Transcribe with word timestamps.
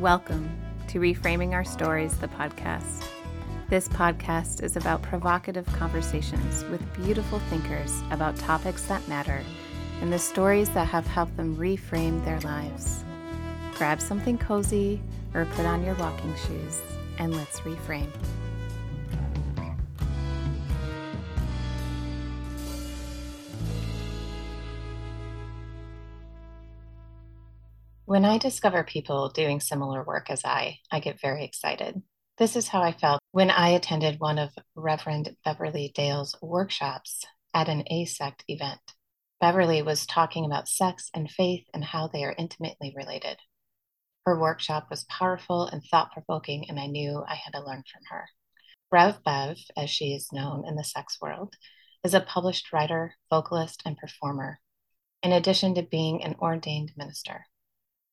Welcome 0.00 0.54
to 0.88 1.00
Reframing 1.00 1.54
Our 1.54 1.64
Stories, 1.64 2.18
the 2.18 2.28
podcast. 2.28 3.06
This 3.70 3.88
podcast 3.88 4.62
is 4.62 4.76
about 4.76 5.00
provocative 5.00 5.64
conversations 5.68 6.64
with 6.64 6.82
beautiful 6.96 7.38
thinkers 7.48 8.02
about 8.10 8.36
topics 8.36 8.82
that 8.88 9.08
matter 9.08 9.42
and 10.02 10.12
the 10.12 10.18
stories 10.18 10.68
that 10.74 10.86
have 10.88 11.06
helped 11.06 11.34
them 11.38 11.56
reframe 11.56 12.22
their 12.26 12.40
lives. 12.40 13.04
Grab 13.76 14.02
something 14.02 14.36
cozy 14.36 15.00
or 15.32 15.46
put 15.46 15.64
on 15.64 15.82
your 15.82 15.94
walking 15.94 16.34
shoes 16.46 16.82
and 17.18 17.34
let's 17.34 17.60
reframe. 17.60 18.12
When 28.16 28.24
I 28.24 28.38
discover 28.38 28.82
people 28.82 29.28
doing 29.28 29.60
similar 29.60 30.02
work 30.02 30.30
as 30.30 30.42
I, 30.42 30.78
I 30.90 31.00
get 31.00 31.20
very 31.20 31.44
excited. 31.44 32.00
This 32.38 32.56
is 32.56 32.66
how 32.66 32.80
I 32.80 32.92
felt 32.92 33.20
when 33.32 33.50
I 33.50 33.68
attended 33.68 34.18
one 34.18 34.38
of 34.38 34.54
Reverend 34.74 35.36
Beverly 35.44 35.92
Dale's 35.94 36.34
workshops 36.40 37.26
at 37.52 37.68
an 37.68 37.84
AASECT 37.92 38.44
event. 38.48 38.80
Beverly 39.38 39.82
was 39.82 40.06
talking 40.06 40.46
about 40.46 40.66
sex 40.66 41.10
and 41.12 41.30
faith 41.30 41.66
and 41.74 41.84
how 41.84 42.08
they 42.08 42.24
are 42.24 42.34
intimately 42.38 42.94
related. 42.96 43.36
Her 44.24 44.40
workshop 44.40 44.86
was 44.88 45.04
powerful 45.10 45.66
and 45.66 45.84
thought 45.84 46.12
provoking, 46.12 46.70
and 46.70 46.80
I 46.80 46.86
knew 46.86 47.22
I 47.28 47.34
had 47.34 47.52
to 47.52 47.62
learn 47.62 47.82
from 47.92 48.00
her. 48.08 48.30
Rev 48.90 49.22
Bev, 49.24 49.58
as 49.76 49.90
she 49.90 50.14
is 50.14 50.32
known 50.32 50.66
in 50.66 50.76
the 50.76 50.84
sex 50.84 51.18
world, 51.20 51.52
is 52.02 52.14
a 52.14 52.20
published 52.20 52.72
writer, 52.72 53.12
vocalist, 53.28 53.82
and 53.84 53.94
performer, 53.94 54.58
in 55.22 55.32
addition 55.32 55.74
to 55.74 55.82
being 55.82 56.24
an 56.24 56.34
ordained 56.40 56.92
minister. 56.96 57.44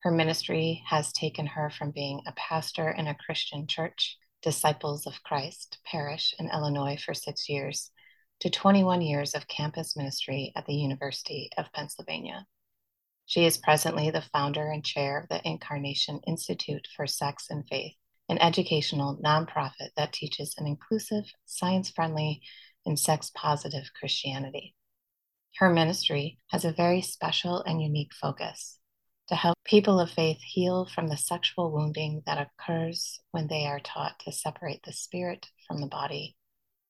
Her 0.04 0.10
ministry 0.10 0.84
has 0.86 1.14
taken 1.14 1.46
her 1.46 1.70
from 1.70 1.90
being 1.90 2.20
a 2.26 2.32
pastor 2.32 2.90
in 2.90 3.06
a 3.06 3.14
Christian 3.14 3.66
church, 3.66 4.18
Disciples 4.42 5.06
of 5.06 5.22
Christ 5.22 5.78
Parish 5.82 6.34
in 6.38 6.50
Illinois 6.50 6.98
for 7.02 7.14
six 7.14 7.48
years, 7.48 7.90
to 8.40 8.50
21 8.50 9.00
years 9.00 9.34
of 9.34 9.48
campus 9.48 9.96
ministry 9.96 10.52
at 10.54 10.66
the 10.66 10.74
University 10.74 11.48
of 11.56 11.72
Pennsylvania. 11.72 12.46
She 13.24 13.46
is 13.46 13.56
presently 13.56 14.10
the 14.10 14.20
founder 14.20 14.70
and 14.70 14.84
chair 14.84 15.20
of 15.20 15.28
the 15.30 15.40
Incarnation 15.42 16.20
Institute 16.26 16.86
for 16.94 17.06
Sex 17.06 17.46
and 17.48 17.66
Faith, 17.66 17.94
an 18.28 18.36
educational 18.42 19.16
nonprofit 19.24 19.94
that 19.96 20.12
teaches 20.12 20.54
an 20.58 20.66
inclusive, 20.66 21.24
science 21.46 21.88
friendly, 21.88 22.42
and 22.84 22.98
sex 22.98 23.30
positive 23.34 23.90
Christianity. 23.98 24.74
Her 25.56 25.70
ministry 25.70 26.40
has 26.48 26.66
a 26.66 26.72
very 26.72 27.00
special 27.00 27.62
and 27.62 27.80
unique 27.80 28.12
focus 28.12 28.80
to 29.28 29.34
help 29.34 29.56
people 29.64 29.98
of 29.98 30.10
faith 30.10 30.40
heal 30.42 30.86
from 30.86 31.08
the 31.08 31.16
sexual 31.16 31.72
wounding 31.72 32.22
that 32.26 32.46
occurs 32.46 33.20
when 33.30 33.46
they 33.48 33.66
are 33.66 33.80
taught 33.80 34.18
to 34.20 34.32
separate 34.32 34.82
the 34.84 34.92
spirit 34.92 35.46
from 35.66 35.80
the 35.80 35.86
body, 35.86 36.36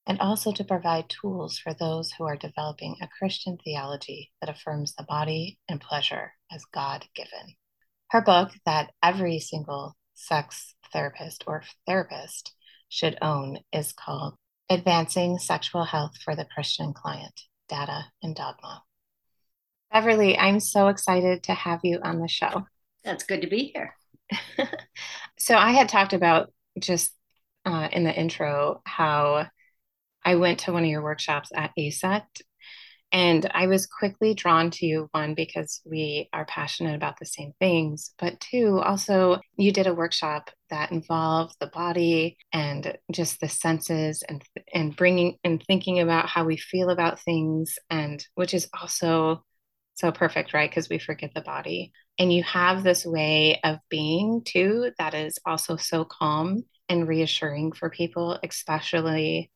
and 0.05 0.19
also 0.19 0.51
to 0.51 0.63
provide 0.63 1.09
tools 1.09 1.57
for 1.57 1.73
those 1.73 2.11
who 2.11 2.25
are 2.25 2.35
developing 2.35 2.95
a 3.01 3.09
Christian 3.19 3.57
theology 3.63 4.31
that 4.41 4.49
affirms 4.49 4.95
the 4.95 5.03
body 5.03 5.57
and 5.69 5.81
pleasure 5.81 6.33
as 6.51 6.65
God 6.73 7.05
given. 7.15 7.55
Her 8.09 8.21
book, 8.21 8.51
that 8.65 8.91
every 9.01 9.39
single 9.39 9.95
sex 10.13 10.75
therapist 10.93 11.43
or 11.47 11.63
therapist 11.85 12.53
should 12.87 13.17
own, 13.21 13.59
is 13.73 13.93
called 13.93 14.35
Advancing 14.69 15.37
Sexual 15.37 15.85
Health 15.85 16.17
for 16.23 16.35
the 16.35 16.45
Christian 16.45 16.93
Client 16.93 17.41
Data 17.67 18.05
and 18.21 18.35
Dogma. 18.35 18.84
Beverly, 19.91 20.37
I'm 20.37 20.59
so 20.59 20.87
excited 20.87 21.43
to 21.43 21.53
have 21.53 21.81
you 21.83 21.99
on 22.03 22.19
the 22.19 22.27
show. 22.27 22.65
That's 23.03 23.23
good 23.23 23.41
to 23.41 23.47
be 23.47 23.71
here. 23.73 23.95
so, 25.37 25.55
I 25.55 25.71
had 25.71 25.89
talked 25.89 26.13
about 26.13 26.51
just 26.79 27.13
uh, 27.65 27.87
in 27.91 28.03
the 28.03 28.13
intro 28.13 28.81
how 28.85 29.47
I 30.23 30.35
went 30.35 30.59
to 30.61 30.73
one 30.73 30.83
of 30.83 30.89
your 30.89 31.03
workshops 31.03 31.49
at 31.55 31.71
AASECT, 31.77 32.41
and 33.11 33.49
I 33.53 33.67
was 33.67 33.85
quickly 33.85 34.33
drawn 34.33 34.71
to 34.71 34.85
you, 34.85 35.07
one, 35.11 35.35
because 35.35 35.81
we 35.85 36.27
are 36.33 36.45
passionate 36.45 36.95
about 36.95 37.17
the 37.17 37.25
same 37.25 37.53
things, 37.59 38.13
but 38.19 38.39
two, 38.39 38.79
also, 38.79 39.39
you 39.55 39.71
did 39.71 39.87
a 39.87 39.93
workshop 39.93 40.49
that 40.69 40.91
involved 40.91 41.55
the 41.59 41.67
body 41.67 42.37
and 42.51 42.97
just 43.11 43.39
the 43.39 43.47
senses 43.47 44.23
and, 44.27 44.43
and 44.73 44.95
bringing 44.95 45.37
and 45.43 45.63
thinking 45.65 45.99
about 45.99 46.27
how 46.27 46.43
we 46.43 46.57
feel 46.57 46.89
about 46.89 47.21
things, 47.21 47.77
and 47.89 48.25
which 48.35 48.53
is 48.53 48.67
also 48.77 49.45
so 49.95 50.11
perfect, 50.11 50.53
right? 50.53 50.69
Because 50.69 50.89
we 50.89 50.99
forget 50.99 51.33
the 51.33 51.41
body. 51.41 51.91
And 52.19 52.31
you 52.31 52.43
have 52.43 52.83
this 52.83 53.05
way 53.05 53.59
of 53.63 53.79
being 53.89 54.43
too 54.45 54.91
that 54.99 55.13
is 55.13 55.39
also 55.45 55.77
so 55.77 56.05
calm 56.05 56.63
and 56.87 57.07
reassuring 57.07 57.71
for 57.71 57.89
people, 57.89 58.37
especially 58.43 59.51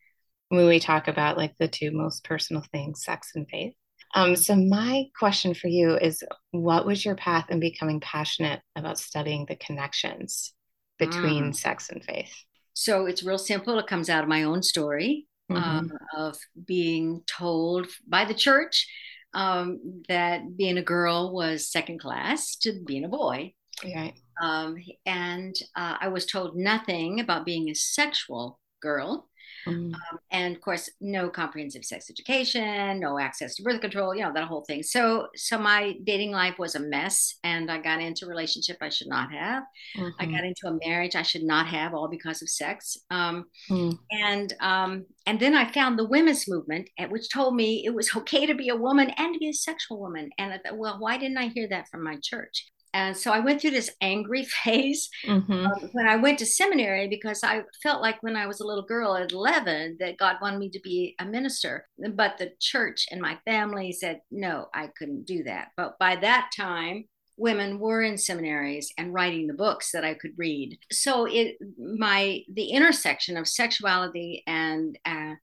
when 0.48 0.68
we 0.68 0.80
talk 0.80 1.08
about 1.08 1.38
like 1.38 1.54
the 1.60 1.68
two 1.68 1.92
most 1.92 2.24
personal 2.24 2.64
things, 2.72 3.04
sex 3.04 3.32
and 3.36 3.48
faith. 3.50 3.74
Um, 4.16 4.36
so, 4.36 4.56
my 4.56 5.06
question 5.18 5.54
for 5.54 5.68
you 5.68 5.96
is 5.96 6.24
what 6.50 6.86
was 6.86 7.06
your 7.06 7.16
path 7.16 7.46
in 7.50 7.60
becoming 7.60 8.00
passionate 8.00 8.62
about 8.76 8.98
studying 8.98 9.46
the 9.46 9.56
connections 9.56 10.54
between 10.98 11.52
mm. 11.52 11.56
sex 11.56 11.90
and 11.90 12.04
faith? 12.04 12.34
So, 12.74 13.06
it's 13.06 13.22
real 13.24 13.38
simple. 13.38 13.78
It 13.78 13.86
comes 13.86 14.10
out 14.10 14.24
of 14.24 14.30
my 14.30 14.44
own 14.44 14.64
story 14.64 15.28
mm-hmm. 15.52 15.64
um, 15.64 15.92
of 16.18 16.38
being 16.66 17.22
told 17.28 17.88
by 18.08 18.26
the 18.26 18.34
church 18.34 18.88
um, 19.34 20.04
that 20.08 20.58
being 20.58 20.78
a 20.78 20.84
girl 20.84 21.34
was 21.34 21.72
second 21.72 22.00
class 22.00 22.56
to 22.58 22.82
being 22.86 23.06
a 23.06 23.10
boy. 23.10 23.54
Right. 23.84 24.14
Um, 24.42 24.78
and 25.06 25.56
uh, 25.76 25.96
I 26.00 26.08
was 26.10 26.26
told 26.26 26.56
nothing 26.56 27.20
about 27.20 27.46
being 27.46 27.70
a 27.70 27.76
sexual 27.76 28.60
girl. 28.82 29.29
Mm. 29.68 29.94
Um, 29.94 30.20
and 30.32 30.56
of 30.56 30.62
course, 30.62 30.90
no 31.02 31.30
comprehensive 31.30 31.86
sex 31.86 32.10
education, 32.10 33.00
no 33.00 33.20
access 33.20 33.56
to 33.56 33.64
birth 33.64 33.82
control, 33.82 34.16
you 34.16 34.24
know, 34.24 34.34
that 34.34 34.46
whole 34.46 34.64
thing. 34.66 34.84
So, 34.84 35.28
so 35.36 35.58
my 35.58 35.96
dating 36.04 36.32
life 36.32 36.58
was 36.58 36.76
a 36.76 36.80
mess 36.80 37.36
and 37.44 37.72
I 37.72 37.80
got 37.80 38.02
into 38.02 38.26
a 38.26 38.30
relationship 38.30 38.78
I 38.82 38.90
should 38.90 39.08
not 39.08 39.32
have. 39.32 39.64
Mm-hmm. 39.98 40.10
I 40.20 40.26
got 40.26 40.44
into 40.44 40.68
a 40.68 40.80
marriage 40.88 41.16
I 41.16 41.24
should 41.24 41.44
not 41.44 41.68
have 41.68 41.94
all 41.94 42.08
because 42.08 42.42
of 42.42 42.50
sex. 42.50 42.98
Um, 43.10 43.46
mm. 43.70 43.98
And, 44.12 44.54
um, 44.60 45.06
and 45.26 45.40
then 45.40 45.56
I 45.56 45.72
found 45.72 45.98
the 45.98 46.08
women's 46.08 46.48
movement, 46.48 46.90
which 47.10 47.30
told 47.30 47.56
me 47.56 47.86
it 47.86 47.94
was 47.94 48.10
okay 48.16 48.46
to 48.46 48.56
be 48.56 48.70
a 48.70 48.76
woman 48.76 49.12
and 49.18 49.34
to 49.34 49.40
be 49.40 49.50
a 49.50 49.54
sexual 49.54 50.00
woman. 50.00 50.30
And 50.38 50.54
I 50.54 50.58
thought, 50.58 50.78
well, 50.78 50.98
why 51.00 51.18
didn't 51.18 51.38
I 51.38 51.48
hear 51.48 51.68
that 51.70 51.88
from 51.90 52.04
my 52.04 52.18
church? 52.24 52.66
And 52.94 53.16
so 53.16 53.32
I 53.32 53.40
went 53.40 53.62
through 53.62 53.72
this 53.72 53.92
angry 54.02 54.46
phase 54.64 55.10
mm-hmm. 55.26 55.52
um, 55.52 55.90
when 55.92 56.08
I 56.08 56.16
went 56.16 56.40
to 56.40 56.46
seminary 56.46 57.08
because 57.08 57.44
I 57.44 57.64
felt 57.84 58.02
like 58.02 58.22
when 58.22 58.36
I 58.36 58.48
was 58.48 58.60
a 58.60 58.66
little 58.66 58.86
girl 58.86 59.16
at 59.16 59.32
11 59.32 59.98
that 60.00 60.18
God 60.18 60.38
wanted 60.42 60.60
me 60.60 60.70
to 60.70 60.80
be 60.80 61.16
a 61.20 61.26
minister. 61.26 61.88
But 62.14 62.38
the 62.38 62.52
church 62.60 63.06
and 63.12 63.22
my 63.22 63.38
family 63.46 63.92
said, 63.92 64.22
no, 64.32 64.68
I 64.74 64.90
couldn't 64.98 65.26
do 65.26 65.44
that. 65.44 65.70
But 65.78 66.00
by 66.00 66.16
that 66.18 66.50
time, 66.56 67.06
women 67.40 67.80
were 67.80 68.02
in 68.02 68.18
seminaries 68.18 68.92
and 68.98 69.14
writing 69.14 69.48
the 69.48 69.54
books 69.54 69.92
that 69.92 70.04
I 70.04 70.14
could 70.14 70.34
read. 70.38 70.78
So 70.92 71.26
it 71.26 71.58
my 71.78 72.42
the 72.54 72.70
intersection 72.70 73.38
of 73.38 73.48
sexuality 73.48 74.44
and 74.46 74.98
uh, 75.06 75.36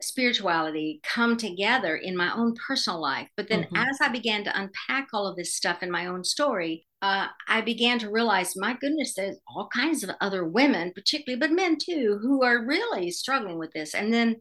spirituality 0.00 1.00
come 1.02 1.36
together 1.36 1.96
in 1.96 2.16
my 2.16 2.34
own 2.34 2.54
personal 2.66 3.00
life. 3.00 3.28
But 3.36 3.48
then 3.48 3.64
mm-hmm. 3.64 3.76
as 3.76 3.98
I 4.00 4.08
began 4.08 4.44
to 4.44 4.58
unpack 4.58 5.08
all 5.12 5.26
of 5.26 5.36
this 5.36 5.54
stuff 5.54 5.82
in 5.82 5.90
my 5.90 6.06
own 6.06 6.24
story, 6.24 6.86
uh, 7.02 7.26
I 7.46 7.60
began 7.60 7.98
to 8.00 8.10
realize, 8.10 8.54
my 8.56 8.76
goodness, 8.80 9.14
there's 9.14 9.36
all 9.46 9.68
kinds 9.68 10.02
of 10.02 10.10
other 10.20 10.44
women, 10.44 10.92
particularly, 10.94 11.38
but 11.38 11.52
men 11.52 11.76
too, 11.78 12.18
who 12.22 12.42
are 12.42 12.64
really 12.64 13.10
struggling 13.10 13.58
with 13.58 13.72
this. 13.72 13.94
And 13.94 14.12
then 14.12 14.36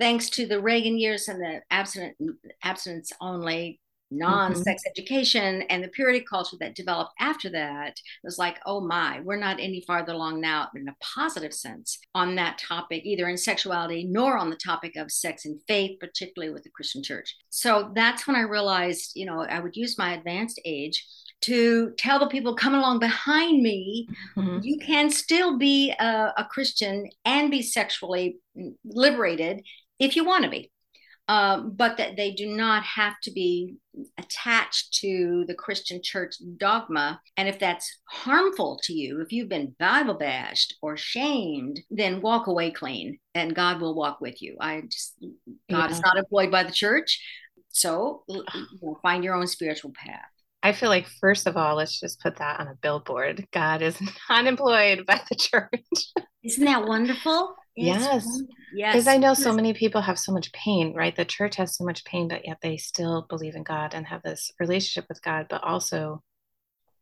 thanks 0.00 0.30
to 0.30 0.46
the 0.46 0.60
Reagan 0.60 0.98
years 0.98 1.28
and 1.28 1.40
the 1.40 1.60
abstinence, 1.70 2.16
abstinence 2.62 3.12
only 3.20 3.80
non-sex 4.10 4.82
mm-hmm. 4.82 4.90
education 4.90 5.62
and 5.62 5.82
the 5.82 5.88
purity 5.88 6.20
culture 6.20 6.56
that 6.60 6.74
developed 6.74 7.12
after 7.20 7.50
that 7.50 7.94
was 8.24 8.38
like 8.38 8.58
oh 8.66 8.80
my 8.80 9.20
we're 9.20 9.36
not 9.36 9.60
any 9.60 9.82
farther 9.86 10.12
along 10.12 10.40
now 10.40 10.68
in 10.74 10.88
a 10.88 10.96
positive 11.00 11.52
sense 11.52 11.98
on 12.14 12.34
that 12.34 12.58
topic 12.58 13.02
either 13.04 13.28
in 13.28 13.36
sexuality 13.36 14.04
nor 14.04 14.36
on 14.38 14.50
the 14.50 14.56
topic 14.56 14.96
of 14.96 15.10
sex 15.10 15.44
and 15.44 15.60
faith 15.68 15.98
particularly 16.00 16.52
with 16.52 16.62
the 16.62 16.70
christian 16.70 17.02
church 17.02 17.36
so 17.50 17.90
that's 17.94 18.26
when 18.26 18.36
i 18.36 18.40
realized 18.40 19.12
you 19.14 19.26
know 19.26 19.40
i 19.40 19.60
would 19.60 19.76
use 19.76 19.98
my 19.98 20.14
advanced 20.14 20.60
age 20.64 21.06
to 21.40 21.92
tell 21.98 22.18
the 22.18 22.26
people 22.26 22.54
coming 22.54 22.80
along 22.80 22.98
behind 22.98 23.62
me 23.62 24.08
mm-hmm. 24.36 24.58
you 24.62 24.78
can 24.78 25.10
still 25.10 25.58
be 25.58 25.92
a, 26.00 26.32
a 26.36 26.46
christian 26.50 27.08
and 27.24 27.50
be 27.50 27.62
sexually 27.62 28.38
liberated 28.84 29.62
if 29.98 30.16
you 30.16 30.24
want 30.24 30.44
to 30.44 30.50
be 30.50 30.70
um, 31.28 31.74
but 31.76 31.98
that 31.98 32.16
they 32.16 32.32
do 32.32 32.46
not 32.46 32.82
have 32.82 33.14
to 33.22 33.30
be 33.30 33.76
attached 34.16 34.94
to 35.00 35.44
the 35.46 35.54
Christian 35.54 36.00
church 36.02 36.34
dogma. 36.56 37.20
And 37.36 37.48
if 37.48 37.58
that's 37.58 37.98
harmful 38.08 38.80
to 38.84 38.94
you, 38.94 39.20
if 39.20 39.30
you've 39.30 39.48
been 39.48 39.76
Bible 39.78 40.14
bashed 40.14 40.74
or 40.80 40.96
shamed, 40.96 41.80
then 41.90 42.22
walk 42.22 42.46
away 42.46 42.70
clean 42.70 43.18
and 43.34 43.54
God 43.54 43.80
will 43.80 43.94
walk 43.94 44.20
with 44.20 44.40
you. 44.40 44.56
I 44.60 44.82
just, 44.90 45.16
God 45.70 45.90
yeah. 45.90 45.90
is 45.90 46.00
not 46.00 46.16
employed 46.16 46.50
by 46.50 46.62
the 46.62 46.72
church. 46.72 47.22
So 47.68 48.24
you 48.28 48.44
know, 48.82 48.98
find 49.02 49.22
your 49.22 49.34
own 49.34 49.46
spiritual 49.46 49.92
path. 49.94 50.24
I 50.62 50.70
I 50.70 50.72
feel 50.72 50.88
like, 50.88 51.06
first 51.20 51.46
of 51.46 51.56
all, 51.56 51.76
let's 51.76 52.00
just 52.00 52.20
put 52.20 52.36
that 52.36 52.58
on 52.58 52.66
a 52.66 52.74
billboard. 52.82 53.46
God 53.52 53.80
is 53.80 53.96
not 54.28 54.46
employed 54.46 55.06
by 55.06 55.20
the 55.28 55.36
church. 55.36 56.12
Isn't 56.42 56.64
that 56.64 56.86
wonderful? 56.86 57.54
Yes. 57.86 58.42
Yes. 58.74 58.94
Because 58.94 59.08
I 59.08 59.16
know 59.16 59.34
so 59.34 59.52
many 59.52 59.72
people 59.72 60.00
have 60.00 60.18
so 60.18 60.32
much 60.32 60.52
pain, 60.52 60.94
right? 60.94 61.14
The 61.14 61.24
church 61.24 61.56
has 61.56 61.76
so 61.76 61.84
much 61.84 62.04
pain, 62.04 62.28
but 62.28 62.46
yet 62.46 62.58
they 62.62 62.76
still 62.76 63.26
believe 63.28 63.54
in 63.54 63.62
God 63.62 63.94
and 63.94 64.06
have 64.06 64.22
this 64.22 64.52
relationship 64.60 65.06
with 65.08 65.22
God. 65.22 65.46
But 65.48 65.64
also, 65.64 66.22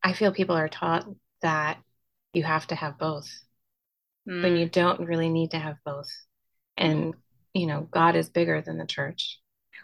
I 0.02 0.12
feel 0.12 0.32
people 0.32 0.56
are 0.56 0.68
taught 0.68 1.06
that 1.42 1.78
you 2.32 2.44
have 2.44 2.66
to 2.68 2.74
have 2.74 2.98
both 2.98 3.28
mm. 4.28 4.42
when 4.42 4.56
you 4.56 4.68
don't 4.68 5.00
really 5.00 5.28
need 5.28 5.52
to 5.52 5.58
have 5.58 5.76
both. 5.84 6.08
And, 6.76 7.14
you 7.54 7.66
know, 7.66 7.88
God 7.90 8.14
is 8.14 8.28
bigger 8.28 8.62
than 8.62 8.78
the 8.78 8.86
church 8.86 9.40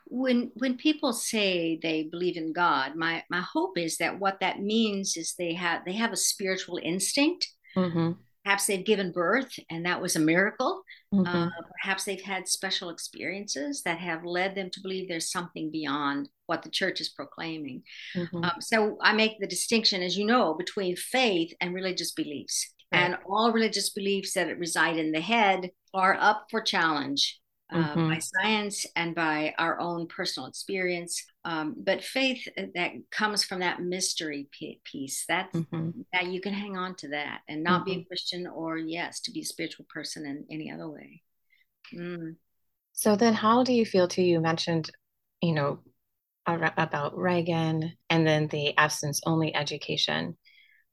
when 0.06 0.50
when 0.56 0.77
people 0.77 1.12
say 1.12 1.79
they 1.83 2.03
believe 2.05 2.37
in 2.37 2.53
God, 2.53 2.97
my 2.97 3.25
my 3.31 3.41
hope 3.41 3.79
is 3.79 3.97
that 3.97 4.19
what 4.19 4.41
that 4.41 4.61
means 4.61 5.17
is 5.17 5.35
they 5.39 5.55
have 5.55 5.85
they 5.87 5.94
have 5.94 6.12
a 6.12 6.17
spiritual 6.17 6.79
instinct. 6.83 7.49
Mm-hmm. 7.77 8.12
Perhaps 8.44 8.67
they've 8.67 8.85
given 8.85 9.12
birth 9.12 9.53
and 9.71 9.87
that 9.87 10.00
was 10.00 10.17
a 10.17 10.21
miracle. 10.21 10.83
Mm-hmm. 11.15 11.27
Uh, 11.27 11.49
perhaps 11.81 12.05
they've 12.05 12.21
had 12.21 12.49
special 12.49 12.91
experiences 12.91 13.83
that 13.83 13.99
have 13.99 14.25
led 14.25 14.55
them 14.55 14.69
to 14.71 14.81
believe 14.81 15.09
there's 15.09 15.31
something 15.31 15.71
beyond 15.71 16.29
what 16.47 16.62
the 16.62 16.71
church 16.71 17.00
is 17.00 17.09
proclaiming. 17.09 17.83
Mm-hmm. 18.17 18.44
Um, 18.44 18.53
so 18.61 18.99
I 19.00 19.12
make 19.12 19.39
the 19.39 19.47
distinction, 19.47 20.03
as 20.03 20.17
you 20.17 20.25
know, 20.25 20.55
between 20.55 20.97
faith 20.97 21.53
and 21.61 21.75
religious 21.75 22.12
beliefs. 22.12 22.73
Right. 22.93 23.00
And 23.00 23.17
all 23.27 23.53
religious 23.53 23.91
beliefs 23.91 24.35
that 24.35 24.59
reside 24.59 24.97
in 24.99 25.12
the 25.12 25.21
head 25.21 25.71
are 25.94 26.17
up 26.21 26.47
for 26.50 26.61
challenge 26.61 27.41
uh, 27.73 27.79
mm-hmm. 27.79 28.09
by 28.09 28.19
science 28.19 28.87
and 28.97 29.15
by 29.15 29.55
our 29.59 29.81
own 29.81 30.06
personal 30.06 30.49
experience. 30.49 31.25
Um, 31.44 31.75
but 31.77 32.05
faith 32.05 32.47
uh, 32.56 32.67
that 32.75 32.93
comes 33.11 33.44
from 33.44 33.61
that 33.61 33.81
mystery 33.81 34.49
piece 34.85 35.25
that 35.29 35.53
mm-hmm. 35.53 36.03
that 36.12 36.27
you 36.27 36.41
can 36.41 36.53
hang 36.53 36.77
on 36.77 36.94
to 36.97 37.09
that 37.09 37.41
and 37.49 37.65
not 37.65 37.81
mm-hmm. 37.81 37.85
be 37.85 37.93
a 37.93 37.97
mm-hmm. 37.97 38.06
Christian 38.06 38.47
or 38.47 38.79
yes 38.79 39.21
to 39.23 39.33
be 39.33 39.41
a 39.41 39.44
spiritual 39.44 39.87
person 39.93 40.25
in 40.25 40.44
any 40.50 40.71
other 40.71 40.89
way. 40.89 41.23
Mm. 41.93 42.37
So 42.93 43.17
then, 43.17 43.35
how 43.35 43.65
do 43.65 43.73
you 43.73 43.85
feel? 43.85 44.06
Too, 44.06 44.23
you 44.23 44.41
mentioned, 44.41 44.91
you 45.41 45.53
know, 45.53 45.81
about 46.47 47.17
Reagan 47.17 47.93
and 48.09 48.27
then 48.27 48.47
the 48.49 48.77
abstinence 48.77 49.21
only 49.27 49.55
education. 49.55 50.37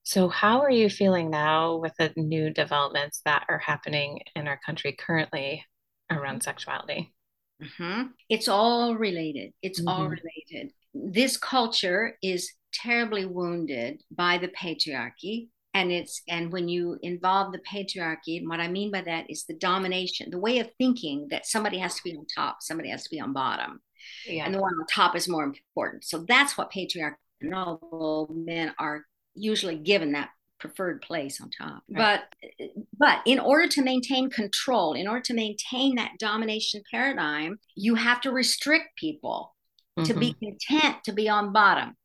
So, 0.03 0.29
how 0.29 0.61
are 0.61 0.71
you 0.71 0.89
feeling 0.89 1.29
now 1.29 1.75
with 1.75 1.93
the 1.99 2.11
new 2.15 2.49
developments 2.49 3.21
that 3.25 3.45
are 3.49 3.59
happening 3.59 4.21
in 4.35 4.47
our 4.47 4.59
country 4.65 4.95
currently 4.97 5.63
around 6.11 6.43
sexuality. 6.43 7.13
Mm-hmm. 7.61 8.07
It's 8.29 8.47
all 8.47 8.95
related. 8.95 9.53
It's 9.61 9.79
mm-hmm. 9.79 9.89
all 9.89 10.07
related. 10.07 10.73
This 10.93 11.37
culture 11.37 12.17
is 12.23 12.51
terribly 12.73 13.25
wounded 13.25 14.01
by 14.11 14.37
the 14.37 14.49
patriarchy. 14.49 15.49
And 15.73 15.91
it's 15.91 16.23
and 16.27 16.51
when 16.51 16.67
you 16.67 16.97
involve 17.03 17.53
the 17.53 17.59
patriarchy, 17.59 18.39
and 18.39 18.49
what 18.49 18.59
I 18.59 18.67
mean 18.67 18.91
by 18.91 19.01
that 19.01 19.29
is 19.29 19.45
the 19.45 19.53
domination, 19.53 20.31
the 20.31 20.39
way 20.39 20.57
of 20.59 20.69
thinking 20.79 21.27
that 21.29 21.45
somebody 21.45 21.77
has 21.77 21.95
to 21.95 22.03
be 22.03 22.15
on 22.17 22.25
top, 22.25 22.57
somebody 22.61 22.89
has 22.89 23.03
to 23.03 23.09
be 23.11 23.19
on 23.19 23.33
bottom, 23.33 23.79
yeah. 24.25 24.45
and 24.45 24.53
the 24.55 24.59
one 24.59 24.73
on 24.73 24.87
top 24.87 25.15
is 25.15 25.29
more 25.29 25.43
important. 25.43 26.05
So 26.05 26.25
that's 26.27 26.57
what 26.57 26.71
patriarchy 26.71 27.17
noble 27.41 28.29
men 28.33 28.73
are 28.79 29.05
usually 29.35 29.75
given 29.75 30.13
that 30.13 30.29
preferred 30.59 31.01
place 31.01 31.41
on 31.41 31.49
top. 31.49 31.83
Right. 31.89 32.21
But 32.49 32.69
but 32.97 33.19
in 33.25 33.39
order 33.39 33.67
to 33.67 33.81
maintain 33.81 34.29
control, 34.29 34.93
in 34.93 35.07
order 35.07 35.21
to 35.21 35.33
maintain 35.33 35.95
that 35.95 36.17
domination 36.19 36.81
paradigm, 36.91 37.59
you 37.75 37.95
have 37.95 38.21
to 38.21 38.31
restrict 38.31 38.97
people 38.97 39.55
mm-hmm. 39.97 40.07
to 40.07 40.19
be 40.19 40.33
mm-hmm. 40.33 40.45
content 40.45 41.03
to 41.05 41.11
be 41.11 41.29
on 41.29 41.53
bottom 41.53 41.95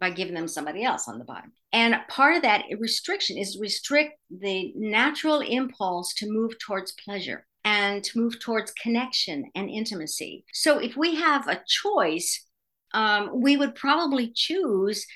by 0.00 0.10
giving 0.10 0.34
them 0.34 0.48
somebody 0.48 0.84
else 0.84 1.08
on 1.08 1.18
the 1.18 1.24
bottom. 1.24 1.52
And 1.72 1.96
part 2.08 2.36
of 2.36 2.42
that 2.42 2.64
restriction 2.78 3.36
is 3.36 3.58
restrict 3.60 4.18
the 4.30 4.72
natural 4.76 5.40
impulse 5.40 6.14
to 6.14 6.30
move 6.30 6.52
towards 6.58 6.92
pleasure 7.04 7.46
and 7.64 8.04
to 8.04 8.20
move 8.20 8.38
towards 8.38 8.70
connection 8.72 9.50
and 9.54 9.70
intimacy. 9.70 10.44
So 10.52 10.78
if 10.78 10.96
we 10.96 11.16
have 11.16 11.48
a 11.48 11.62
choice, 11.66 12.46
um, 12.92 13.40
we 13.40 13.56
would 13.56 13.74
probably 13.74 14.32
choose 14.34 15.06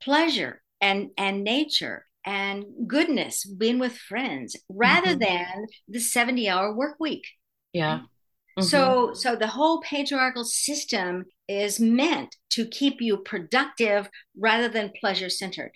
pleasure 0.00 0.62
and 0.80 1.10
and 1.16 1.42
nature 1.42 2.06
and 2.24 2.64
goodness, 2.86 3.44
being 3.44 3.78
with 3.78 3.96
friends, 3.96 4.56
rather 4.68 5.10
mm-hmm. 5.10 5.20
than 5.20 5.66
the 5.88 6.00
70 6.00 6.48
hour 6.48 6.74
work 6.74 6.96
week. 6.98 7.24
Yeah. 7.72 8.00
Mm-hmm. 8.58 8.62
So 8.62 9.12
so 9.14 9.36
the 9.36 9.48
whole 9.48 9.80
patriarchal 9.80 10.44
system 10.44 11.24
is 11.48 11.80
meant 11.80 12.36
to 12.50 12.66
keep 12.66 13.00
you 13.00 13.18
productive 13.18 14.08
rather 14.38 14.68
than 14.68 14.92
pleasure 15.00 15.28
centered. 15.28 15.72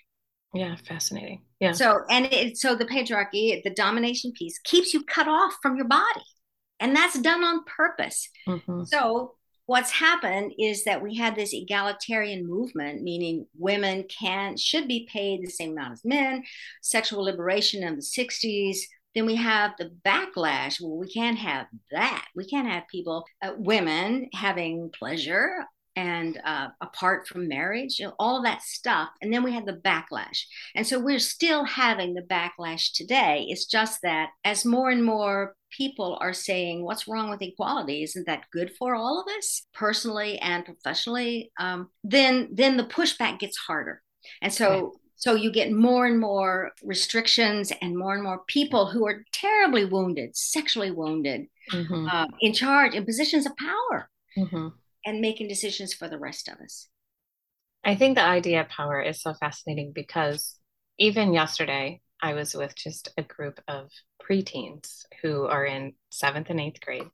Yeah, 0.55 0.77
fascinating. 0.89 1.43
Yeah. 1.61 1.73
So 1.73 2.01
and 2.09 2.27
it 2.27 2.57
so 2.57 2.75
the 2.77 2.87
patriarchy, 2.87 3.63
the 3.63 3.75
domination 3.75 4.33
piece 4.33 4.59
keeps 4.65 4.95
you 4.95 5.03
cut 5.05 5.29
off 5.29 5.55
from 5.61 5.77
your 5.77 5.87
body. 5.87 6.25
And 6.81 6.95
that's 6.95 7.19
done 7.19 7.43
on 7.43 7.65
purpose. 7.65 8.29
Mm-hmm. 8.47 8.85
So 8.85 9.35
what's 9.69 9.91
happened 9.91 10.51
is 10.59 10.85
that 10.85 11.03
we 11.03 11.15
had 11.15 11.37
this 11.37 11.53
egalitarian 11.53 12.47
movement 12.49 13.03
meaning 13.03 13.47
women 13.59 14.03
can 14.09 14.57
should 14.57 14.89
be 14.89 15.07
paid 15.13 15.43
the 15.43 15.51
same 15.51 15.73
amount 15.73 15.93
as 15.93 16.05
men 16.05 16.43
sexual 16.83 17.23
liberation 17.23 17.83
in 17.85 17.95
the 17.95 18.03
60s 18.03 18.79
then 19.15 19.27
we 19.27 19.37
have 19.37 19.73
the 19.79 19.93
backlash 20.07 20.81
well 20.81 20.97
we 20.97 21.07
can't 21.07 21.39
have 21.39 21.67
that 21.91 22.27
we 22.35 22.47
can't 22.47 22.69
have 22.69 22.89
people 22.91 23.27
uh, 23.43 23.53
women 23.59 24.29
having 24.33 24.91
pleasure 24.99 25.67
and 25.97 26.41
uh, 26.45 26.69
apart 26.81 27.27
from 27.27 27.49
marriage, 27.49 27.99
you 27.99 28.07
know, 28.07 28.15
all 28.21 28.41
that 28.43 28.63
stuff. 28.63 29.09
And 29.21 29.35
then 29.35 29.43
we 29.43 29.53
had 29.53 29.67
the 29.67 29.73
backlash. 29.73 30.43
And 30.77 30.87
so 30.87 31.01
we're 31.01 31.19
still 31.19 31.65
having 31.65 32.15
the 32.15 32.23
backlash 32.23 32.93
today. 32.93 33.47
It's 33.49 33.67
just 33.67 34.03
that 34.03 34.29
as 34.45 34.65
more 34.65 34.91
and 34.91 35.05
more 35.05 35.57
people 35.71 36.19
are 36.21 36.33
saying, 36.33 36.85
what's 36.85 37.09
wrong 37.09 37.31
with 37.31 37.43
equality? 37.43 38.03
Isn't 38.03 38.27
that 38.27 38.45
good 38.53 38.73
for 38.79 38.95
all 38.95 39.21
of 39.21 39.27
us, 39.37 39.67
personally 39.75 40.39
and 40.39 40.65
professionally? 40.65 41.53
Um, 41.59 41.89
then, 42.05 42.49
then 42.53 42.77
the 42.77 42.85
pushback 42.85 43.39
gets 43.39 43.57
harder. 43.57 44.03
And 44.43 44.53
so, 44.53 44.71
right. 44.71 44.93
so 45.17 45.35
you 45.35 45.53
get 45.53 45.73
more 45.73 46.07
and 46.07 46.21
more 46.21 46.73
restrictions 46.83 47.73
and 47.81 47.97
more 47.97 48.15
and 48.15 48.23
more 48.23 48.43
people 48.47 48.87
who 48.87 49.07
are 49.07 49.25
terribly 49.33 49.85
wounded, 49.85 50.37
sexually 50.37 50.91
wounded, 50.91 51.47
mm-hmm. 51.73 52.09
uh, 52.11 52.27
in 52.41 52.53
charge 52.53 52.95
in 52.95 53.05
positions 53.05 53.47
of 53.47 53.53
power. 53.57 54.11
Mm-hmm 54.37 54.69
and 55.09 55.21
making 55.21 55.49
decisions 55.49 55.95
for 55.95 56.07
the 56.07 56.19
rest 56.19 56.49
of 56.49 56.59
us. 56.61 56.87
I 57.83 57.95
think 57.95 58.17
the 58.17 58.25
idea 58.25 58.61
of 58.61 58.69
power 58.69 59.01
is 59.01 59.23
so 59.23 59.33
fascinating 59.33 59.93
because 59.95 60.57
even 60.99 61.33
yesterday, 61.33 62.03
I 62.21 62.35
was 62.35 62.55
with 62.55 62.75
just 62.77 63.09
a 63.17 63.23
group 63.23 63.59
of 63.69 63.89
preteens 64.29 65.05
who 65.23 65.47
are 65.47 65.65
in 65.65 65.95
seventh 66.11 66.51
and 66.51 66.61
eighth 66.61 66.81
grade, 66.81 67.09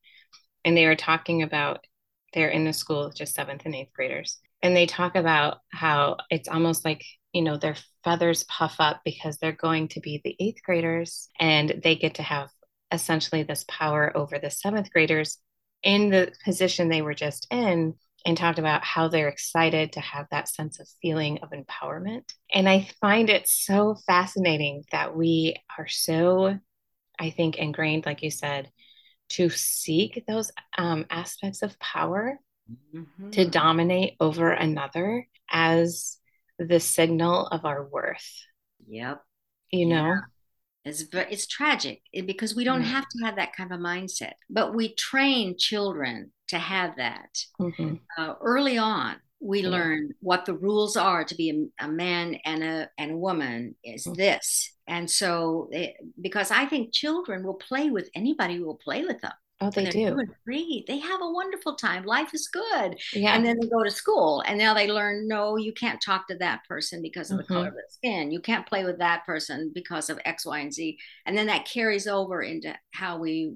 and 0.65 0.77
they 0.77 0.87
were 0.87 0.97
talking 0.97 1.43
about 1.43 1.87
they're 2.33 2.49
in 2.49 2.65
the 2.65 2.73
school 2.73 3.11
just 3.11 3.35
seventh 3.35 3.63
and 3.65 3.75
eighth 3.75 3.93
graders. 3.93 4.39
And 4.63 4.75
they 4.75 4.87
talk 4.87 5.15
about 5.15 5.59
how 5.71 6.17
it's 6.31 6.49
almost 6.49 6.85
like, 6.85 7.05
you 7.33 7.43
know, 7.43 7.57
their 7.57 7.77
feathers 8.03 8.45
puff 8.45 8.77
up 8.79 9.03
because 9.05 9.37
they're 9.37 9.53
going 9.53 9.89
to 9.89 10.01
be 10.01 10.21
the 10.25 10.35
eighth 10.41 10.63
graders 10.65 11.29
and 11.39 11.81
they 11.83 11.97
get 11.97 12.15
to 12.15 12.23
have 12.23 12.49
essentially 12.91 13.43
this 13.43 13.65
power 13.69 14.13
over 14.17 14.39
the 14.39 14.51
seventh 14.51 14.91
graders 14.91 15.39
in 15.83 16.11
the 16.11 16.33
position 16.45 16.89
they 16.89 17.03
were 17.03 17.15
just 17.15 17.47
in 17.51 17.95
and 18.27 18.37
talked 18.37 18.59
about 18.59 18.83
how 18.85 19.09
they're 19.09 19.29
excited 19.29 19.93
to 19.93 20.01
have 20.01 20.27
that 20.31 20.49
sense 20.49 20.81
of 20.81 20.89
feeling 21.03 21.39
of 21.43 21.51
empowerment. 21.51 22.23
And 22.53 22.69
I 22.69 22.89
find 23.01 23.29
it 23.29 23.47
so 23.47 23.97
fascinating 24.07 24.85
that 24.93 25.15
we 25.15 25.57
are 25.79 25.89
so, 25.89 26.59
I 27.19 27.31
think, 27.31 27.57
ingrained, 27.57 28.07
like 28.07 28.23
you 28.23 28.31
said, 28.31 28.71
to 29.31 29.49
seek 29.49 30.25
those 30.27 30.51
um, 30.77 31.07
aspects 31.11 31.63
of 31.63 31.79
power 31.79 32.39
mm-hmm. 32.95 33.31
to 33.31 33.49
dominate 33.49 34.15
over 34.21 34.51
another 34.51 35.27
as 35.51 36.19
the 36.59 36.81
signal 36.81 37.47
of 37.47 37.65
our 37.65 37.85
worth. 37.85 38.43
Yep. 38.87 39.23
You 39.71 39.87
know? 39.87 40.07
Yeah. 40.07 40.21
It's, 40.85 41.05
it's 41.13 41.47
tragic 41.47 42.03
eh, 42.13 42.21
because 42.21 42.55
we 42.55 42.65
don't 42.65 42.83
mm-hmm. 42.83 42.91
have 42.91 43.09
to 43.09 43.25
have 43.25 43.37
that 43.37 43.57
kind 43.57 43.73
of 43.73 43.81
a 43.81 43.83
mindset, 43.83 44.33
but 44.51 44.75
we 44.75 44.95
train 44.95 45.57
children 45.59 46.33
to 46.49 46.59
have 46.59 46.97
that 46.97 47.31
mm-hmm. 47.59 47.95
uh, 48.19 48.35
early 48.43 48.77
on. 48.77 49.17
We 49.45 49.63
learn 49.63 50.15
what 50.21 50.47
the 50.47 50.55
rules 50.55 50.97
are 50.97 51.23
to 51.23 51.35
be 51.35 51.71
a, 51.81 51.85
a, 51.85 51.89
man 51.89 52.37
and 52.45 52.65
a 52.65 52.91
and 52.97 53.13
a 53.13 53.17
woman 53.17 53.75
is 53.85 54.07
mm-hmm. 54.07 54.15
this, 54.15 54.73
and 54.87 55.11
so 55.11 55.69
it, 55.71 55.77
eh, 55.77 56.05
because 56.21 56.51
I 56.51 56.65
think 56.67 56.95
children 56.95 57.45
will 57.45 57.55
play 57.55 57.91
with 57.91 58.09
anybody 58.15 58.57
who 58.57 58.65
will 58.65 58.81
play 58.83 59.05
with 59.05 59.21
them. 59.21 59.33
Oh, 59.61 59.71
they 59.71 59.89
do. 59.89 60.17
Three, 60.45 60.85
they 60.89 60.99
have 60.99 61.23
a 61.23 61.31
wonderful 61.31 61.77
time. 61.77 62.05
Life 62.05 62.35
is 62.35 62.49
good. 62.49 62.99
Yeah. 63.13 63.35
And 63.35 63.45
then 63.45 63.57
they 63.61 63.69
go 63.69 63.85
to 63.85 63.91
school 63.91 64.43
and 64.47 64.59
now 64.59 64.75
they 64.75 64.91
learn 64.91 65.29
no, 65.29 65.57
you 65.57 65.73
can't 65.73 66.03
talk 66.03 66.27
to 66.29 66.37
that 66.39 66.65
person 66.69 67.01
because 67.01 67.31
of 67.31 67.39
mm-hmm. 67.39 67.55
the 67.55 67.55
color 67.55 67.69
of 67.69 67.75
the 67.75 67.83
skin. 67.89 68.31
You 68.31 68.41
can't 68.41 68.67
play 68.67 68.85
with 68.85 68.99
that 68.99 69.25
person 69.25 69.71
because 69.73 70.11
of 70.11 70.19
X, 70.25 70.45
Y, 70.45 70.59
and 70.59 70.73
Z. 70.73 70.99
And 71.25 71.37
then 71.37 71.47
that 71.47 71.67
carries 71.67 72.07
over 72.07 72.43
into 72.43 72.75
how 72.91 73.19
we 73.19 73.55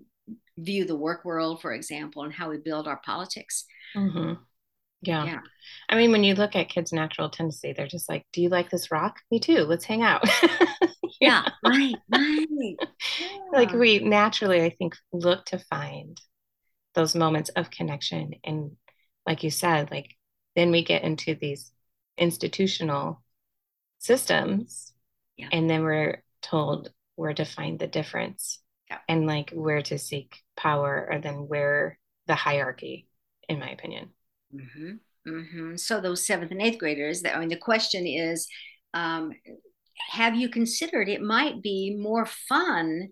view 0.56 0.84
the 0.84 0.96
work 0.96 1.24
world, 1.24 1.60
for 1.60 1.72
example, 1.72 2.22
and 2.22 2.32
how 2.32 2.50
we 2.50 2.58
build 2.58 2.86
our 2.86 3.00
politics. 3.04 3.64
Mm-hmm. 3.96 4.34
Yeah. 5.02 5.24
yeah. 5.24 5.40
I 5.88 5.96
mean, 5.96 6.10
when 6.10 6.24
you 6.24 6.34
look 6.34 6.56
at 6.56 6.68
kids' 6.68 6.92
natural 6.92 7.30
tendency, 7.30 7.72
they're 7.72 7.86
just 7.86 8.08
like, 8.08 8.26
Do 8.32 8.42
you 8.42 8.48
like 8.48 8.70
this 8.70 8.90
rock? 8.90 9.20
Me 9.30 9.38
too. 9.38 9.64
Let's 9.64 9.84
hang 9.84 10.02
out. 10.02 10.28
yeah, 11.20 11.48
right, 11.64 11.94
right. 12.10 12.46
Yeah. 13.20 13.28
Like 13.52 13.72
we 13.72 14.00
naturally, 14.00 14.62
I 14.62 14.70
think, 14.70 14.96
look 15.12 15.46
to 15.46 15.58
find 15.58 16.20
those 16.94 17.14
moments 17.14 17.50
of 17.50 17.70
connection. 17.70 18.32
And 18.44 18.72
like 19.26 19.42
you 19.42 19.50
said, 19.50 19.90
like 19.90 20.16
then 20.56 20.70
we 20.70 20.84
get 20.84 21.04
into 21.04 21.34
these 21.34 21.70
institutional 22.16 23.22
systems 23.98 24.92
yeah. 25.36 25.48
and 25.52 25.68
then 25.68 25.82
we're 25.82 26.22
told 26.42 26.90
where 27.16 27.34
to 27.34 27.44
find 27.44 27.78
the 27.78 27.86
difference 27.86 28.60
and 29.08 29.26
like 29.26 29.50
where 29.50 29.82
to 29.82 29.98
seek 29.98 30.42
power 30.56 31.08
or 31.10 31.20
then 31.20 31.48
where 31.48 31.98
the 32.26 32.34
hierarchy 32.34 33.06
in 33.48 33.58
my 33.58 33.70
opinion 33.70 34.10
mm-hmm. 34.54 34.92
Mm-hmm. 35.26 35.76
so 35.76 36.00
those 36.00 36.26
seventh 36.26 36.50
and 36.50 36.62
eighth 36.62 36.78
graders 36.78 37.22
i 37.24 37.38
mean 37.38 37.48
the 37.48 37.56
question 37.56 38.06
is 38.06 38.48
um, 38.94 39.32
have 40.10 40.34
you 40.34 40.48
considered 40.48 41.08
it 41.08 41.20
might 41.20 41.62
be 41.62 41.96
more 42.00 42.26
fun 42.26 43.08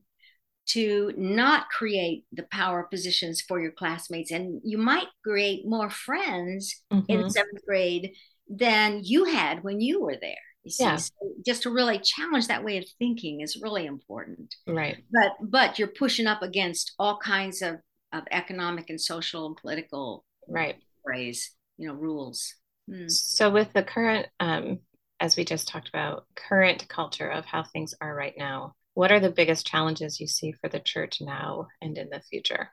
to 0.68 1.12
not 1.16 1.68
create 1.68 2.24
the 2.32 2.44
power 2.50 2.84
positions 2.84 3.40
for 3.40 3.60
your 3.60 3.70
classmates 3.70 4.30
and 4.30 4.60
you 4.64 4.78
might 4.78 5.06
create 5.22 5.66
more 5.66 5.90
friends 5.90 6.82
mm-hmm. 6.92 7.04
in 7.08 7.30
seventh 7.30 7.64
grade 7.66 8.12
than 8.48 9.00
you 9.04 9.24
had 9.24 9.62
when 9.62 9.80
you 9.80 10.02
were 10.02 10.16
there 10.20 10.34
yeah. 10.64 10.96
so 10.96 11.12
just 11.44 11.62
to 11.62 11.70
really 11.70 11.98
challenge 11.98 12.48
that 12.48 12.64
way 12.64 12.78
of 12.78 12.84
thinking 12.98 13.40
is 13.40 13.60
really 13.62 13.86
important 13.86 14.54
right 14.66 14.96
but 15.12 15.32
but 15.40 15.78
you're 15.78 15.88
pushing 15.88 16.26
up 16.26 16.42
against 16.42 16.92
all 16.98 17.18
kinds 17.18 17.62
of 17.62 17.76
of 18.12 18.22
economic 18.30 18.90
and 18.90 19.00
social 19.00 19.46
and 19.46 19.56
political 19.56 20.24
right 20.48 20.76
phrase 21.06 21.52
you 21.78 21.88
know 21.88 21.94
rules 21.94 22.54
hmm. 22.90 23.08
so 23.08 23.50
with 23.50 23.72
the 23.72 23.82
current 23.82 24.26
um 24.40 24.78
as 25.20 25.36
we 25.36 25.44
just 25.44 25.68
talked 25.68 25.88
about 25.88 26.26
current 26.34 26.86
culture 26.88 27.28
of 27.28 27.44
how 27.44 27.62
things 27.62 27.94
are 28.00 28.14
right 28.14 28.34
now 28.36 28.74
what 28.94 29.12
are 29.12 29.20
the 29.20 29.30
biggest 29.30 29.66
challenges 29.66 30.20
you 30.20 30.26
see 30.26 30.52
for 30.52 30.68
the 30.68 30.80
church 30.80 31.18
now 31.20 31.66
and 31.80 31.96
in 31.96 32.08
the 32.10 32.20
future 32.20 32.70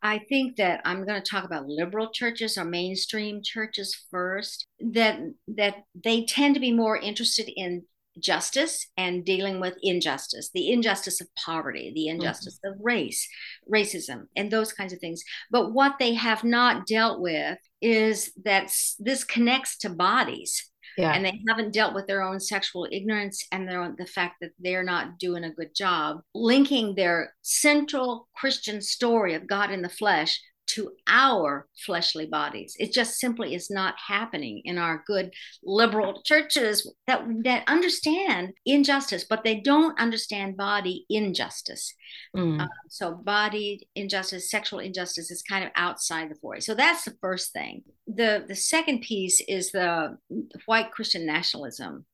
I 0.00 0.18
think 0.18 0.56
that 0.56 0.80
I'm 0.84 1.04
going 1.04 1.20
to 1.20 1.28
talk 1.28 1.44
about 1.44 1.66
liberal 1.66 2.10
churches 2.10 2.56
or 2.56 2.64
mainstream 2.64 3.42
churches 3.42 3.96
first 4.10 4.64
that 4.78 5.18
that 5.48 5.74
they 5.94 6.24
tend 6.24 6.54
to 6.54 6.60
be 6.60 6.72
more 6.72 6.96
interested 6.96 7.50
in 7.54 7.84
justice 8.20 8.88
and 8.96 9.24
dealing 9.24 9.60
with 9.60 9.74
injustice 9.82 10.50
the 10.54 10.70
injustice 10.70 11.20
of 11.20 11.28
poverty 11.44 11.92
the 11.94 12.02
mm-hmm. 12.02 12.20
injustice 12.20 12.58
mm-hmm. 12.64 12.74
of 12.74 12.84
race 12.84 13.28
racism 13.72 14.24
and 14.36 14.50
those 14.50 14.72
kinds 14.72 14.92
of 14.92 14.98
things 14.98 15.22
but 15.50 15.72
what 15.72 15.96
they 15.98 16.14
have 16.14 16.44
not 16.44 16.86
dealt 16.86 17.20
with 17.20 17.58
is 17.80 18.32
that 18.44 18.72
this 18.98 19.24
connects 19.24 19.78
to 19.78 19.90
bodies 19.90 20.70
yeah. 20.98 21.12
and 21.12 21.24
they 21.24 21.40
haven't 21.48 21.72
dealt 21.72 21.94
with 21.94 22.06
their 22.06 22.22
own 22.22 22.40
sexual 22.40 22.88
ignorance 22.90 23.46
and 23.52 23.68
their, 23.68 23.94
the 23.96 24.06
fact 24.06 24.36
that 24.40 24.50
they're 24.58 24.82
not 24.82 25.18
doing 25.18 25.44
a 25.44 25.52
good 25.52 25.74
job 25.74 26.20
linking 26.34 26.94
their 26.94 27.34
central 27.42 28.28
Christian 28.34 28.82
story 28.82 29.34
of 29.34 29.46
God 29.46 29.70
in 29.70 29.80
the 29.80 29.88
flesh 29.88 30.40
to 30.68 30.90
our 31.06 31.66
fleshly 31.84 32.26
bodies. 32.26 32.76
It 32.78 32.92
just 32.92 33.18
simply 33.18 33.54
is 33.54 33.70
not 33.70 33.94
happening 34.06 34.62
in 34.64 34.78
our 34.78 35.02
good 35.06 35.32
liberal 35.62 36.22
churches 36.22 36.90
that 37.06 37.24
that 37.44 37.64
understand 37.68 38.52
injustice, 38.64 39.24
but 39.28 39.44
they 39.44 39.60
don't 39.60 39.98
understand 39.98 40.56
body 40.56 41.06
injustice. 41.08 41.94
Mm. 42.36 42.62
Uh, 42.62 42.68
so 42.88 43.14
body 43.14 43.88
injustice, 43.94 44.50
sexual 44.50 44.78
injustice 44.78 45.30
is 45.30 45.42
kind 45.42 45.64
of 45.64 45.70
outside 45.74 46.30
the 46.30 46.36
foray. 46.36 46.60
So 46.60 46.74
that's 46.74 47.04
the 47.04 47.16
first 47.20 47.52
thing. 47.52 47.82
The 48.06 48.44
the 48.46 48.56
second 48.56 49.00
piece 49.00 49.40
is 49.48 49.72
the 49.72 50.18
white 50.66 50.92
Christian 50.92 51.26
nationalism 51.26 52.06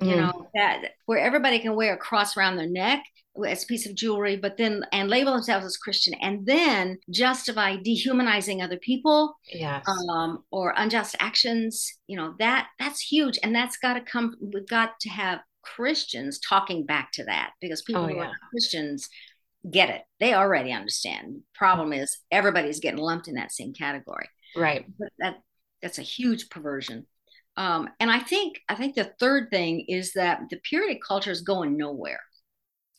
you 0.00 0.14
mm. 0.14 0.16
know 0.16 0.48
that 0.54 0.82
where 1.06 1.18
everybody 1.18 1.60
can 1.60 1.76
wear 1.76 1.94
a 1.94 1.98
cross 1.98 2.36
around 2.36 2.56
their 2.56 2.68
neck 2.68 3.04
as 3.46 3.64
a 3.64 3.66
piece 3.66 3.86
of 3.86 3.94
jewelry, 3.94 4.36
but 4.36 4.56
then 4.56 4.84
and 4.92 5.08
label 5.08 5.32
themselves 5.32 5.66
as 5.66 5.76
Christian, 5.76 6.14
and 6.20 6.46
then 6.46 6.98
justify 7.10 7.76
dehumanizing 7.76 8.62
other 8.62 8.76
people, 8.76 9.36
yes. 9.52 9.84
um, 10.10 10.44
or 10.50 10.74
unjust 10.76 11.16
actions. 11.18 11.92
You 12.06 12.16
know 12.16 12.34
that 12.38 12.68
that's 12.78 13.00
huge, 13.00 13.38
and 13.42 13.54
that's 13.54 13.76
got 13.76 13.94
to 13.94 14.00
come. 14.00 14.36
We've 14.40 14.68
got 14.68 15.00
to 15.00 15.08
have 15.08 15.40
Christians 15.62 16.38
talking 16.38 16.86
back 16.86 17.10
to 17.12 17.24
that 17.24 17.52
because 17.60 17.82
people 17.82 18.04
oh, 18.04 18.08
who 18.08 18.16
yeah. 18.16 18.26
are 18.26 18.32
Christians 18.50 19.08
get 19.68 19.90
it. 19.90 20.02
They 20.20 20.34
already 20.34 20.72
understand. 20.72 21.40
Problem 21.54 21.92
is 21.92 22.18
everybody's 22.30 22.80
getting 22.80 23.00
lumped 23.00 23.28
in 23.28 23.34
that 23.34 23.52
same 23.52 23.72
category. 23.72 24.28
Right. 24.56 24.84
But 24.98 25.08
that 25.18 25.36
that's 25.82 25.98
a 25.98 26.02
huge 26.02 26.48
perversion. 26.50 27.06
Um, 27.56 27.88
and 28.00 28.10
I 28.10 28.18
think 28.18 28.60
I 28.68 28.74
think 28.74 28.94
the 28.94 29.12
third 29.18 29.50
thing 29.50 29.86
is 29.88 30.12
that 30.12 30.40
the 30.50 30.58
purity 30.62 31.00
culture 31.06 31.30
is 31.30 31.42
going 31.42 31.76
nowhere 31.76 32.20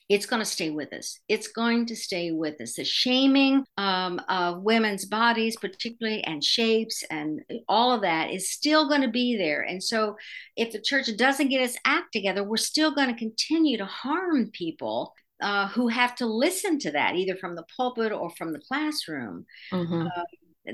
it's 0.07 0.25
going 0.25 0.39
to 0.39 0.45
stay 0.45 0.69
with 0.69 0.93
us. 0.93 1.19
It's 1.27 1.47
going 1.47 1.87
to 1.87 1.95
stay 1.95 2.31
with 2.31 2.61
us. 2.61 2.75
The 2.75 2.85
shaming 2.85 3.65
um, 3.77 4.21
of 4.29 4.61
women's 4.61 5.05
bodies, 5.05 5.57
particularly, 5.57 6.23
and 6.23 6.43
shapes, 6.43 7.03
and 7.09 7.41
all 7.67 7.91
of 7.91 8.01
that 8.01 8.31
is 8.31 8.51
still 8.51 8.87
going 8.87 9.01
to 9.01 9.09
be 9.09 9.35
there. 9.35 9.61
And 9.61 9.81
so, 9.81 10.15
if 10.55 10.71
the 10.71 10.81
church 10.81 11.09
doesn't 11.17 11.49
get 11.49 11.61
its 11.61 11.77
act 11.85 12.13
together, 12.13 12.43
we're 12.43 12.57
still 12.57 12.93
going 12.93 13.11
to 13.11 13.19
continue 13.19 13.77
to 13.77 13.85
harm 13.85 14.51
people 14.51 15.13
uh, 15.41 15.67
who 15.69 15.87
have 15.87 16.15
to 16.15 16.25
listen 16.27 16.77
to 16.79 16.91
that, 16.91 17.15
either 17.15 17.35
from 17.35 17.55
the 17.55 17.65
pulpit 17.75 18.11
or 18.11 18.29
from 18.31 18.53
the 18.53 18.61
classroom. 18.67 19.45
Mm-hmm. 19.71 20.07
Uh, 20.07 20.21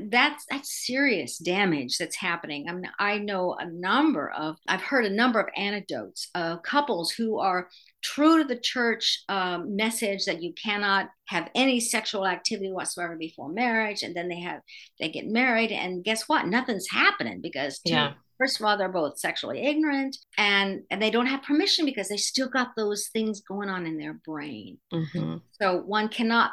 that's 0.09 0.45
that's 0.49 0.85
serious 0.85 1.37
damage 1.37 1.97
that's 1.97 2.15
happening. 2.15 2.67
I 2.69 2.73
mean, 2.73 2.89
I 2.99 3.17
know 3.17 3.55
a 3.59 3.65
number 3.65 4.31
of 4.31 4.57
I've 4.67 4.81
heard 4.81 5.05
a 5.05 5.09
number 5.09 5.39
of 5.39 5.49
anecdotes 5.55 6.29
of 6.35 6.63
couples 6.63 7.11
who 7.11 7.39
are 7.39 7.69
true 8.03 8.39
to 8.39 8.43
the 8.43 8.59
church 8.59 9.23
um, 9.29 9.75
message 9.75 10.25
that 10.25 10.41
you 10.41 10.53
cannot 10.53 11.09
have 11.27 11.49
any 11.55 11.79
sexual 11.79 12.25
activity 12.25 12.71
whatsoever 12.71 13.15
before 13.15 13.49
marriage, 13.49 14.01
and 14.03 14.15
then 14.15 14.27
they 14.27 14.39
have 14.39 14.61
they 14.99 15.09
get 15.09 15.27
married, 15.27 15.71
and 15.71 16.03
guess 16.03 16.27
what? 16.27 16.47
Nothing's 16.47 16.89
happening 16.89 17.41
because 17.41 17.79
two, 17.79 17.93
yeah. 17.93 18.13
First 18.41 18.59
of 18.59 18.65
all, 18.65 18.75
they're 18.75 18.89
both 18.89 19.19
sexually 19.19 19.61
ignorant 19.61 20.17
and, 20.35 20.81
and 20.89 20.99
they 20.99 21.11
don't 21.11 21.27
have 21.27 21.43
permission 21.43 21.85
because 21.85 22.09
they 22.09 22.17
still 22.17 22.49
got 22.49 22.69
those 22.75 23.07
things 23.13 23.39
going 23.41 23.69
on 23.69 23.85
in 23.85 23.99
their 23.99 24.15
brain. 24.25 24.79
Mm-hmm. 24.91 25.37
So 25.61 25.83
one 25.85 26.07
cannot 26.07 26.49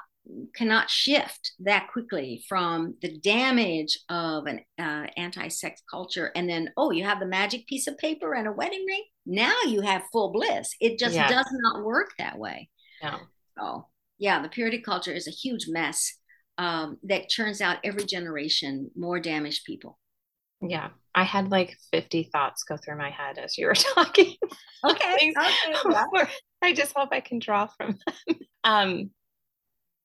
cannot 0.55 0.91
shift 0.91 1.53
that 1.61 1.89
quickly 1.93 2.45
from 2.49 2.95
the 3.01 3.19
damage 3.19 3.99
of 4.09 4.47
an 4.47 4.61
uh, 4.79 5.07
anti-sex 5.17 5.83
culture 5.91 6.31
and 6.35 6.49
then 6.49 6.71
oh 6.77 6.91
you 6.91 7.05
have 7.05 7.21
the 7.21 7.27
magic 7.27 7.67
piece 7.67 7.87
of 7.87 7.97
paper 7.99 8.35
and 8.35 8.47
a 8.47 8.53
wedding 8.53 8.85
ring? 8.87 9.05
Now 9.27 9.55
you 9.67 9.81
have 9.83 10.05
full 10.13 10.33
bliss. 10.33 10.71
It 10.81 10.99
just 10.99 11.15
yeah. 11.15 11.29
does 11.29 11.49
not 11.51 11.85
work 11.85 12.11
that 12.19 12.39
way. 12.39 12.69
No. 13.03 13.19
So 13.59 13.87
yeah 14.19 14.43
the 14.43 14.49
purity 14.49 14.81
culture 14.81 15.13
is 15.13 15.27
a 15.27 15.33
huge 15.33 15.67
mess 15.69 16.15
um, 16.59 16.99
that 17.05 17.29
churns 17.29 17.61
out 17.61 17.79
every 17.85 18.05
generation 18.05 18.91
more 18.97 19.21
damaged 19.21 19.65
people. 19.65 19.99
Yeah. 20.61 20.89
I 21.15 21.25
had 21.25 21.51
like 21.51 21.77
50 21.93 22.31
thoughts 22.33 22.65
go 22.65 22.77
through 22.77 22.99
my 22.99 23.11
head 23.11 23.39
as 23.39 23.57
you 23.57 23.67
were 23.67 23.75
talking. 23.95 24.35
Okay, 24.85 25.13
okay 25.13 25.33
yeah. 25.91 26.29
i 26.63 26.73
just 26.73 26.93
hope 26.97 27.09
i 27.11 27.21
can 27.21 27.41
draw 27.41 27.67
from 27.67 27.99
them. 28.27 28.39
Um 28.63 29.11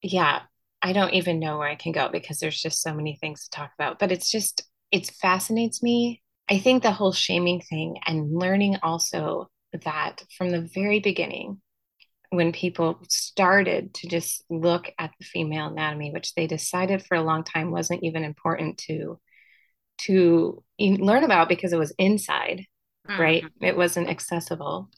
yeah, 0.03 0.41
I 0.81 0.91
don't 0.93 1.13
even 1.13 1.39
know 1.39 1.57
where 1.57 1.69
I 1.69 1.75
can 1.75 1.93
go 1.93 2.09
because 2.09 2.39
there's 2.39 2.61
just 2.61 2.81
so 2.81 2.93
many 2.93 3.15
things 3.15 3.45
to 3.45 3.49
talk 3.49 3.71
about. 3.79 3.99
But 3.99 4.11
it's 4.11 4.29
just, 4.29 4.63
it 4.91 5.07
fascinates 5.07 5.81
me. 5.81 6.21
I 6.49 6.59
think 6.59 6.83
the 6.83 6.91
whole 6.91 7.13
shaming 7.13 7.61
thing 7.61 7.97
and 8.05 8.37
learning 8.37 8.77
also 8.83 9.49
that 9.71 10.23
from 10.37 10.49
the 10.49 10.69
very 10.73 10.99
beginning, 10.99 11.61
when 12.29 12.51
people 12.51 12.99
started 13.07 13.93
to 13.93 14.09
just 14.09 14.43
look 14.49 14.91
at 14.99 15.11
the 15.19 15.25
female 15.25 15.67
anatomy, 15.67 16.11
which 16.11 16.33
they 16.33 16.47
decided 16.47 17.05
for 17.05 17.15
a 17.15 17.23
long 17.23 17.43
time 17.43 17.71
wasn't 17.71 18.03
even 18.03 18.23
important 18.23 18.77
to 18.79 19.19
to 19.99 20.63
learn 20.79 21.23
about 21.23 21.47
because 21.47 21.71
it 21.71 21.79
was 21.79 21.93
inside, 21.97 22.65
mm-hmm. 23.07 23.21
right? 23.21 23.43
It 23.61 23.77
wasn't 23.77 24.09
accessible. 24.09 24.89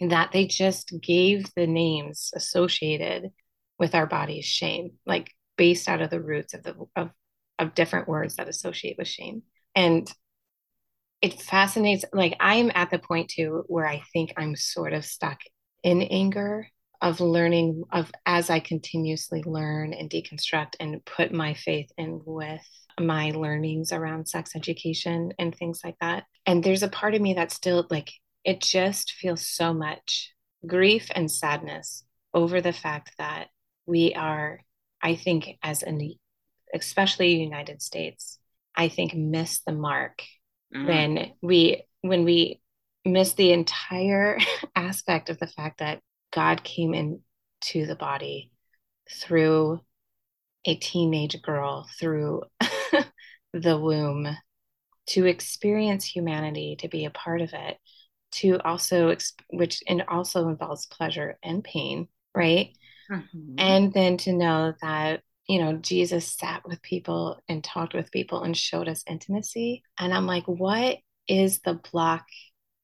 That 0.00 0.30
they 0.32 0.46
just 0.46 0.94
gave 1.02 1.52
the 1.54 1.66
names 1.66 2.30
associated 2.34 3.32
with 3.78 3.94
our 3.94 4.06
body's 4.06 4.44
shame, 4.44 4.92
like 5.06 5.30
based 5.56 5.88
out 5.88 6.02
of 6.02 6.10
the 6.10 6.20
roots 6.20 6.54
of 6.54 6.62
the 6.62 6.74
of 6.96 7.10
of 7.58 7.74
different 7.74 8.08
words 8.08 8.36
that 8.36 8.48
associate 8.48 8.96
with 8.98 9.08
shame. 9.08 9.42
And 9.74 10.10
it 11.22 11.40
fascinates 11.40 12.04
like 12.12 12.36
I'm 12.40 12.70
at 12.74 12.90
the 12.90 12.98
point 12.98 13.30
too 13.30 13.64
where 13.66 13.86
I 13.86 14.02
think 14.12 14.32
I'm 14.36 14.56
sort 14.56 14.92
of 14.92 15.04
stuck 15.04 15.40
in 15.82 16.02
anger 16.02 16.68
of 17.00 17.20
learning 17.20 17.84
of 17.92 18.10
as 18.24 18.50
I 18.50 18.60
continuously 18.60 19.42
learn 19.44 19.92
and 19.92 20.08
deconstruct 20.08 20.74
and 20.80 21.04
put 21.04 21.32
my 21.32 21.54
faith 21.54 21.90
in 21.98 22.20
with 22.24 22.62
my 23.00 23.30
learnings 23.30 23.92
around 23.92 24.28
sex 24.28 24.52
education 24.54 25.32
and 25.38 25.54
things 25.54 25.80
like 25.84 25.96
that. 26.00 26.24
And 26.46 26.62
there's 26.62 26.82
a 26.82 26.88
part 26.88 27.14
of 27.14 27.20
me 27.20 27.34
that 27.34 27.52
still 27.52 27.86
like 27.90 28.12
it 28.44 28.60
just 28.60 29.12
feels 29.12 29.46
so 29.46 29.72
much 29.74 30.32
grief 30.66 31.10
and 31.14 31.30
sadness 31.30 32.04
over 32.32 32.60
the 32.60 32.72
fact 32.72 33.12
that 33.18 33.48
we 33.86 34.14
are, 34.14 34.60
I 35.02 35.16
think, 35.16 35.58
as 35.62 35.82
an 35.82 36.14
especially 36.74 37.36
United 37.36 37.82
States, 37.82 38.38
I 38.74 38.88
think, 38.88 39.14
miss 39.14 39.60
the 39.66 39.72
mark 39.72 40.22
mm-hmm. 40.74 40.86
when 40.86 41.32
we 41.42 41.84
when 42.00 42.24
we 42.24 42.60
miss 43.04 43.34
the 43.34 43.52
entire 43.52 44.38
aspect 44.76 45.30
of 45.30 45.38
the 45.38 45.46
fact 45.46 45.78
that 45.78 46.00
God 46.32 46.64
came 46.64 46.94
into 46.94 47.86
the 47.86 47.96
body 47.96 48.50
through 49.10 49.80
a 50.64 50.74
teenage 50.76 51.40
girl, 51.42 51.86
through 52.00 52.42
the 53.52 53.78
womb, 53.78 54.28
to 55.06 55.26
experience 55.26 56.04
humanity, 56.04 56.76
to 56.80 56.88
be 56.88 57.04
a 57.04 57.10
part 57.10 57.42
of 57.42 57.50
it, 57.52 57.76
to 58.32 58.58
also, 58.64 59.14
which 59.50 59.82
and 59.86 60.02
also 60.08 60.48
involves 60.48 60.86
pleasure 60.86 61.38
and 61.42 61.62
pain, 61.62 62.08
right? 62.34 62.74
Mm-hmm. 63.10 63.54
And 63.58 63.92
then 63.92 64.16
to 64.18 64.32
know 64.32 64.74
that 64.82 65.20
you 65.46 65.60
know, 65.60 65.74
Jesus 65.74 66.26
sat 66.26 66.66
with 66.66 66.80
people 66.82 67.42
and 67.48 67.62
talked 67.62 67.94
with 67.94 68.10
people 68.10 68.42
and 68.42 68.56
showed 68.56 68.88
us 68.88 69.04
intimacy. 69.08 69.82
And 69.98 70.12
I'm 70.12 70.26
like, 70.26 70.44
what 70.46 70.98
is 71.28 71.60
the 71.60 71.80
block? 71.92 72.24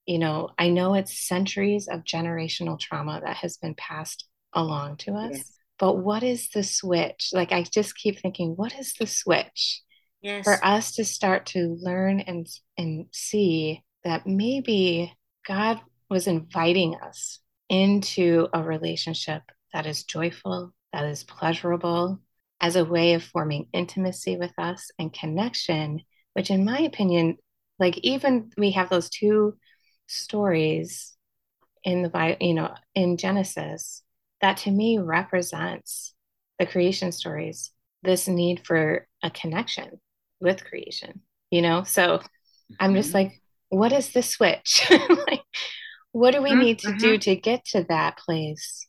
You 0.05 0.19
know, 0.19 0.49
I 0.57 0.69
know 0.69 0.93
it's 0.93 1.27
centuries 1.27 1.87
of 1.87 2.03
generational 2.03 2.79
trauma 2.79 3.21
that 3.23 3.37
has 3.37 3.57
been 3.57 3.75
passed 3.75 4.27
along 4.53 4.97
to 4.97 5.13
us, 5.13 5.37
yes. 5.37 5.57
but 5.79 5.97
what 5.97 6.23
is 6.23 6.49
the 6.49 6.63
switch? 6.63 7.29
Like, 7.33 7.51
I 7.51 7.63
just 7.63 7.95
keep 7.95 8.19
thinking, 8.19 8.51
what 8.55 8.77
is 8.77 8.93
the 8.93 9.07
switch 9.07 9.81
yes. 10.21 10.43
for 10.43 10.63
us 10.63 10.93
to 10.93 11.05
start 11.05 11.47
to 11.47 11.77
learn 11.81 12.19
and, 12.19 12.47
and 12.77 13.07
see 13.11 13.83
that 14.03 14.27
maybe 14.27 15.13
God 15.47 15.79
was 16.09 16.27
inviting 16.27 16.95
us 16.95 17.39
into 17.69 18.49
a 18.53 18.61
relationship 18.61 19.43
that 19.73 19.85
is 19.85 20.03
joyful, 20.03 20.73
that 20.93 21.05
is 21.05 21.23
pleasurable, 21.23 22.19
as 22.59 22.75
a 22.75 22.85
way 22.85 23.13
of 23.13 23.23
forming 23.23 23.67
intimacy 23.73 24.37
with 24.37 24.53
us 24.57 24.91
and 24.99 25.11
connection, 25.11 26.01
which, 26.33 26.51
in 26.51 26.63
my 26.63 26.79
opinion, 26.79 27.37
like 27.79 27.97
even 27.99 28.51
we 28.57 28.71
have 28.71 28.89
those 28.89 29.09
two 29.09 29.57
stories 30.07 31.15
in 31.83 32.03
the 32.03 32.09
Bible, 32.09 32.37
you 32.45 32.53
know, 32.53 32.73
in 32.93 33.17
Genesis, 33.17 34.03
that 34.41 34.57
to 34.57 34.71
me 34.71 34.99
represents 34.99 36.13
the 36.59 36.65
creation 36.65 37.11
stories, 37.11 37.71
this 38.03 38.27
need 38.27 38.65
for 38.65 39.07
a 39.23 39.31
connection 39.31 39.99
with 40.39 40.63
creation, 40.63 41.21
you 41.49 41.61
know? 41.61 41.83
So 41.83 42.17
mm-hmm. 42.17 42.73
I'm 42.79 42.93
just 42.93 43.09
mm-hmm. 43.09 43.17
like, 43.29 43.41
what 43.69 43.93
is 43.93 44.13
the 44.13 44.21
switch? 44.21 44.85
like, 45.27 45.41
what 46.11 46.31
do 46.31 46.41
we 46.41 46.51
mm-hmm. 46.51 46.59
need 46.59 46.79
to 46.79 46.95
do 46.97 47.13
mm-hmm. 47.13 47.19
to 47.19 47.35
get 47.35 47.65
to 47.65 47.85
that 47.89 48.17
place? 48.17 48.85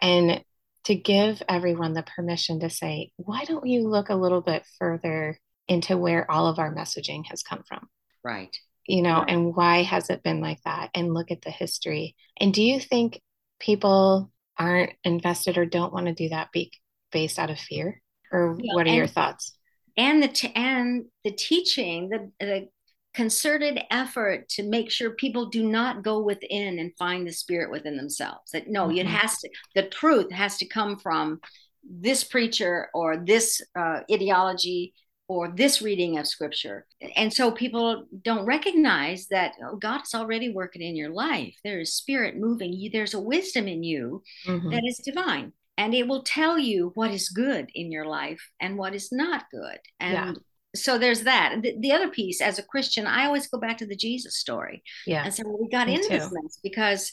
And 0.00 0.42
to 0.84 0.94
give 0.94 1.42
everyone 1.48 1.92
the 1.92 2.02
permission 2.02 2.60
to 2.60 2.70
say, 2.70 3.10
why 3.16 3.44
don't 3.44 3.66
you 3.66 3.88
look 3.88 4.08
a 4.08 4.14
little 4.14 4.40
bit 4.40 4.64
further 4.78 5.38
into 5.66 5.96
where 5.96 6.30
all 6.30 6.46
of 6.46 6.58
our 6.58 6.74
messaging 6.74 7.26
has 7.26 7.42
come 7.42 7.62
from? 7.68 7.88
Right. 8.24 8.56
You 8.86 9.02
know, 9.02 9.18
right. 9.18 9.30
and 9.30 9.54
why 9.54 9.82
has 9.82 10.08
it 10.08 10.22
been 10.22 10.40
like 10.40 10.62
that? 10.64 10.90
And 10.94 11.12
look 11.12 11.30
at 11.30 11.42
the 11.42 11.50
history. 11.50 12.16
And 12.38 12.54
do 12.54 12.62
you 12.62 12.80
think 12.80 13.20
people 13.60 14.30
aren't 14.56 14.92
invested 15.04 15.58
or 15.58 15.66
don't 15.66 15.92
want 15.92 16.06
to 16.06 16.14
do 16.14 16.30
that 16.30 16.52
be- 16.52 16.72
based 17.12 17.38
out 17.38 17.50
of 17.50 17.58
fear? 17.58 18.00
Or 18.32 18.56
yeah, 18.58 18.74
what 18.74 18.86
are 18.86 18.88
and, 18.88 18.96
your 18.96 19.06
thoughts? 19.06 19.56
And 19.96 20.22
the 20.22 20.28
t- 20.28 20.52
and 20.54 21.06
the 21.24 21.32
teaching, 21.32 22.08
the 22.08 22.30
the 22.40 22.68
concerted 23.18 23.80
effort 23.90 24.48
to 24.48 24.62
make 24.62 24.92
sure 24.92 25.10
people 25.10 25.46
do 25.46 25.68
not 25.68 26.04
go 26.04 26.22
within 26.22 26.78
and 26.78 26.96
find 26.96 27.26
the 27.26 27.32
spirit 27.32 27.68
within 27.68 27.96
themselves 27.96 28.52
that 28.52 28.68
no 28.68 28.86
mm-hmm. 28.86 28.98
it 28.98 29.06
has 29.06 29.38
to 29.38 29.48
the 29.74 29.82
truth 29.82 30.30
has 30.30 30.56
to 30.56 30.64
come 30.64 30.96
from 30.96 31.40
this 31.82 32.22
preacher 32.22 32.88
or 32.94 33.16
this 33.16 33.60
uh, 33.76 34.02
ideology 34.08 34.94
or 35.26 35.48
this 35.48 35.82
reading 35.82 36.16
of 36.16 36.28
scripture. 36.28 36.86
And 37.16 37.34
so 37.34 37.50
people 37.50 38.06
don't 38.22 38.46
recognize 38.46 39.26
that 39.32 39.54
oh, 39.64 39.74
god 39.74 40.02
is 40.02 40.14
already 40.14 40.50
working 40.50 40.82
in 40.82 40.94
your 40.94 41.10
life. 41.10 41.56
There 41.64 41.80
is 41.80 41.94
spirit 41.94 42.36
moving 42.36 42.72
you. 42.72 42.88
There's 42.88 43.14
a 43.14 43.20
wisdom 43.20 43.66
in 43.66 43.82
you 43.82 44.22
mm-hmm. 44.46 44.70
that 44.70 44.84
is 44.86 44.98
divine. 44.98 45.52
And 45.76 45.92
it 45.92 46.06
will 46.06 46.22
tell 46.22 46.56
you 46.56 46.92
what 46.94 47.10
is 47.10 47.30
good 47.30 47.68
in 47.74 47.90
your 47.90 48.06
life 48.06 48.48
and 48.60 48.78
what 48.78 48.94
is 48.94 49.10
not 49.10 49.50
good. 49.50 49.80
And 49.98 50.12
yeah 50.14 50.34
so 50.74 50.98
there's 50.98 51.22
that. 51.22 51.62
The, 51.62 51.76
the, 51.78 51.92
other 51.92 52.08
piece, 52.08 52.40
as 52.40 52.58
a 52.58 52.62
Christian, 52.62 53.06
I 53.06 53.24
always 53.26 53.48
go 53.48 53.58
back 53.58 53.78
to 53.78 53.86
the 53.86 53.96
Jesus 53.96 54.36
story. 54.36 54.82
Yeah. 55.06 55.24
And 55.24 55.34
so 55.34 55.44
we 55.46 55.68
got 55.68 55.88
into 55.88 56.08
too. 56.08 56.18
this 56.18 56.30
mess 56.30 56.58
because 56.62 57.12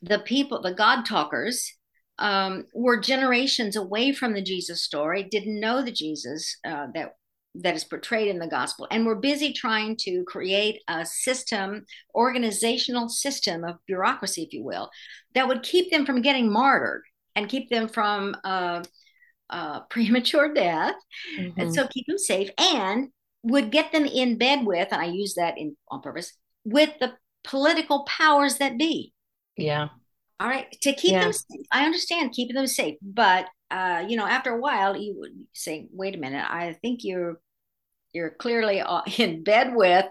the 0.00 0.20
people, 0.20 0.62
the 0.62 0.74
God 0.74 1.04
talkers, 1.04 1.72
um, 2.18 2.66
were 2.74 3.00
generations 3.00 3.76
away 3.76 4.12
from 4.12 4.34
the 4.34 4.42
Jesus 4.42 4.82
story, 4.82 5.24
didn't 5.24 5.60
know 5.60 5.82
the 5.82 5.92
Jesus 5.92 6.56
uh, 6.64 6.86
that 6.94 7.14
that 7.54 7.74
is 7.74 7.84
portrayed 7.84 8.28
in 8.28 8.38
the 8.38 8.46
gospel, 8.46 8.88
and 8.90 9.04
we're 9.04 9.14
busy 9.14 9.52
trying 9.52 9.94
to 9.94 10.24
create 10.24 10.80
a 10.88 11.04
system, 11.04 11.84
organizational 12.14 13.10
system 13.10 13.62
of 13.62 13.76
bureaucracy, 13.86 14.42
if 14.42 14.54
you 14.54 14.64
will, 14.64 14.88
that 15.34 15.46
would 15.46 15.62
keep 15.62 15.90
them 15.90 16.06
from 16.06 16.22
getting 16.22 16.50
martyred 16.50 17.02
and 17.36 17.50
keep 17.50 17.68
them 17.68 17.88
from 17.88 18.34
uh, 18.44 18.82
uh, 19.52 19.80
premature 19.90 20.52
death, 20.52 20.96
mm-hmm. 21.38 21.60
and 21.60 21.74
so 21.74 21.86
keep 21.86 22.06
them 22.06 22.18
safe, 22.18 22.50
and 22.58 23.08
would 23.42 23.70
get 23.70 23.92
them 23.92 24.06
in 24.06 24.38
bed 24.38 24.64
with, 24.66 24.88
and 24.90 25.00
I 25.00 25.06
use 25.06 25.34
that 25.34 25.58
in 25.58 25.76
on 25.88 26.00
purpose, 26.00 26.32
with 26.64 26.90
the 27.00 27.12
political 27.44 28.04
powers 28.04 28.56
that 28.58 28.78
be. 28.78 29.12
Yeah. 29.56 29.88
All 30.40 30.48
right, 30.48 30.66
to 30.82 30.92
keep 30.92 31.12
yeah. 31.12 31.22
them 31.22 31.32
safe. 31.32 31.66
I 31.70 31.84
understand 31.84 32.32
keeping 32.32 32.56
them 32.56 32.66
safe, 32.66 32.96
but 33.00 33.46
uh, 33.70 34.04
you 34.06 34.16
know, 34.16 34.26
after 34.26 34.52
a 34.52 34.60
while, 34.60 34.96
you 34.96 35.14
would 35.18 35.46
say, 35.52 35.88
"Wait 35.92 36.14
a 36.14 36.18
minute, 36.18 36.44
I 36.48 36.74
think 36.82 37.04
you're 37.04 37.40
you're 38.12 38.30
clearly 38.30 38.80
uh, 38.80 39.02
in 39.18 39.44
bed 39.44 39.74
with 39.74 40.06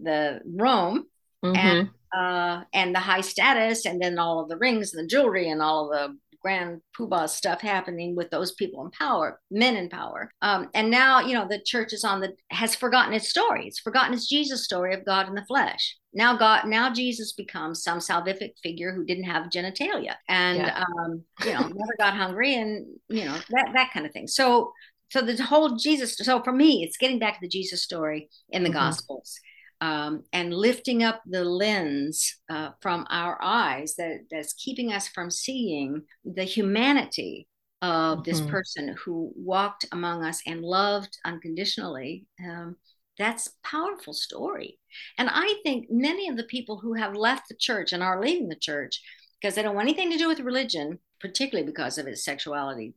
the 0.00 0.40
Rome." 0.46 1.06
Mm-hmm. 1.44 1.56
And 1.56 1.90
uh, 2.16 2.64
and 2.72 2.94
the 2.94 3.00
high 3.00 3.20
status, 3.20 3.86
and 3.86 4.00
then 4.00 4.18
all 4.18 4.40
of 4.40 4.48
the 4.48 4.56
rings 4.56 4.94
and 4.94 5.04
the 5.04 5.08
jewelry 5.08 5.50
and 5.50 5.60
all 5.60 5.92
of 5.92 6.10
the 6.12 6.18
grand 6.44 6.82
poobah 6.96 7.28
stuff 7.28 7.62
happening 7.62 8.14
with 8.14 8.30
those 8.30 8.52
people 8.52 8.84
in 8.84 8.90
power, 8.90 9.40
men 9.50 9.76
in 9.76 9.88
power. 9.88 10.30
Um, 10.42 10.68
and 10.74 10.90
now, 10.90 11.20
you 11.20 11.32
know, 11.32 11.46
the 11.48 11.62
church 11.64 11.94
is 11.94 12.04
on 12.04 12.20
the 12.20 12.34
has 12.50 12.74
forgotten 12.74 13.14
its 13.14 13.30
story. 13.30 13.66
It's 13.66 13.80
forgotten 13.80 14.12
its 14.12 14.28
Jesus 14.28 14.62
story 14.62 14.94
of 14.94 15.06
God 15.06 15.26
in 15.28 15.34
the 15.34 15.44
flesh. 15.46 15.96
Now 16.12 16.36
God, 16.36 16.66
now 16.66 16.92
Jesus 16.92 17.32
becomes 17.32 17.82
some 17.82 17.98
salvific 17.98 18.52
figure 18.62 18.92
who 18.92 19.04
didn't 19.04 19.24
have 19.24 19.50
genitalia 19.50 20.14
and 20.28 20.58
yeah. 20.58 20.84
um, 20.84 21.24
you 21.44 21.52
know 21.52 21.60
never 21.62 21.94
got 21.98 22.14
hungry 22.14 22.54
and 22.54 22.86
you 23.08 23.24
know 23.24 23.36
that 23.50 23.70
that 23.72 23.90
kind 23.92 24.04
of 24.04 24.12
thing. 24.12 24.28
So 24.28 24.72
so 25.10 25.22
the 25.22 25.42
whole 25.42 25.76
Jesus. 25.76 26.16
So 26.16 26.42
for 26.42 26.52
me, 26.52 26.82
it's 26.82 26.96
getting 26.96 27.18
back 27.18 27.34
to 27.34 27.40
the 27.40 27.48
Jesus 27.48 27.82
story 27.82 28.28
in 28.50 28.62
the 28.62 28.68
mm-hmm. 28.68 28.78
Gospels 28.78 29.38
um, 29.80 30.22
and 30.32 30.54
lifting 30.54 31.02
up 31.02 31.22
the 31.26 31.44
lens 31.44 32.36
uh, 32.50 32.70
from 32.80 33.06
our 33.10 33.38
eyes 33.42 33.94
that, 33.96 34.20
that's 34.30 34.54
keeping 34.54 34.92
us 34.92 35.08
from 35.08 35.30
seeing 35.30 36.02
the 36.24 36.44
humanity 36.44 37.48
of 37.82 38.18
mm-hmm. 38.18 38.30
this 38.30 38.40
person 38.42 38.94
who 39.04 39.32
walked 39.36 39.84
among 39.92 40.24
us 40.24 40.40
and 40.46 40.62
loved 40.62 41.18
unconditionally. 41.24 42.26
Um, 42.42 42.76
that's 43.18 43.52
powerful 43.62 44.12
story. 44.12 44.78
And 45.18 45.28
I 45.30 45.56
think 45.62 45.86
many 45.90 46.28
of 46.28 46.36
the 46.36 46.44
people 46.44 46.78
who 46.78 46.94
have 46.94 47.14
left 47.14 47.48
the 47.48 47.56
church 47.56 47.92
and 47.92 48.02
are 48.02 48.20
leaving 48.20 48.48
the 48.48 48.56
church 48.56 49.00
because 49.40 49.54
they 49.54 49.62
don't 49.62 49.74
want 49.74 49.88
anything 49.88 50.10
to 50.10 50.18
do 50.18 50.28
with 50.28 50.40
religion, 50.40 50.98
particularly 51.20 51.66
because 51.70 51.98
of 51.98 52.06
its 52.06 52.24
sexuality 52.24 52.94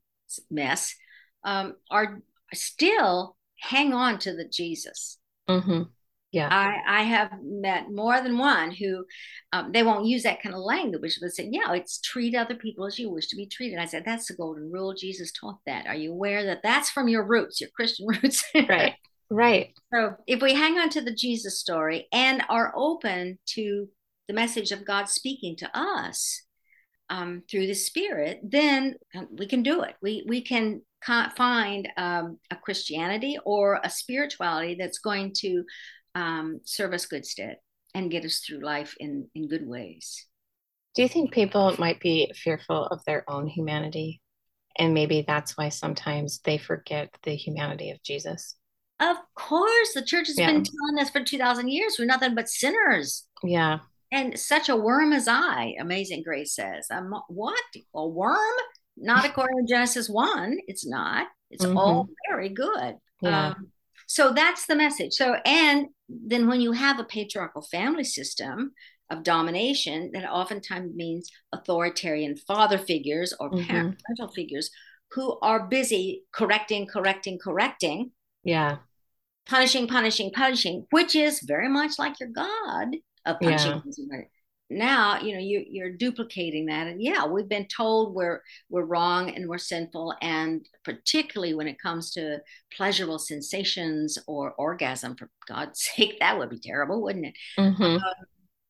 mess, 0.50 0.96
um, 1.44 1.76
are 1.92 2.22
still 2.54 3.36
hang 3.60 3.94
on 3.94 4.20
to 4.20 4.36
the 4.36 4.46
Jesus. 4.46 5.18
Mm-hmm. 5.50 5.84
Yeah. 6.32 6.50
I, 6.52 7.00
I 7.00 7.04
have 7.04 7.32
met 7.42 7.90
more 7.90 8.22
than 8.22 8.38
one 8.38 8.72
who 8.72 9.06
um, 9.54 9.72
they 9.72 9.82
won't 9.82 10.06
use 10.06 10.24
that 10.24 10.42
kind 10.42 10.54
of 10.54 10.62
language, 10.62 11.18
but 11.22 11.32
say, 11.32 11.50
yeah, 11.52 11.72
it's 11.74 12.02
treat 12.02 12.36
other 12.36 12.56
people 12.56 12.86
as 12.86 13.00
you 13.00 13.10
wish 13.10 13.28
to 13.28 13.38
be 13.38 13.48
treated. 13.48 13.80
I 13.80 13.86
said, 13.86 14.04
that's 14.06 14.28
the 14.28 14.36
golden 14.36 14.70
rule. 14.72 14.94
Jesus 14.94 15.32
taught 15.32 15.60
that. 15.66 15.88
Are 15.88 15.96
you 15.96 16.12
aware 16.12 16.46
that 16.46 16.64
that's 16.64 16.90
from 16.90 17.08
your 17.08 17.24
roots, 17.24 17.62
your 17.62 17.70
Christian 17.76 18.08
roots? 18.24 18.44
right. 18.68 18.94
Right. 19.30 19.74
So 19.94 20.16
if 20.26 20.42
we 20.42 20.54
hang 20.54 20.78
on 20.78 20.90
to 20.92 21.02
the 21.02 21.14
Jesus 21.14 21.60
story 21.60 22.08
and 22.14 22.44
are 22.48 22.72
open 22.78 23.38
to 23.48 23.90
the 24.30 24.34
message 24.34 24.72
of 24.72 24.86
God 24.86 25.10
speaking 25.10 25.58
to 25.58 25.70
us 25.78 26.44
um, 27.10 27.44
through 27.52 27.68
the 27.68 27.74
Spirit, 27.74 28.40
then 28.42 28.96
um, 29.14 29.28
we 29.38 29.46
can 29.46 29.64
do 29.64 29.82
it. 29.82 29.96
We 30.02 30.24
we 30.28 30.42
can 30.42 30.82
find 31.36 31.90
um, 31.98 32.40
a 32.52 32.56
Christianity 32.56 33.38
or 33.46 33.80
a 33.84 33.90
spirituality 33.90 34.76
that's 34.80 35.00
going 35.00 35.34
to 35.40 35.64
um, 36.18 36.62
serve 36.64 36.94
us 36.94 37.06
good 37.06 37.26
stead 37.26 37.58
and 37.94 38.12
get 38.12 38.26
us 38.26 38.40
through 38.40 38.60
life 38.60 38.96
in, 39.00 39.28
in 39.36 39.48
good 39.48 39.68
ways. 39.68 40.26
Do 40.96 41.04
you 41.04 41.08
think 41.08 41.32
people 41.32 41.76
might 41.78 42.00
be 42.00 42.32
fearful 42.36 42.88
of 42.88 43.06
their 43.06 43.24
own 43.30 43.48
humanity? 43.48 44.22
And 44.80 44.94
maybe 44.94 45.24
that's 45.28 45.58
why 45.58 45.70
sometimes 45.70 46.40
they 46.44 46.58
forget 46.58 47.10
the 47.24 47.36
humanity 47.36 47.92
of 47.92 48.02
Jesus. 48.02 48.56
Of 49.00 49.18
course, 49.36 49.94
the 49.94 50.02
church 50.02 50.28
has 50.28 50.40
yeah. 50.40 50.48
been 50.48 50.64
telling 50.64 51.00
us 51.00 51.12
for 51.12 51.24
2,000 51.24 51.70
years 51.70 51.98
we're 52.00 52.06
nothing 52.06 52.34
but 52.34 52.50
sinners. 52.50 53.28
Yeah. 53.44 53.80
And 54.12 54.40
such 54.40 54.70
a 54.70 54.76
worm 54.76 55.14
as 55.14 55.28
I, 55.28 55.76
Amazing 55.80 56.24
Grace 56.24 56.56
says. 56.56 56.88
I'm, 56.92 57.14
what? 57.28 57.62
A 57.94 58.08
worm? 58.08 58.38
Not 58.96 59.26
according 59.30 59.68
to 59.68 59.72
Genesis 59.72 60.10
1. 60.10 60.58
It's 60.68 60.86
not. 60.86 61.28
It's 61.52 61.64
mm-hmm. 61.64 61.78
all 61.78 62.10
very 62.28 62.50
good. 62.50 62.96
Yeah. 63.22 63.50
Um, 63.50 63.72
So 64.08 64.32
that's 64.32 64.66
the 64.66 64.76
message. 64.76 65.14
So, 65.14 65.36
and 65.46 65.88
then 66.10 66.48
when 66.48 66.62
you 66.62 66.72
have 66.72 67.00
a 67.00 67.04
patriarchal 67.04 67.62
family 67.62 68.04
system 68.04 68.72
of 69.10 69.24
domination, 69.24 70.12
that 70.14 70.30
oftentimes 70.30 70.94
means 70.96 71.30
authoritarian 71.54 72.36
father 72.36 72.78
figures 72.78 73.34
or 73.40 73.50
mm-hmm. 73.50 73.66
parental 73.66 74.34
figures 74.34 74.70
who 75.12 75.38
are 75.42 75.68
busy 75.68 76.24
correcting, 76.34 76.88
correcting, 76.88 77.40
correcting. 77.40 78.12
Yeah. 78.44 78.78
Punishing, 79.48 79.88
punishing, 79.88 80.32
punishing, 80.32 80.86
which 80.92 81.16
is 81.16 81.42
very 81.42 81.70
much 81.70 81.98
like 81.98 82.20
your 82.20 82.30
God 82.30 82.98
of 83.26 83.40
punishing. 83.40 83.82
Yeah 83.98 84.22
now 84.70 85.20
you 85.22 85.34
know 85.34 85.40
you, 85.40 85.66
you're 85.70 85.92
duplicating 85.92 86.66
that. 86.66 86.88
And 86.88 87.02
yeah 87.02 87.26
we've 87.26 87.48
been 87.48 87.68
told 87.68 88.14
we're 88.14 88.42
we're 88.70 88.86
wrong 88.86 89.30
and 89.30 89.48
we're 89.48 89.58
sinful. 89.58 90.14
And 90.22 90.68
particularly 90.84 91.54
when 91.54 91.68
it 91.68 91.80
comes 91.80 92.12
to 92.12 92.40
pleasurable 92.76 93.20
sensations 93.20 94.18
or 94.28 94.54
orgasm 94.54 95.16
for 95.16 95.30
god's 95.48 95.88
sake 95.96 96.20
that 96.20 96.38
would 96.38 96.50
be 96.50 96.60
terrible 96.60 97.02
wouldn't 97.02 97.28
it? 97.28 97.34
Mm-hmm. 97.58 97.98
uh, 97.98 98.14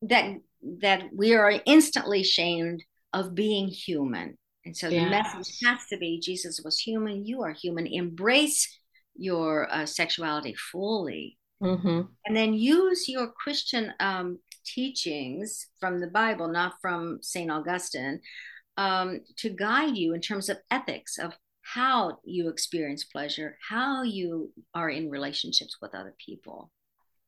that 0.04 0.36
that 0.82 1.04
we 1.16 1.34
are 1.34 1.62
instantly 1.66 2.24
shamed 2.24 2.84
of 3.14 3.34
being 3.34 3.68
human. 3.68 4.38
And 4.66 4.76
so 4.76 4.90
the 4.90 5.06
message 5.06 5.60
has 5.66 5.80
to 5.90 5.98
be 5.98 6.20
jesus 6.20 6.62
was 6.64 6.80
human 6.80 7.26
you 7.26 7.42
are 7.42 7.54
human. 7.54 7.88
Embrace 7.88 8.80
your 9.16 9.72
uh, 9.74 9.86
sexuality 9.86 10.54
fully. 10.72 11.38
Mm-hmm. 11.60 12.02
and 12.28 12.38
then 12.38 12.54
use 12.54 13.10
your 13.10 13.32
christian 13.32 13.92
um, 14.00 14.38
teachings 14.68 15.68
from 15.80 16.00
the 16.00 16.08
Bible, 16.08 16.48
not 16.48 16.74
from 16.82 17.20
St. 17.22 17.50
Augustine, 17.50 18.22
um, 18.78 19.22
to 19.38 19.50
guide 19.50 19.98
you 19.98 20.14
in 20.14 20.22
terms 20.22 20.50
of 20.50 20.58
ethics 20.70 21.18
of 21.18 21.34
how 21.62 22.20
you 22.24 22.50
experience 22.50 23.04
pleasure, 23.04 23.58
how 23.68 24.04
you 24.04 24.52
are 24.74 24.90
in 24.90 25.10
relationships 25.10 25.78
with 25.82 25.94
other 25.94 26.16
people. 26.24 26.72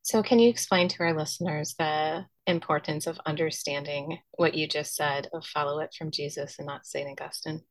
So, 0.01 0.23
can 0.23 0.39
you 0.39 0.49
explain 0.49 0.87
to 0.89 1.03
our 1.03 1.17
listeners 1.17 1.75
the 1.77 2.25
importance 2.47 3.05
of 3.05 3.19
understanding 3.25 4.19
what 4.31 4.55
you 4.55 4.67
just 4.67 4.95
said 4.95 5.27
of 5.33 5.45
follow 5.45 5.79
it 5.79 5.93
from 5.97 6.11
Jesus 6.11 6.57
and 6.57 6.67
not 6.67 6.85
St. 6.85 7.09
Augustine? 7.09 7.61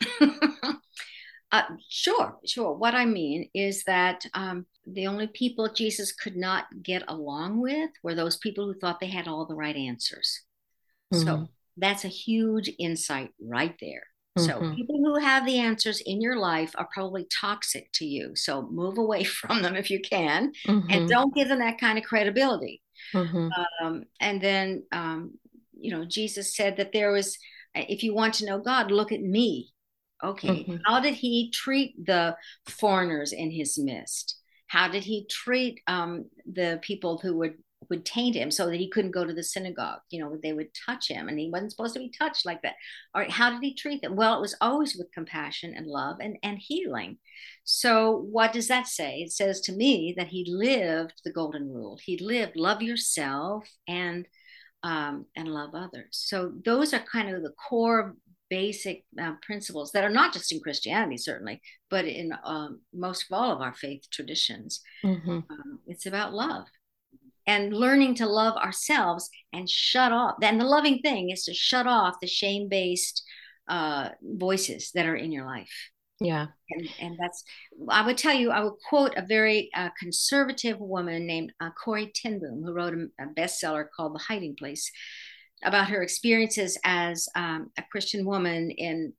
Uh, 1.52 1.62
sure, 1.88 2.38
sure. 2.46 2.72
What 2.72 2.94
I 2.94 3.04
mean 3.04 3.50
is 3.54 3.84
that 3.84 4.24
um, 4.32 4.64
the 4.86 5.06
only 5.06 5.26
people 5.26 5.68
Jesus 5.68 6.10
could 6.10 6.34
not 6.34 6.64
get 6.82 7.04
along 7.08 7.60
with 7.60 7.90
were 8.02 8.14
those 8.14 8.38
people 8.38 8.64
who 8.64 8.78
thought 8.78 9.00
they 9.00 9.08
had 9.08 9.28
all 9.28 9.44
the 9.44 9.54
right 9.54 9.76
answers. 9.76 10.40
Mm-hmm. 11.12 11.26
So 11.26 11.48
that's 11.76 12.06
a 12.06 12.08
huge 12.08 12.70
insight 12.78 13.32
right 13.38 13.76
there. 13.80 14.04
Mm-hmm. 14.38 14.48
So 14.48 14.74
people 14.74 14.96
who 14.96 15.18
have 15.18 15.44
the 15.44 15.58
answers 15.58 16.00
in 16.00 16.22
your 16.22 16.36
life 16.36 16.72
are 16.78 16.88
probably 16.92 17.26
toxic 17.40 17.90
to 17.94 18.06
you. 18.06 18.34
So 18.34 18.66
move 18.70 18.96
away 18.96 19.24
from 19.24 19.60
them 19.60 19.76
if 19.76 19.90
you 19.90 20.00
can, 20.00 20.52
mm-hmm. 20.66 20.90
and 20.90 21.08
don't 21.08 21.34
give 21.34 21.48
them 21.48 21.58
that 21.58 21.78
kind 21.78 21.98
of 21.98 22.04
credibility. 22.04 22.80
Mm-hmm. 23.14 23.48
Um, 23.82 24.04
and 24.20 24.40
then, 24.40 24.84
um, 24.90 25.32
you 25.78 25.90
know, 25.90 26.06
Jesus 26.06 26.56
said 26.56 26.78
that 26.78 26.92
there 26.94 27.12
was, 27.12 27.36
if 27.74 28.02
you 28.02 28.14
want 28.14 28.34
to 28.34 28.46
know 28.46 28.58
God, 28.58 28.90
look 28.90 29.12
at 29.12 29.20
me 29.20 29.72
Okay, 30.22 30.48
mm-hmm. 30.48 30.76
how 30.86 31.00
did 31.00 31.14
he 31.14 31.50
treat 31.50 31.94
the 32.04 32.36
foreigners 32.66 33.32
in 33.32 33.50
his 33.50 33.78
midst? 33.78 34.38
How 34.68 34.88
did 34.88 35.04
he 35.04 35.26
treat 35.26 35.80
um, 35.86 36.26
the 36.50 36.78
people 36.82 37.18
who 37.18 37.36
would 37.38 37.54
would 37.90 38.04
taint 38.06 38.36
him 38.36 38.50
so 38.50 38.66
that 38.66 38.76
he 38.76 38.88
couldn't 38.88 39.10
go 39.10 39.24
to 39.24 39.34
the 39.34 39.42
synagogue? 39.42 39.98
You 40.10 40.20
know, 40.20 40.38
they 40.42 40.52
would 40.52 40.68
touch 40.86 41.08
him, 41.08 41.28
and 41.28 41.38
he 41.38 41.50
wasn't 41.50 41.72
supposed 41.72 41.94
to 41.94 42.00
be 42.00 42.12
touched 42.16 42.46
like 42.46 42.62
that. 42.62 42.76
All 43.14 43.20
right, 43.20 43.30
how 43.30 43.50
did 43.50 43.62
he 43.62 43.74
treat 43.74 44.00
them? 44.00 44.16
Well, 44.16 44.38
it 44.38 44.40
was 44.40 44.56
always 44.60 44.96
with 44.96 45.12
compassion 45.12 45.74
and 45.76 45.86
love 45.86 46.18
and 46.20 46.38
and 46.42 46.58
healing. 46.58 47.18
So, 47.64 48.16
what 48.30 48.52
does 48.52 48.68
that 48.68 48.86
say? 48.86 49.18
It 49.18 49.32
says 49.32 49.60
to 49.62 49.72
me 49.72 50.14
that 50.16 50.28
he 50.28 50.44
lived 50.48 51.20
the 51.24 51.32
golden 51.32 51.68
rule. 51.68 51.98
He 52.02 52.16
lived 52.18 52.56
love 52.56 52.80
yourself 52.80 53.68
and 53.88 54.26
um, 54.82 55.26
and 55.36 55.48
love 55.48 55.74
others. 55.74 56.08
So 56.10 56.52
those 56.64 56.92
are 56.92 57.00
kind 57.00 57.34
of 57.34 57.42
the 57.42 57.52
core 57.68 58.16
basic 58.52 58.98
uh, 59.22 59.34
principles 59.48 59.92
that 59.92 60.04
are 60.04 60.16
not 60.20 60.34
just 60.34 60.52
in 60.52 60.60
Christianity, 60.60 61.16
certainly, 61.16 61.56
but 61.88 62.04
in 62.04 62.28
um, 62.44 62.80
most 62.92 63.24
of 63.24 63.32
all 63.36 63.50
of 63.50 63.62
our 63.62 63.74
faith 63.74 64.04
traditions. 64.10 64.82
Mm-hmm. 65.02 65.38
Um, 65.54 65.78
it's 65.86 66.06
about 66.06 66.34
love 66.34 66.66
and 67.46 67.72
learning 67.72 68.14
to 68.16 68.26
love 68.26 68.56
ourselves 68.56 69.30
and 69.52 69.68
shut 69.68 70.12
off. 70.12 70.34
Then 70.40 70.58
the 70.58 70.72
loving 70.76 70.98
thing 71.00 71.30
is 71.30 71.44
to 71.44 71.54
shut 71.54 71.86
off 71.86 72.20
the 72.20 72.26
shame 72.26 72.68
based 72.68 73.24
uh, 73.68 74.10
voices 74.20 74.90
that 74.94 75.06
are 75.06 75.20
in 75.24 75.32
your 75.32 75.46
life. 75.46 75.74
Yeah. 76.20 76.46
And, 76.70 76.88
and 77.00 77.18
that's, 77.20 77.42
I 77.88 78.06
would 78.06 78.18
tell 78.18 78.36
you, 78.40 78.50
I 78.50 78.62
would 78.64 78.78
quote 78.88 79.14
a 79.16 79.26
very 79.26 79.70
uh, 79.74 79.90
conservative 79.98 80.78
woman 80.78 81.26
named 81.26 81.52
uh, 81.60 81.70
Corrie 81.82 82.12
ten 82.14 82.38
Boom, 82.38 82.62
who 82.64 82.72
wrote 82.72 82.94
a, 82.94 83.24
a 83.24 83.26
bestseller 83.38 83.86
called 83.94 84.14
The 84.14 84.24
Hiding 84.28 84.54
Place 84.54 84.92
about 85.64 85.88
her 85.88 86.02
experiences 86.02 86.78
as 86.84 87.28
um, 87.34 87.70
a 87.78 87.82
Christian 87.90 88.24
woman 88.24 88.70
in 88.70 89.12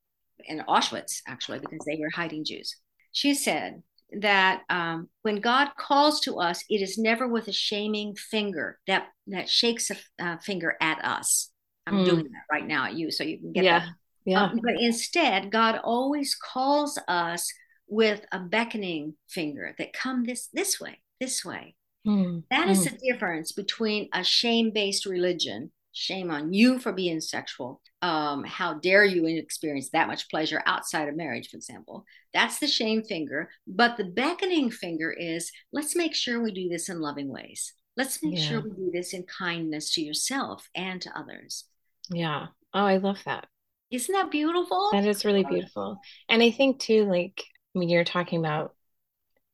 in 0.45 0.59
Auschwitz, 0.67 1.21
actually, 1.27 1.59
because 1.59 1.85
they 1.85 1.97
were 1.97 2.09
hiding 2.09 2.43
Jews. 2.43 2.75
She 3.11 3.33
said 3.33 3.81
that 4.19 4.63
um, 4.69 5.09
when 5.21 5.39
God 5.39 5.69
calls 5.77 6.19
to 6.21 6.39
us, 6.39 6.63
it 6.69 6.81
is 6.81 6.97
never 6.97 7.27
with 7.27 7.47
a 7.47 7.53
shaming 7.53 8.15
finger 8.15 8.79
that 8.87 9.07
that 9.27 9.49
shakes 9.49 9.89
a 9.91 9.95
uh, 10.23 10.37
finger 10.37 10.75
at 10.81 11.03
us. 11.03 11.49
I'm 11.87 11.99
mm. 11.99 12.05
doing 12.05 12.23
that 12.23 12.45
right 12.51 12.67
now 12.67 12.85
at 12.85 12.93
you, 12.93 13.11
so 13.11 13.23
you 13.23 13.39
can 13.39 13.53
get 13.53 13.63
yeah. 13.63 13.79
that. 13.79 13.89
Yeah. 14.25 14.43
Um, 14.43 14.59
but 14.63 14.75
instead, 14.79 15.51
God 15.51 15.79
always 15.83 16.35
calls 16.35 16.97
us 17.07 17.51
with 17.87 18.25
a 18.31 18.39
beckoning 18.39 19.15
finger 19.29 19.75
that 19.77 19.93
come 19.93 20.23
this 20.23 20.47
this 20.53 20.79
way, 20.79 21.01
this 21.19 21.43
way. 21.43 21.75
Mm. 22.07 22.43
That 22.49 22.69
is 22.69 22.85
mm. 22.85 22.91
the 22.91 23.11
difference 23.11 23.51
between 23.51 24.09
a 24.13 24.23
shame-based 24.23 25.05
religion 25.05 25.71
shame 25.93 26.31
on 26.31 26.53
you 26.53 26.79
for 26.79 26.91
being 26.91 27.21
sexual. 27.21 27.81
Um, 28.01 28.43
how 28.43 28.73
dare 28.73 29.05
you 29.05 29.25
experience 29.25 29.89
that 29.91 30.07
much 30.07 30.29
pleasure 30.29 30.61
outside 30.65 31.07
of 31.07 31.15
marriage, 31.15 31.49
for 31.49 31.57
example? 31.57 32.05
That's 32.33 32.59
the 32.59 32.67
shame 32.67 33.03
finger. 33.03 33.49
But 33.65 33.95
the 33.95 34.03
beckoning 34.03 34.71
finger 34.71 35.11
is 35.11 35.51
let's 35.71 35.95
make 35.95 36.15
sure 36.15 36.41
we 36.41 36.51
do 36.51 36.67
this 36.67 36.89
in 36.89 36.99
loving 36.99 37.29
ways. 37.29 37.73
Let's 37.95 38.21
make 38.23 38.39
yeah. 38.39 38.45
sure 38.45 38.61
we 38.61 38.71
do 38.71 38.91
this 38.91 39.13
in 39.13 39.23
kindness 39.23 39.93
to 39.93 40.01
yourself 40.01 40.67
and 40.75 41.01
to 41.03 41.17
others. 41.17 41.65
Yeah. 42.09 42.47
Oh, 42.73 42.85
I 42.85 42.97
love 42.97 43.21
that. 43.25 43.47
Isn't 43.91 44.13
that 44.13 44.31
beautiful? 44.31 44.89
That 44.91 45.05
is 45.05 45.23
really 45.23 45.43
beautiful. 45.43 45.99
And 46.27 46.41
I 46.41 46.49
think 46.49 46.79
too, 46.79 47.05
like 47.05 47.43
when 47.73 47.89
you're 47.89 48.03
talking 48.03 48.39
about 48.39 48.73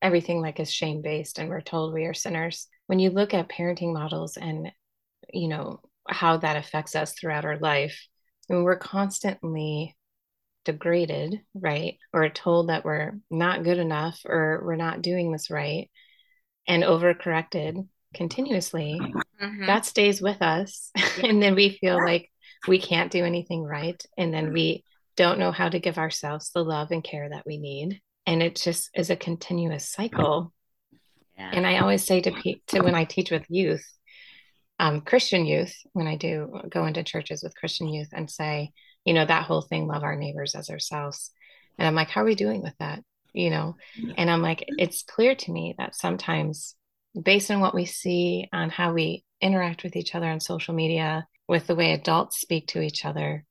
everything 0.02 0.42
like 0.42 0.62
is 0.62 0.72
shame 0.72 1.02
based 1.02 1.40
and 1.40 1.50
we're 1.50 1.60
told 1.60 1.94
we 1.94 2.06
are 2.06 2.14
sinners, 2.14 2.68
when 2.88 3.00
you 3.00 3.10
look 3.10 3.34
at 3.34 3.50
parenting 3.50 3.94
models 3.94 4.38
and 4.38 4.72
you 5.34 5.50
know 5.50 5.82
how 6.10 6.38
that 6.38 6.58
affects 6.58 6.96
us 6.96 7.14
throughout 7.14 7.46
our 7.46 7.58
life. 7.58 8.08
And 8.50 8.64
we're 8.64 8.78
constantly 8.78 9.96
degraded, 10.66 11.42
right? 11.54 11.98
Or 12.14 12.30
told 12.30 12.70
that 12.70 12.86
we're 12.86 13.20
not 13.30 13.64
good 13.64 13.78
enough 13.78 14.22
or 14.26 14.62
we're 14.66 14.76
not 14.76 15.02
doing 15.02 15.32
this 15.32 15.50
right 15.50 15.90
and 16.68 16.84
overcorrected 16.84 17.88
continuously, 18.14 19.00
mm-hmm. 19.00 19.66
that 19.66 19.86
stays 19.86 20.22
with 20.22 20.42
us. 20.42 20.92
and 21.24 21.42
then 21.42 21.56
we 21.56 21.78
feel 21.82 21.98
like 21.98 22.30
we 22.68 22.80
can't 22.80 23.12
do 23.12 23.24
anything 23.24 23.64
right. 23.64 24.02
And 24.18 24.34
then 24.34 24.54
we 24.54 24.84
don't 25.16 25.40
know 25.40 25.52
how 25.52 25.70
to 25.70 25.80
give 25.80 25.98
ourselves 25.98 26.52
the 26.52 26.64
love 26.64 26.92
and 26.92 27.04
care 27.04 27.30
that 27.30 27.46
we 27.46 27.58
need. 27.58 28.02
And 28.26 28.44
it 28.44 28.56
just 28.56 28.90
is 28.94 29.10
a 29.10 29.16
continuous 29.16 29.90
cycle. 29.90 30.54
Yeah. 31.38 31.52
And 31.54 31.66
I 31.66 31.80
always 31.80 32.06
say 32.06 32.22
to, 32.22 32.32
to 32.68 32.82
when 32.82 32.96
I 32.96 33.06
teach 33.06 33.32
with 33.32 33.46
youth, 33.50 33.86
um, 34.80 35.02
Christian 35.02 35.46
youth 35.46 35.76
when 35.94 36.08
I 36.08 36.16
do 36.16 36.62
go 36.70 36.86
into 36.86 37.04
churches 37.04 37.44
with 37.44 37.56
Christian 37.56 37.90
youth 37.90 38.10
and 38.14 38.30
say, 38.30 38.72
you 39.06 39.14
know, 39.14 39.26
that 39.26 39.44
whole 39.44 39.62
thing, 39.62 39.88
love 39.88 40.04
our 40.04 40.16
neighbors 40.16 40.56
as 40.56 40.70
ourselves. 40.70 41.32
And 41.78 41.88
I'm 41.88 41.96
like, 41.96 42.10
how 42.10 42.22
are 42.22 42.26
we 42.26 42.36
doing 42.36 42.62
with 42.62 42.76
that? 42.80 43.04
You 43.34 43.52
know, 43.52 43.76
and 44.18 44.30
I'm 44.30 44.42
like, 44.42 44.66
it's 44.68 45.04
clear 45.04 45.36
to 45.36 45.52
me 45.52 45.76
that 45.78 45.96
sometimes, 45.96 46.76
based 47.22 47.52
on 47.52 47.60
what 47.60 47.76
we 47.76 47.86
see 47.86 48.50
on 48.52 48.70
how 48.70 48.94
we 48.94 49.24
interact 49.40 49.84
with 49.84 49.96
each 49.96 50.16
other 50.16 50.28
on 50.28 50.40
social 50.40 50.74
media, 50.74 51.28
with 51.48 51.68
the 51.68 51.76
way 51.76 51.94
adults 51.94 52.42
speak 52.42 52.68
to 52.70 52.82
each 52.82 53.06
other, 53.06 53.46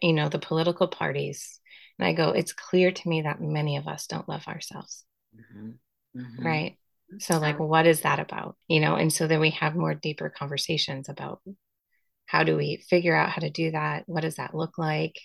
you 0.00 0.12
know, 0.12 0.28
the 0.28 0.38
political 0.38 0.86
parties, 0.86 1.60
and 1.98 2.06
I 2.06 2.12
go, 2.12 2.30
it's 2.30 2.52
clear 2.52 2.92
to 2.92 3.08
me 3.08 3.22
that 3.22 3.40
many 3.40 3.78
of 3.78 3.88
us 3.88 4.06
don't 4.06 4.28
love 4.28 4.46
ourselves. 4.46 5.04
Mm-hmm. 5.34 6.20
Mm-hmm. 6.20 6.46
Right 6.46 6.76
so 7.18 7.38
like 7.38 7.58
what 7.58 7.86
is 7.86 8.02
that 8.02 8.18
about 8.18 8.56
you 8.68 8.80
know? 8.80 8.96
And 8.96 9.12
so 9.12 9.26
then 9.26 9.40
we 9.40 9.50
have 9.50 9.74
more 9.74 9.94
deeper 9.94 10.30
conversations 10.30 11.08
about 11.08 11.40
how 12.26 12.42
do 12.42 12.56
we 12.56 12.84
figure 12.88 13.14
out 13.14 13.30
how 13.30 13.40
to 13.40 13.50
do 13.50 13.70
that? 13.70 14.04
What 14.06 14.22
does 14.22 14.36
that 14.36 14.54
look 14.54 14.78
like 14.78 15.18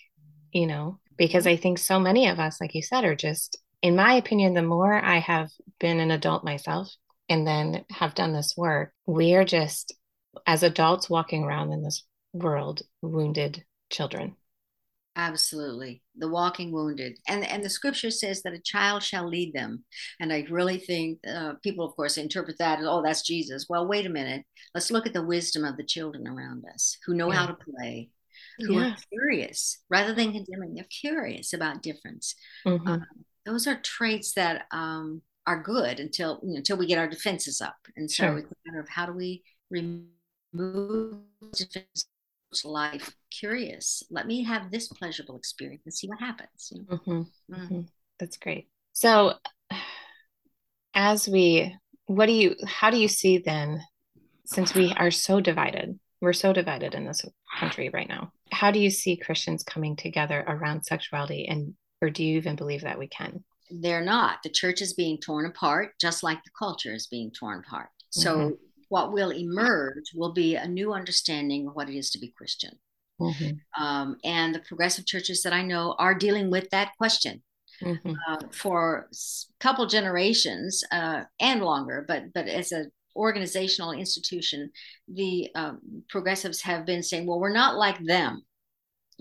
you 0.52 0.66
know? 0.66 0.98
Because 1.16 1.46
i 1.46 1.56
think 1.56 1.78
so 1.78 2.00
many 2.00 2.28
of 2.28 2.40
us 2.40 2.60
like 2.60 2.74
you 2.74 2.82
said 2.82 3.04
are 3.04 3.14
just 3.14 3.58
in 3.82 3.96
my 3.96 4.14
opinion 4.14 4.54
the 4.54 4.62
more 4.62 4.94
i 4.94 5.18
have 5.18 5.50
been 5.78 6.00
an 6.00 6.10
adult 6.10 6.42
myself 6.42 6.88
and 7.28 7.46
then 7.46 7.84
have 7.90 8.14
done 8.14 8.32
this 8.32 8.54
work 8.56 8.92
we 9.06 9.34
are 9.34 9.44
just 9.44 9.94
as 10.46 10.62
adults 10.62 11.10
walking 11.10 11.44
around 11.44 11.72
in 11.72 11.82
this 11.82 12.04
world 12.32 12.82
wounded 13.02 13.64
children 13.90 14.34
Absolutely. 15.14 16.02
The 16.16 16.28
walking 16.28 16.72
wounded. 16.72 17.18
And 17.28 17.44
and 17.44 17.62
the 17.62 17.68
scripture 17.68 18.10
says 18.10 18.42
that 18.42 18.54
a 18.54 18.58
child 18.58 19.02
shall 19.02 19.28
lead 19.28 19.52
them. 19.52 19.84
And 20.20 20.32
I 20.32 20.46
really 20.48 20.78
think 20.78 21.18
uh, 21.28 21.54
people, 21.62 21.84
of 21.84 21.94
course, 21.96 22.16
interpret 22.16 22.56
that 22.58 22.78
as, 22.78 22.86
oh, 22.88 23.02
that's 23.02 23.22
Jesus. 23.22 23.66
Well, 23.68 23.86
wait 23.86 24.06
a 24.06 24.10
minute. 24.10 24.44
Let's 24.74 24.90
look 24.90 25.06
at 25.06 25.12
the 25.12 25.24
wisdom 25.24 25.64
of 25.64 25.76
the 25.76 25.84
children 25.84 26.26
around 26.26 26.64
us 26.72 26.96
who 27.04 27.14
know 27.14 27.30
yeah. 27.30 27.38
how 27.38 27.46
to 27.46 27.56
play, 27.56 28.08
who 28.58 28.80
yeah. 28.80 28.92
are 28.92 28.96
curious 29.10 29.80
rather 29.90 30.14
than 30.14 30.32
condemning. 30.32 30.74
They're 30.74 30.84
curious 30.84 31.52
about 31.52 31.82
difference. 31.82 32.34
Mm-hmm. 32.66 32.88
Um, 32.88 33.06
those 33.44 33.66
are 33.66 33.76
traits 33.76 34.32
that 34.34 34.64
um, 34.70 35.20
are 35.46 35.62
good 35.62 36.00
until 36.00 36.40
you 36.42 36.52
know, 36.52 36.56
until 36.56 36.78
we 36.78 36.86
get 36.86 36.98
our 36.98 37.08
defenses 37.08 37.60
up. 37.60 37.76
And 37.96 38.10
so 38.10 38.24
sure. 38.24 38.38
it's 38.38 38.50
a 38.50 38.54
matter 38.66 38.80
of 38.80 38.88
how 38.88 39.04
do 39.04 39.12
we 39.12 39.42
remove 39.70 41.16
defenses 41.52 42.06
life 42.64 43.14
curious. 43.38 44.02
Let 44.10 44.26
me 44.26 44.44
have 44.44 44.70
this 44.70 44.88
pleasurable 44.88 45.36
experience 45.36 45.82
and 45.84 45.94
see 45.94 46.08
what 46.08 46.20
happens. 46.20 46.72
You 46.72 46.80
know? 46.80 46.96
mm-hmm. 46.96 47.54
Mm-hmm. 47.54 47.80
That's 48.18 48.36
great. 48.36 48.68
So, 48.92 49.34
as 50.94 51.28
we, 51.28 51.74
what 52.06 52.26
do 52.26 52.32
you, 52.32 52.54
how 52.66 52.90
do 52.90 52.98
you 52.98 53.08
see 53.08 53.38
then, 53.38 53.82
since 54.44 54.74
we 54.74 54.92
are 54.96 55.10
so 55.10 55.40
divided, 55.40 55.98
we're 56.20 56.32
so 56.32 56.52
divided 56.52 56.94
in 56.94 57.06
this 57.06 57.24
country 57.58 57.90
right 57.92 58.08
now, 58.08 58.32
how 58.50 58.70
do 58.70 58.78
you 58.78 58.90
see 58.90 59.16
Christians 59.16 59.64
coming 59.64 59.96
together 59.96 60.44
around 60.46 60.84
sexuality? 60.84 61.46
And, 61.48 61.74
or 62.00 62.10
do 62.10 62.22
you 62.24 62.36
even 62.36 62.56
believe 62.56 62.82
that 62.82 62.98
we 62.98 63.08
can? 63.08 63.42
They're 63.70 64.04
not. 64.04 64.42
The 64.42 64.50
church 64.50 64.82
is 64.82 64.92
being 64.92 65.18
torn 65.18 65.46
apart, 65.46 65.92
just 66.00 66.22
like 66.22 66.44
the 66.44 66.50
culture 66.58 66.94
is 66.94 67.06
being 67.06 67.30
torn 67.30 67.62
apart. 67.66 67.88
So, 68.10 68.36
mm-hmm 68.36 68.54
what 68.92 69.10
will 69.10 69.32
emerge 69.32 70.12
will 70.14 70.34
be 70.34 70.54
a 70.54 70.68
new 70.68 70.92
understanding 70.92 71.66
of 71.66 71.74
what 71.74 71.88
it 71.88 71.96
is 71.96 72.10
to 72.10 72.18
be 72.18 72.30
Christian. 72.36 72.78
Mm-hmm. 73.22 73.82
Um, 73.82 74.16
and 74.24 74.54
the 74.54 74.60
progressive 74.60 75.06
churches 75.06 75.42
that 75.42 75.52
I 75.52 75.62
know 75.62 75.94
are 75.98 76.14
dealing 76.14 76.50
with 76.50 76.68
that 76.70 76.92
question 76.98 77.42
mm-hmm. 77.82 78.12
uh, 78.28 78.38
for 78.50 79.08
a 79.10 79.16
couple 79.60 79.86
generations 79.86 80.84
uh, 80.92 81.22
and 81.40 81.62
longer. 81.62 82.04
But 82.06 82.32
but 82.32 82.48
as 82.48 82.72
an 82.72 82.90
organizational 83.16 83.92
institution, 83.92 84.70
the 85.08 85.50
um, 85.54 85.80
progressives 86.08 86.62
have 86.62 86.86
been 86.86 87.02
saying, 87.02 87.26
"Well, 87.26 87.40
we're 87.40 87.52
not 87.52 87.76
like 87.76 87.98
them." 88.04 88.42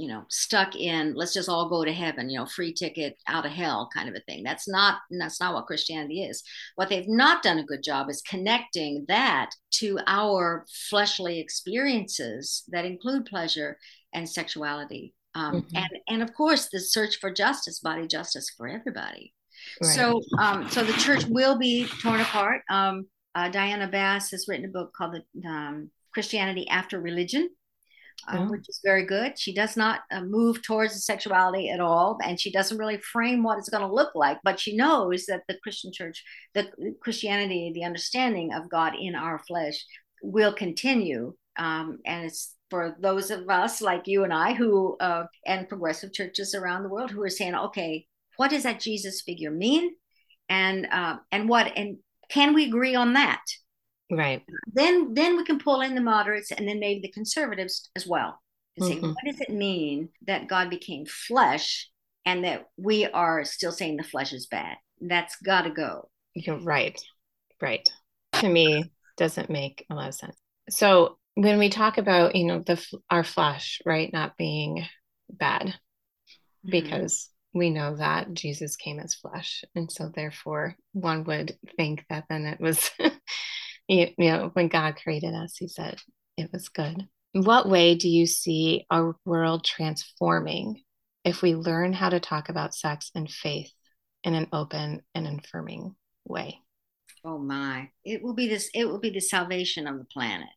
You 0.02 0.08
know 0.08 0.24
stuck 0.30 0.76
in 0.76 1.14
let's 1.14 1.34
just 1.34 1.48
all 1.48 1.70
go 1.70 1.86
to 1.86 1.94
heaven 1.94 2.28
you 2.28 2.40
know 2.40 2.46
free 2.48 2.74
ticket 2.74 3.16
out 3.28 3.46
of 3.46 3.52
hell 3.52 3.88
kind 3.94 4.10
of 4.10 4.16
a 4.16 4.20
thing. 4.22 4.42
That's 4.44 4.68
not 4.68 4.98
that's 5.12 5.40
not 5.40 5.54
what 5.54 5.68
christianity 5.68 6.24
is. 6.24 6.42
What 6.76 6.90
they've 6.90 7.08
not 7.08 7.44
done 7.44 7.60
a 7.60 7.64
good 7.64 7.84
job 7.84 8.10
is 8.10 8.24
connecting 8.24 9.06
that 9.08 9.52
to 9.76 10.00
our 10.08 10.66
fleshly 10.90 11.40
experiences 11.40 12.64
that 12.70 12.84
include 12.84 13.28
pleasure 13.28 13.78
and 14.12 14.28
sexuality. 14.28 15.14
Um, 15.36 15.62
mm-hmm. 15.62 15.78
and 15.78 15.90
and 16.08 16.24
of 16.24 16.34
course 16.34 16.70
the 16.72 16.80
search 16.80 17.18
for 17.18 17.32
justice 17.32 17.80
body 17.80 18.08
justice 18.08 18.50
for 18.58 18.68
everybody. 18.68 19.36
Right. 19.84 19.92
so 19.92 20.22
um, 20.40 20.68
so 20.70 20.84
the 20.84 20.94
church 20.94 21.26
will 21.26 21.60
be 21.60 21.86
torn 22.02 22.22
apart. 22.22 22.64
Um, 22.72 23.06
uh, 23.36 23.50
diana 23.50 23.88
bass 23.88 24.32
has 24.32 24.48
written 24.48 24.66
a 24.66 24.70
book 24.70 24.94
called 24.94 25.16
the 25.16 25.48
um, 25.48 25.92
christianity 26.12 26.68
after 26.68 27.00
religion 27.00 27.50
um, 28.28 28.50
which 28.50 28.68
is 28.70 28.80
very 28.84 29.06
good. 29.06 29.38
She 29.38 29.54
does 29.54 29.76
not 29.76 30.02
uh, 30.12 30.22
move 30.22 30.62
towards 30.62 30.94
the 30.94 31.00
sexuality 31.00 31.70
at 31.70 31.80
all, 31.80 32.18
and 32.24 32.40
she 32.40 32.52
doesn't 32.52 32.78
really 32.78 32.98
frame 32.98 33.44
what 33.44 33.58
it's 33.58 33.70
going 33.70 33.88
to 33.88 33.94
look 33.94 34.14
like. 34.16 34.40
But 34.44 34.60
she 34.60 34.76
knows 34.76 35.26
that 35.26 35.44
the 35.48 35.58
Christian 35.64 35.92
church, 35.92 36.24
the 36.54 36.70
Christianity, 37.02 37.72
the 37.74 37.84
understanding 37.84 38.54
of 38.54 38.70
God 38.70 38.94
in 39.00 39.16
our 39.16 39.40
flesh, 39.40 39.84
will 40.22 40.54
continue. 40.54 41.34
Um, 41.58 42.00
and 42.06 42.26
it's 42.26 42.56
for 42.70 42.96
those 43.00 43.32
of 43.32 43.50
us 43.50 43.82
like 43.82 44.08
you 44.08 44.24
and 44.24 44.34
I, 44.34 44.54
who 44.54 44.98
uh, 45.00 45.26
and 45.46 45.68
progressive 45.68 46.14
churches 46.14 46.56
around 46.56 46.84
the 46.84 46.90
world, 46.90 47.12
who 47.12 47.22
are 47.24 47.30
saying, 47.30 47.56
okay, 47.56 48.08
what 48.38 48.50
does 48.50 48.64
that 48.64 48.80
Jesus 48.80 49.22
figure 49.22 49.52
mean, 49.52 49.92
and 50.50 50.88
uh, 50.92 51.18
and 51.32 51.50
what 51.50 51.72
and 51.76 51.98
can 52.30 52.54
we 52.54 52.66
agree 52.66 52.96
on 52.96 53.14
that? 53.14 53.42
Right. 54.12 54.44
Then 54.74 55.14
then 55.14 55.38
we 55.38 55.46
can 55.46 55.58
pull 55.58 55.82
in 55.82 55.96
the 55.96 56.02
moderates 56.02 56.52
and 56.52 56.68
then 56.68 56.80
maybe 56.80 57.00
the 57.02 57.12
conservatives 57.12 57.90
as 57.96 58.06
well 58.06 58.40
and 58.78 58.86
say, 58.86 58.96
mm-hmm. 58.96 59.08
what 59.08 59.26
does 59.26 59.40
it 59.40 59.50
mean 59.50 60.10
that 60.28 60.48
God 60.48 60.70
became 60.70 61.06
flesh 61.06 61.90
and 62.26 62.44
that 62.44 62.68
we 62.78 63.06
are 63.06 63.46
still 63.46 63.72
saying 63.72 63.98
the 63.98 64.04
flesh 64.04 64.34
is 64.34 64.48
bad? 64.48 64.78
That's 65.00 65.38
got 65.38 65.64
to 65.64 65.70
go. 65.70 66.10
You're 66.34 66.60
right. 66.60 67.00
Right. 67.62 67.90
To 68.34 68.50
me, 68.50 68.92
doesn't 69.18 69.50
make 69.50 69.86
a 69.90 69.96
lot 69.96 70.10
of 70.10 70.16
sense. 70.16 70.36
So 70.70 71.18
when 71.36 71.58
we 71.58 71.70
talk 71.70 71.98
about, 71.98 72.36
you 72.36 72.46
know, 72.46 72.60
the 72.60 72.84
our 73.10 73.24
flesh, 73.24 73.80
right, 73.86 74.12
not 74.12 74.38
being 74.38 74.86
bad, 75.30 75.68
mm-hmm. 75.68 76.72
because 76.72 77.30
we 77.54 77.70
know 77.70 77.98
that 77.98 78.34
Jesus 78.34 78.76
came 78.76 79.00
as 79.00 79.16
flesh. 79.16 79.64
And 79.76 79.92
so 79.92 80.10
therefore 80.14 80.76
one 80.94 81.24
would 81.26 81.58
think 81.76 82.06
that 82.10 82.26
then 82.30 82.46
it 82.46 82.60
was 82.60 82.90
you, 83.92 84.08
know, 84.18 84.50
when 84.54 84.68
God 84.68 84.96
created 84.96 85.34
us, 85.34 85.58
He 85.58 85.68
said 85.68 86.00
it 86.38 86.50
was 86.52 86.70
good. 86.70 87.08
In 87.34 87.44
what 87.44 87.70
way 87.70 87.96
do 87.96 88.10
you 88.10 88.26
see 88.26 88.86
our 88.90 89.16
world 89.26 89.64
transforming 89.64 90.82
if 91.24 91.42
we 91.42 91.56
learn 91.56 91.94
how 91.94 92.10
to 92.10 92.20
talk 92.20 92.50
about 92.50 92.74
sex 92.74 93.12
and 93.16 93.30
faith 93.30 93.72
in 94.24 94.34
an 94.34 94.48
open 94.52 95.02
and 95.14 95.40
affirming 95.40 95.96
way? 96.26 96.60
Oh 97.24 97.38
my! 97.38 97.90
It 98.04 98.24
will 98.24 98.34
be 98.34 98.48
this. 98.48 98.70
It 98.74 98.86
will 98.86 99.00
be 99.00 99.12
the 99.12 99.22
salvation 99.22 99.88
of 99.88 99.98
the 99.98 100.06
planet. 100.06 100.48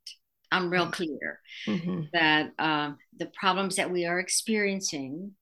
I'm 0.50 0.70
real 0.70 0.86
clear 0.86 1.40
mm-hmm. 1.66 2.02
that 2.12 2.52
uh, 2.58 2.92
the 3.16 3.30
problems 3.38 3.76
that 3.76 3.90
we 3.90 4.06
are 4.06 4.20
experiencing 4.20 5.32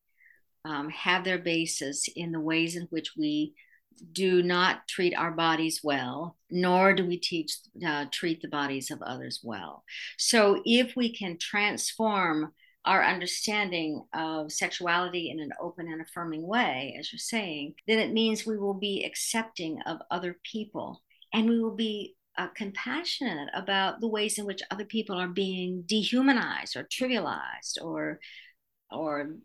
um, 0.64 0.88
have 0.88 1.24
their 1.24 1.38
basis 1.38 2.08
in 2.16 2.32
the 2.32 2.40
ways 2.40 2.76
in 2.76 2.86
which 2.90 3.12
we 3.16 3.54
do 4.12 4.42
not 4.42 4.86
treat 4.88 5.14
our 5.14 5.30
bodies 5.30 5.80
well, 5.82 6.36
nor 6.50 6.94
do 6.94 7.06
we 7.06 7.18
teach 7.18 7.56
uh, 7.86 8.06
treat 8.10 8.42
the 8.42 8.48
bodies 8.48 8.90
of 8.90 9.02
others 9.02 9.40
well. 9.42 9.84
So 10.18 10.62
if 10.64 10.94
we 10.96 11.14
can 11.14 11.38
transform 11.38 12.52
our 12.84 13.04
understanding 13.04 14.04
of 14.12 14.50
sexuality 14.50 15.30
in 15.30 15.38
an 15.38 15.50
open 15.60 15.86
and 15.86 16.00
affirming 16.00 16.46
way, 16.46 16.96
as 16.98 17.12
you're 17.12 17.18
saying, 17.18 17.74
then 17.86 17.98
it 17.98 18.12
means 18.12 18.44
we 18.44 18.58
will 18.58 18.74
be 18.74 19.04
accepting 19.04 19.80
of 19.86 19.98
other 20.10 20.36
people 20.42 21.00
and 21.32 21.48
we 21.48 21.60
will 21.60 21.76
be 21.76 22.16
uh, 22.38 22.48
compassionate 22.56 23.48
about 23.54 24.00
the 24.00 24.08
ways 24.08 24.38
in 24.38 24.46
which 24.46 24.62
other 24.70 24.84
people 24.84 25.16
are 25.16 25.28
being 25.28 25.82
dehumanized 25.86 26.76
or 26.76 26.84
trivialized 26.84 27.82
or 27.82 28.18
or 28.90 29.36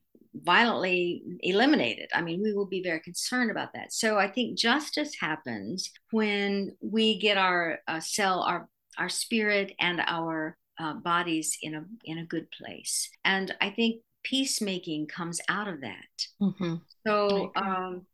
violently 0.43 1.23
eliminated. 1.41 2.10
I 2.13 2.21
mean, 2.21 2.41
we 2.41 2.54
will 2.54 2.65
be 2.65 2.84
very 2.84 3.00
concerned 3.00 3.52
about 3.52 3.73
that. 3.73 3.93
So 3.93 4.17
I 4.17 4.28
think 4.28 4.58
justice 4.58 5.13
happens 5.19 5.91
when 6.12 6.76
we 6.82 7.19
get 7.19 7.38
our 7.38 7.80
uh, 7.88 8.00
cell, 8.00 8.41
our 8.41 8.69
our 8.97 9.10
spirit, 9.10 9.73
and 9.80 10.02
our 10.08 10.58
uh, 10.80 10.93
bodies 10.93 11.58
in 11.62 11.76
a 11.76 11.84
in 12.04 12.19
a 12.19 12.26
good 12.26 12.50
place. 12.52 13.10
And 13.23 13.54
I 13.62 13.69
think 13.69 14.02
peacemaking 14.23 15.08
comes 15.08 15.39
out 15.50 15.67
of 15.67 15.82
that. 15.82 16.28
Mm-hmm. 16.41 16.76
So. 17.06 17.52
Um, 17.56 18.06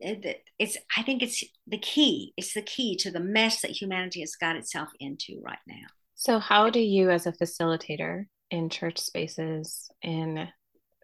it, 0.00 0.42
it's 0.58 0.78
i 0.96 1.02
think 1.02 1.22
it's 1.22 1.44
the 1.66 1.76
key 1.76 2.32
it's 2.38 2.54
the 2.54 2.62
key 2.62 2.96
to 2.96 3.10
the 3.10 3.20
mess 3.20 3.60
that 3.60 3.70
humanity 3.70 4.20
has 4.20 4.34
got 4.34 4.56
itself 4.56 4.88
into 5.00 5.38
right 5.44 5.58
now 5.66 5.86
so 6.14 6.38
how 6.38 6.70
do 6.70 6.80
you 6.80 7.10
as 7.10 7.26
a 7.26 7.32
facilitator 7.32 8.24
in 8.50 8.68
church 8.68 8.98
spaces 8.98 9.90
in 10.02 10.48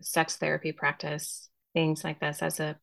sex 0.03 0.37
therapy 0.37 0.73
practice, 0.73 1.49
things 1.75 2.05
like 2.05 2.21
this 2.21 2.43
as 2.43 2.61
a 2.61 2.77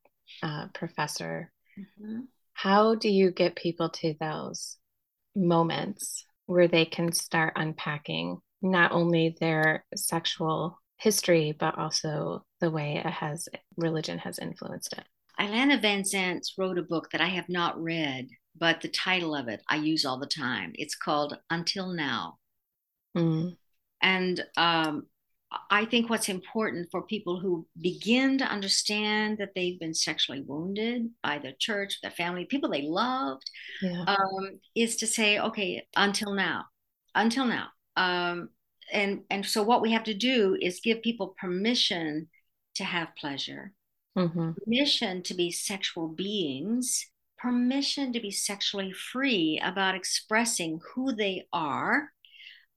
uh, 0.44 0.68
professor. 0.74 1.52
Mm-hmm. 1.78 2.22
How 2.54 2.96
do 2.96 3.10
you 3.10 3.32
get 3.32 3.56
people 3.56 3.90
to 3.90 4.16
those 4.20 4.78
moments 5.36 6.26
where 6.46 6.68
they 6.68 6.86
can 6.86 7.12
start 7.12 7.54
unpacking 7.56 8.40
not 8.62 8.92
only 8.92 9.36
their 9.40 9.86
sexual 9.96 10.80
history, 10.98 11.56
but 11.58 11.78
also 11.78 12.46
the 12.60 12.70
way 12.70 13.02
it 13.04 13.10
has 13.10 13.48
religion 13.78 14.18
has 14.20 14.40
influenced 14.40 14.94
it? 14.94 15.06
Iyanla 15.40 15.82
Vanzant 15.82 16.42
wrote 16.58 16.78
a 16.78 16.84
book 16.84 17.10
that 17.12 17.22
I 17.22 17.28
have 17.28 17.48
not 17.48 17.82
read, 17.82 18.28
but 18.58 18.82
the 18.82 18.90
title 18.90 19.34
of 19.34 19.48
it 19.48 19.62
I 19.70 19.78
use 19.78 20.04
all 20.04 20.20
the 20.20 20.28
time. 20.28 20.72
It's 20.76 20.96
called 20.96 21.38
Until 21.50 21.94
Now. 21.94 22.40
Mm. 23.16 23.56
And 24.02 24.44
um, 24.58 25.08
I 25.72 25.86
think 25.86 26.10
what's 26.10 26.30
important 26.30 26.90
for 26.92 27.02
people 27.02 27.40
who 27.40 27.66
begin 27.82 28.38
to 28.38 28.46
understand 28.46 29.40
that 29.40 29.50
they've 29.56 29.80
been 29.80 29.96
sexually 29.96 30.42
wounded 30.42 31.10
by 31.24 31.40
the 31.40 31.54
church, 31.58 32.00
their 32.02 32.12
family, 32.12 32.46
people 32.46 32.70
they 32.70 32.84
loved, 32.84 33.50
yeah. 33.82 34.04
um, 34.04 34.60
is 34.76 34.98
to 34.98 35.08
say, 35.08 35.40
okay, 35.40 35.88
until 35.96 36.34
now, 36.34 36.66
until 37.16 37.46
now. 37.46 37.68
Um, 37.96 38.50
and 38.92 39.22
and 39.30 39.46
so 39.46 39.64
what 39.64 39.82
we 39.82 39.92
have 39.92 40.04
to 40.06 40.14
do 40.14 40.58
is 40.62 40.82
give 40.84 41.02
people 41.02 41.36
permission 41.40 42.28
to 42.76 42.84
have 42.84 43.16
pleasure, 43.20 43.74
mm-hmm. 44.18 44.52
permission 44.64 45.24
to 45.24 45.34
be 45.34 45.52
sexual 45.52 46.08
beings, 46.08 47.08
permission 47.40 48.14
to 48.14 48.20
be 48.20 48.32
sexually 48.32 48.92
free 48.92 49.60
about 49.64 49.96
expressing 49.96 50.80
who 50.94 51.16
they 51.16 51.46
are 51.52 52.10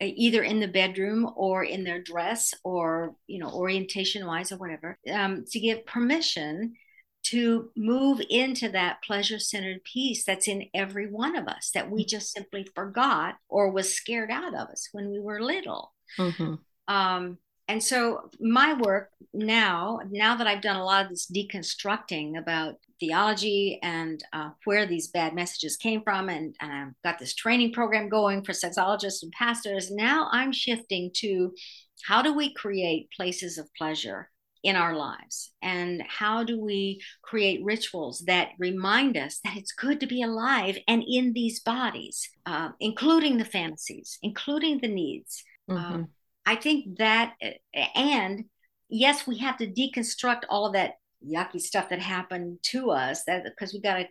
either 0.00 0.42
in 0.42 0.60
the 0.60 0.68
bedroom 0.68 1.30
or 1.36 1.62
in 1.62 1.84
their 1.84 2.02
dress 2.02 2.54
or 2.64 3.14
you 3.26 3.38
know 3.38 3.50
orientation 3.50 4.26
wise 4.26 4.50
or 4.50 4.56
whatever 4.56 4.98
um, 5.12 5.44
to 5.50 5.60
give 5.60 5.86
permission 5.86 6.74
to 7.22 7.70
move 7.76 8.20
into 8.30 8.68
that 8.68 9.02
pleasure 9.02 9.38
centered 9.38 9.82
peace 9.84 10.24
that's 10.24 10.48
in 10.48 10.64
every 10.74 11.08
one 11.08 11.36
of 11.36 11.46
us 11.46 11.70
that 11.72 11.90
we 11.90 12.04
just 12.04 12.32
simply 12.32 12.66
forgot 12.74 13.36
or 13.48 13.70
was 13.70 13.94
scared 13.94 14.30
out 14.30 14.54
of 14.54 14.68
us 14.68 14.88
when 14.92 15.10
we 15.10 15.20
were 15.20 15.40
little. 15.40 15.92
Mm-hmm. 16.18 16.54
Um, 16.92 17.38
and 17.68 17.82
so 17.82 18.30
my 18.40 18.74
work 18.74 19.10
now, 19.32 20.00
now 20.10 20.36
that 20.36 20.46
I've 20.46 20.62
done 20.62 20.76
a 20.76 20.84
lot 20.84 21.04
of 21.04 21.10
this 21.10 21.30
deconstructing 21.30 22.38
about 22.38 22.74
theology 23.00 23.78
and 23.82 24.22
uh, 24.32 24.50
where 24.64 24.86
these 24.86 25.08
bad 25.08 25.34
messages 25.34 25.76
came 25.76 26.02
from, 26.02 26.28
and, 26.28 26.54
and 26.60 26.72
I've 26.72 27.02
got 27.02 27.18
this 27.18 27.34
training 27.34 27.72
program 27.72 28.08
going 28.08 28.44
for 28.44 28.52
sexologists 28.52 29.22
and 29.22 29.32
pastors, 29.32 29.90
now 29.90 30.28
I'm 30.32 30.52
shifting 30.52 31.10
to 31.16 31.54
how 32.04 32.20
do 32.20 32.34
we 32.34 32.52
create 32.54 33.10
places 33.16 33.58
of 33.58 33.72
pleasure 33.74 34.28
in 34.62 34.76
our 34.76 34.94
lives 34.94 35.52
and 35.60 36.02
how 36.06 36.44
do 36.44 36.60
we 36.60 37.00
create 37.22 37.64
rituals 37.64 38.20
that 38.26 38.50
remind 38.58 39.16
us 39.16 39.40
that 39.44 39.56
it's 39.56 39.72
good 39.72 39.98
to 39.98 40.06
be 40.06 40.22
alive 40.22 40.78
and 40.86 41.02
in 41.04 41.32
these 41.32 41.58
bodies 41.60 42.28
uh, 42.46 42.68
including 42.78 43.38
the 43.38 43.44
fantasies 43.44 44.18
including 44.22 44.78
the 44.80 44.88
needs 44.88 45.42
mm-hmm. 45.68 45.94
um, 45.94 46.08
i 46.46 46.54
think 46.54 46.98
that 46.98 47.34
and 47.94 48.44
yes 48.88 49.26
we 49.26 49.38
have 49.38 49.56
to 49.56 49.66
deconstruct 49.66 50.42
all 50.48 50.66
of 50.66 50.72
that 50.72 50.94
yucky 51.26 51.60
stuff 51.60 51.88
that 51.88 52.00
happened 52.00 52.58
to 52.62 52.90
us 52.90 53.24
that 53.24 53.44
because 53.44 53.72
we 53.72 53.80
got 53.80 53.96
to 53.96 54.06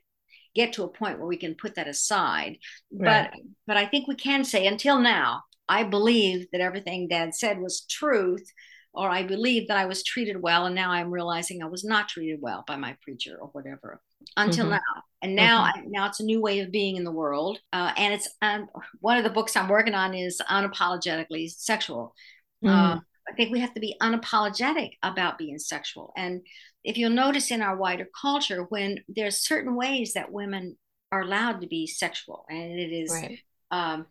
get 0.54 0.74
to 0.74 0.84
a 0.84 0.90
point 0.90 1.18
where 1.18 1.28
we 1.28 1.38
can 1.38 1.56
put 1.56 1.76
that 1.76 1.88
aside 1.88 2.58
right. 2.92 3.30
but 3.32 3.40
but 3.68 3.78
i 3.78 3.86
think 3.86 4.08
we 4.08 4.16
can 4.16 4.44
say 4.44 4.68
until 4.68 5.00
now 5.00 5.42
i 5.68 5.84
believe 5.84 6.48
that 6.52 6.62
everything 6.62 7.08
dad 7.08 7.34
said 7.34 7.60
was 7.60 7.86
truth 7.90 8.46
or 8.94 9.10
I 9.10 9.24
believe 9.24 9.68
that 9.68 9.78
I 9.78 9.86
was 9.86 10.04
treated 10.04 10.42
well, 10.42 10.66
and 10.66 10.76
now 10.76 10.92
I'm 10.92 11.12
realizing 11.12 11.64
I 11.64 11.68
was 11.68 11.84
not 11.84 12.10
treated 12.10 12.40
well 12.42 12.64
by 12.68 12.76
my 12.76 12.98
preacher 13.02 13.38
or 13.40 13.48
whatever 13.50 14.02
until 14.38 14.66
mm-hmm. 14.66 14.74
now. 14.74 15.04
And 15.24 15.36
now, 15.36 15.66
mm-hmm. 15.66 15.80
I, 15.80 15.84
now 15.88 16.08
it's 16.08 16.20
a 16.20 16.26
new 16.26 16.42
way 16.42 16.62
of 16.62 16.72
being 16.72 16.96
in 16.96 17.04
the 17.04 17.12
world. 17.12 17.60
Uh, 17.72 17.94
and 17.96 18.14
it's 18.14 18.28
um, 18.42 18.70
one 19.00 19.18
of 19.18 19.24
the 19.24 19.30
books 19.30 19.56
I'm 19.56 19.70
working 19.70 19.94
on 19.94 20.14
is 20.14 20.42
unapologetically 20.50 21.50
sexual. 21.52 22.16
Mm. 22.64 22.70
Uh, 22.70 23.00
I 23.30 23.34
think 23.36 23.52
we 23.52 23.60
have 23.60 23.74
to 23.76 23.80
be 23.80 23.96
unapologetic 24.02 24.98
about 25.04 25.38
being 25.38 25.60
sexual. 25.60 26.12
And 26.18 26.42
if 26.84 26.98
you'll 26.98 27.12
notice 27.12 27.52
in 27.52 27.62
our 27.62 27.78
wider 27.78 28.08
culture, 28.20 28.64
when 28.64 29.00
there's 29.08 29.46
certain 29.46 29.76
ways 29.76 30.14
that 30.14 30.32
women 30.32 30.78
are 31.12 31.22
allowed 31.22 31.62
to 31.62 31.68
be 31.68 31.86
sexual, 31.86 32.46
and 32.50 32.80
it 32.80 32.92
is, 32.92 33.12
right. 33.12 33.40
um, 33.70 34.08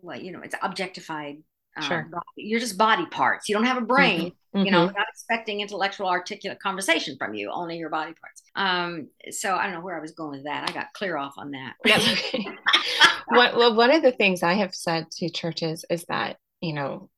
well, 0.00 0.20
you 0.20 0.30
know, 0.30 0.40
it's 0.40 0.54
objectified 0.62 1.38
Sure. 1.82 2.08
Um, 2.12 2.20
you're 2.36 2.60
just 2.60 2.78
body 2.78 3.06
parts. 3.06 3.48
You 3.48 3.54
don't 3.54 3.64
have 3.64 3.78
a 3.78 3.86
brain. 3.86 4.32
Mm-hmm. 4.54 4.64
You 4.64 4.70
know, 4.70 4.86
mm-hmm. 4.86 4.96
not 4.96 5.06
expecting 5.10 5.60
intellectual, 5.60 6.08
articulate 6.08 6.58
conversation 6.58 7.16
from 7.18 7.34
you. 7.34 7.50
Only 7.52 7.76
your 7.76 7.90
body 7.90 8.14
parts. 8.20 8.42
Um, 8.56 9.08
so 9.30 9.54
I 9.54 9.64
don't 9.64 9.74
know 9.74 9.80
where 9.80 9.96
I 9.96 10.00
was 10.00 10.12
going 10.12 10.30
with 10.30 10.44
that. 10.44 10.68
I 10.68 10.72
got 10.72 10.92
clear 10.94 11.16
off 11.16 11.34
on 11.36 11.50
that. 11.50 11.74
That's 11.84 12.08
okay. 12.08 12.46
what, 13.28 13.56
well, 13.56 13.74
one 13.74 13.90
of 13.90 14.02
the 14.02 14.12
things 14.12 14.42
I 14.42 14.54
have 14.54 14.74
said 14.74 15.10
to 15.18 15.30
churches 15.30 15.84
is 15.90 16.04
that 16.08 16.38
you 16.60 16.72
know, 16.72 17.08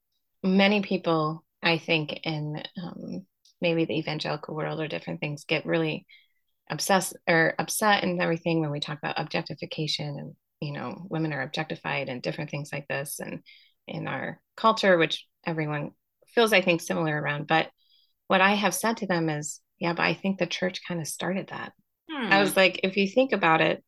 many 0.42 0.83
people, 0.83 1.44
I 1.62 1.79
think, 1.79 2.20
in 2.25 2.62
um, 2.83 3.27
maybe 3.61 3.85
the 3.85 3.99
evangelical 3.99 4.55
world 4.55 4.81
or 4.81 4.88
different 4.88 5.20
things, 5.20 5.44
get 5.44 5.66
really 5.66 6.07
obsessed 6.70 7.16
or 7.29 7.55
upset 7.59 8.05
and 8.05 8.20
everything 8.20 8.61
when 8.61 8.70
we 8.70 8.81
talk 8.81 8.99
about 8.99 9.18
objectification 9.18 10.16
and 10.20 10.35
you 10.61 10.73
know 10.73 11.05
women 11.11 11.33
are 11.33 11.42
objectified 11.42 12.09
and 12.09 12.23
different 12.23 12.49
things 12.49 12.70
like 12.73 12.87
this 12.87 13.18
and 13.18 13.40
in 13.87 14.07
our 14.07 14.40
culture, 14.57 14.97
which 14.99 15.27
everyone 15.47 15.93
feels, 16.35 16.53
I 16.53 16.61
think, 16.61 16.81
similar 16.81 17.21
around. 17.21 17.47
But 17.47 17.69
what 18.27 18.40
I 18.40 18.55
have 18.55 18.75
said 18.75 18.99
to 18.99 19.07
them 19.07 19.29
is, 19.29 19.61
yeah, 19.79 19.93
but 19.93 20.05
I 20.05 20.14
think 20.14 20.38
the 20.38 20.47
church 20.47 20.81
kind 20.87 21.01
of 21.01 21.07
started 21.07 21.49
that. 21.49 21.73
Hmm. 22.11 22.33
I 22.33 22.40
was 22.40 22.57
like, 22.57 22.81
if 22.83 22.97
you 22.97 23.09
think 23.09 23.33
about 23.33 23.61
it, 23.61 23.83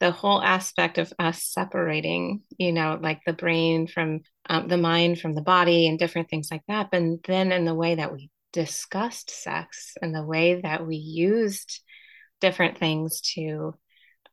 the 0.00 0.10
whole 0.10 0.42
aspect 0.42 0.98
of 0.98 1.12
us 1.18 1.44
separating, 1.44 2.42
you 2.58 2.72
know, 2.72 2.98
like 3.00 3.20
the 3.24 3.32
brain 3.32 3.86
from 3.86 4.20
um, 4.48 4.68
the 4.68 4.76
mind 4.76 5.20
from 5.20 5.34
the 5.34 5.42
body 5.42 5.86
and 5.86 5.98
different 5.98 6.28
things 6.28 6.48
like 6.50 6.62
that. 6.68 6.88
And 6.92 7.20
then 7.26 7.52
in 7.52 7.64
the 7.64 7.74
way 7.74 7.94
that 7.94 8.12
we 8.12 8.30
discussed 8.52 9.30
sex 9.30 9.96
and 10.00 10.14
the 10.14 10.24
way 10.24 10.60
that 10.60 10.86
we 10.86 10.96
used 10.96 11.80
different 12.40 12.78
things 12.78 13.20
to 13.34 13.74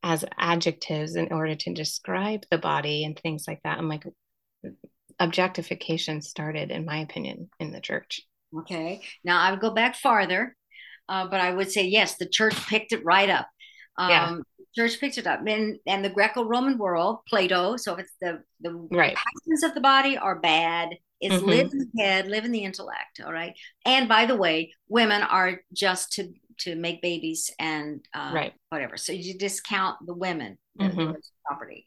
as 0.03 0.25
adjectives 0.37 1.15
in 1.15 1.31
order 1.31 1.55
to 1.55 1.73
describe 1.73 2.43
the 2.49 2.57
body 2.57 3.03
and 3.03 3.17
things 3.17 3.45
like 3.47 3.61
that. 3.63 3.77
I'm 3.77 3.87
like, 3.87 4.03
objectification 5.21 6.21
started, 6.21 6.71
in 6.71 6.83
my 6.83 6.97
opinion, 6.97 7.49
in 7.59 7.71
the 7.71 7.79
church. 7.79 8.21
Okay. 8.59 9.01
Now 9.23 9.39
I 9.39 9.51
would 9.51 9.61
go 9.61 9.71
back 9.71 9.95
farther, 9.95 10.55
uh, 11.07 11.27
but 11.27 11.39
I 11.39 11.53
would 11.53 11.71
say 11.71 11.85
yes, 11.85 12.17
the 12.17 12.27
church 12.27 12.55
picked 12.67 12.91
it 12.91 13.05
right 13.05 13.29
up. 13.29 13.47
Um, 13.97 14.09
yeah. 14.09 14.37
Church 14.73 14.99
picked 14.99 15.17
it 15.17 15.27
up, 15.27 15.45
and 15.45 15.77
and 15.85 16.03
the 16.03 16.09
Greco-Roman 16.09 16.77
world, 16.77 17.19
Plato. 17.27 17.75
So 17.77 17.95
it's 17.95 18.13
the 18.21 18.41
the 18.61 18.71
right. 18.91 19.15
passions 19.15 19.63
of 19.63 19.73
the 19.73 19.81
body 19.81 20.17
are 20.17 20.39
bad. 20.39 20.89
It's 21.19 21.35
mm-hmm. 21.35 21.45
live 21.45 21.71
in 21.71 21.79
the 21.79 22.01
head, 22.01 22.27
live 22.27 22.45
in 22.45 22.51
the 22.51 22.63
intellect. 22.63 23.21
All 23.23 23.33
right. 23.33 23.53
And 23.85 24.07
by 24.07 24.25
the 24.25 24.35
way, 24.35 24.73
women 24.87 25.21
are 25.21 25.61
just 25.73 26.13
to 26.13 26.33
to 26.59 26.75
make 26.75 27.01
babies 27.01 27.51
and 27.59 28.05
uh, 28.13 28.31
right. 28.33 28.53
whatever. 28.69 28.95
So 28.97 29.11
you 29.11 29.37
discount 29.37 29.97
the 30.05 30.13
women, 30.13 30.57
mm-hmm. 30.79 31.11
property. 31.45 31.85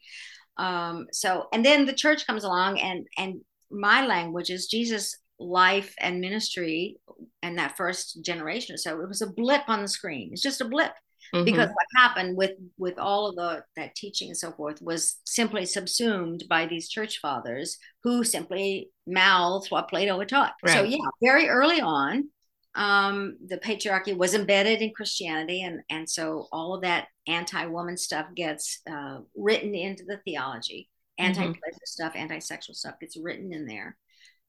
Um, 0.57 1.07
so, 1.13 1.49
and 1.53 1.65
then 1.65 1.87
the 1.87 1.93
church 1.93 2.27
comes 2.27 2.45
along, 2.45 2.79
and 2.81 3.07
and 3.19 3.41
my 3.71 4.07
language 4.07 4.51
is 4.51 4.67
Jesus' 4.67 5.17
life 5.39 5.95
and 5.99 6.21
ministry, 6.21 6.97
and 7.43 7.59
that 7.59 7.77
first 7.77 8.23
generation. 8.25 8.79
So 8.79 9.01
it 9.01 9.09
was 9.09 9.23
a 9.23 9.33
blip 9.33 9.63
on 9.69 9.83
the 9.83 9.89
screen. 9.89 10.31
It's 10.33 10.43
just 10.43 10.61
a 10.61 10.67
blip. 10.67 10.93
Mm-hmm. 11.35 11.45
because 11.47 11.69
what 11.69 11.87
happened 12.03 12.37
with 12.37 12.53
with 12.79 12.99
all 12.99 13.29
of 13.29 13.37
the 13.37 13.65
that 13.77 13.95
teaching 13.97 14.29
and 14.29 14.37
so 14.37 14.53
forth 14.53 14.81
was 14.83 15.17
simply 15.25 15.65
subsumed 15.65 16.45
by 16.49 16.67
these 16.67 16.89
church 16.89 17.19
fathers 17.19 17.79
who 18.05 18.23
simply 18.23 18.91
mouthed 19.07 19.71
what 19.71 19.89
plato 19.89 20.19
had 20.19 20.29
taught 20.29 20.53
right. 20.63 20.75
so 20.75 20.83
yeah 20.83 20.99
very 21.23 21.49
early 21.49 21.81
on 21.81 22.29
um, 22.75 23.37
the 23.47 23.59
patriarchy 23.59 24.17
was 24.17 24.35
embedded 24.35 24.83
in 24.83 24.93
Christianity, 24.93 25.63
and 25.63 25.81
and 25.91 26.09
so 26.09 26.49
all 26.53 26.75
of 26.75 26.83
that 26.83 27.09
anti-woman 27.27 27.97
stuff 27.97 28.27
gets 28.35 28.81
uh, 28.91 29.19
written 29.37 29.75
into 29.75 30.05
the 30.05 30.19
theology. 30.25 30.89
Anti-pleasure 31.17 31.55
mm-hmm. 31.55 31.85
stuff, 31.85 32.13
anti-sexual 32.17 32.75
stuff 32.75 32.99
gets 33.01 33.17
written 33.17 33.53
in 33.53 33.67
there. 33.67 33.97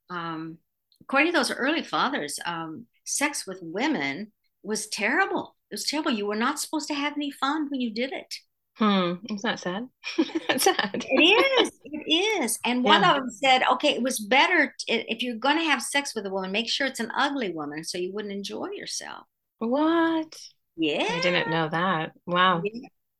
Um, 0.09 0.57
according 1.01 1.31
to 1.31 1.38
those 1.38 1.51
early 1.51 1.83
fathers, 1.83 2.39
um, 2.43 2.88
sex 3.05 3.45
with 3.45 3.59
women 3.61 4.31
was 4.63 4.88
terrible. 4.88 5.55
It 5.69 5.75
was 5.75 5.85
terrible. 5.85 6.11
You 6.11 6.25
were 6.25 6.35
not 6.35 6.59
supposed 6.59 6.88
to 6.88 6.95
have 6.95 7.13
any 7.13 7.29
fun 7.29 7.67
when 7.69 7.81
you 7.81 7.93
did 7.93 8.11
it. 8.11 8.33
Hmm. 8.77 9.13
Is 9.29 9.43
that 9.43 9.59
sad? 9.59 9.88
That's 10.47 10.63
sad. 10.63 11.05
It 11.07 11.63
is. 11.63 11.71
It 12.05 12.43
is. 12.43 12.59
And 12.63 12.83
one 12.83 13.01
yeah. 13.01 13.11
of 13.11 13.15
them 13.17 13.29
said, 13.29 13.63
okay, 13.73 13.89
it 13.95 14.01
was 14.01 14.19
better 14.19 14.73
t- 14.79 15.05
if 15.07 15.21
you're 15.21 15.37
going 15.37 15.57
to 15.57 15.63
have 15.63 15.81
sex 15.81 16.13
with 16.15 16.25
a 16.25 16.29
woman, 16.29 16.51
make 16.51 16.69
sure 16.69 16.87
it's 16.87 16.99
an 16.99 17.11
ugly 17.15 17.53
woman 17.53 17.83
so 17.83 17.97
you 17.97 18.13
wouldn't 18.13 18.33
enjoy 18.33 18.69
yourself. 18.73 19.23
What? 19.59 20.35
Yeah. 20.77 21.07
I 21.09 21.21
didn't 21.21 21.49
know 21.49 21.69
that. 21.69 22.11
Wow. 22.25 22.61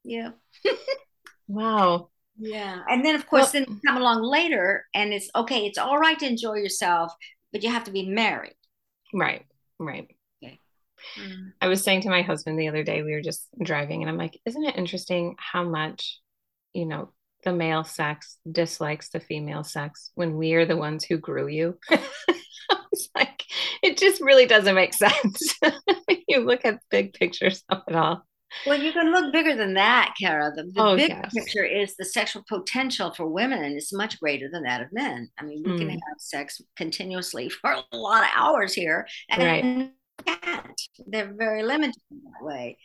Yeah. 0.04 0.30
yeah. 0.64 0.72
wow. 1.48 2.10
Yeah. 2.38 2.82
And 2.88 3.06
then, 3.06 3.16
of 3.16 3.28
course, 3.28 3.54
well, 3.54 3.66
then 3.66 3.82
come 3.86 3.98
along 3.98 4.22
later 4.24 4.86
and 4.94 5.14
it's 5.14 5.30
okay, 5.36 5.66
it's 5.66 5.78
all 5.78 5.98
right 5.98 6.20
to 6.20 6.28
enjoy 6.28 6.56
yourself, 6.56 7.14
but 7.52 7.64
you 7.64 7.72
have 7.72 7.86
to 7.86 7.92
be 7.92 8.06
married. 8.06 8.56
Right. 9.14 9.46
Right. 9.80 10.08
Mm. 11.20 11.54
I 11.62 11.68
was 11.68 11.84
saying 11.84 12.02
to 12.02 12.10
my 12.10 12.22
husband 12.22 12.60
the 12.60 12.68
other 12.68 12.84
day, 12.84 13.04
we 13.04 13.14
were 13.14 13.22
just 13.22 13.48
driving, 13.62 14.02
and 14.02 14.10
I'm 14.10 14.18
like, 14.18 14.40
isn't 14.46 14.64
it 14.64 14.78
interesting 14.78 15.36
how 15.38 15.64
much, 15.64 16.20
you 16.74 16.86
know, 16.86 17.12
the 17.46 17.54
male 17.54 17.84
sex 17.84 18.38
dislikes 18.52 19.10
the 19.10 19.20
female 19.20 19.64
sex 19.64 20.12
when 20.16 20.36
we 20.36 20.54
are 20.54 20.66
the 20.66 20.76
ones 20.76 21.06
who 21.06 21.18
grew 21.18 21.48
you? 21.48 21.80
I 21.90 22.00
was 22.92 23.10
like, 23.16 23.44
it 23.82 23.98
just 23.98 24.22
really 24.22 24.46
doesn't 24.46 24.76
make 24.76 24.94
sense. 24.94 25.58
you 26.28 26.40
look 26.40 26.66
at 26.66 26.82
big 26.90 27.14
pictures 27.14 27.64
of 27.70 27.84
it 27.88 27.96
all. 27.96 28.24
Well, 28.66 28.82
you 28.82 28.92
can 28.92 29.12
look 29.12 29.34
bigger 29.34 29.56
than 29.56 29.74
that, 29.76 30.16
Kara. 30.20 30.52
The, 30.56 30.64
the 30.64 30.82
oh, 30.82 30.96
big 30.96 31.10
yes. 31.10 31.34
picture 31.34 31.64
is 31.64 31.96
the 31.96 32.06
sexual 32.06 32.44
potential 32.48 33.14
for 33.14 33.28
women 33.28 33.76
is 33.76 33.92
much 33.94 34.20
greater 34.20 34.50
than 34.52 34.64
that 34.64 34.82
of 34.82 34.88
men. 34.92 35.30
I 35.38 35.44
mean, 35.44 35.64
we 35.64 35.72
mm. 35.72 35.78
can 35.78 35.90
have 35.90 36.00
sex 36.20 36.62
continuously 36.76 37.50
for 37.62 37.72
a 37.72 37.98
lot 37.98 38.24
of 38.24 38.30
hours 38.36 38.74
here, 38.74 39.08
and 39.30 39.44
right 39.44 39.92
can't. 40.24 40.82
They're 41.08 41.34
very 41.34 41.64
limited 41.64 42.02
in 42.12 42.22
that 42.24 42.46
way. 42.46 42.78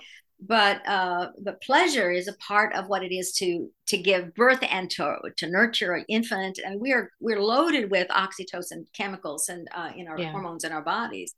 But 0.43 0.87
uh, 0.89 1.29
but 1.43 1.61
pleasure 1.61 2.11
is 2.11 2.27
a 2.27 2.33
part 2.35 2.75
of 2.75 2.89
what 2.89 3.03
it 3.03 3.15
is 3.15 3.33
to 3.33 3.71
to 3.89 3.99
give 3.99 4.35
birth 4.35 4.61
and 4.63 4.89
to, 4.91 5.17
to 5.37 5.51
nurture 5.51 5.93
an 5.93 6.05
infant. 6.09 6.59
And 6.65 6.81
we're 6.81 7.11
we're 7.21 7.43
loaded 7.43 7.91
with 7.91 8.09
oxytocin 8.09 8.87
chemicals 8.95 9.49
and 9.49 9.69
uh, 9.75 9.91
in 9.95 10.09
our 10.09 10.19
yeah. 10.19 10.33
hormones 10.33 10.65
in 10.65 10.73
our 10.73 10.83
bodies. 10.83 11.35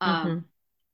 Um, 0.00 0.26
mm-hmm. 0.26 0.38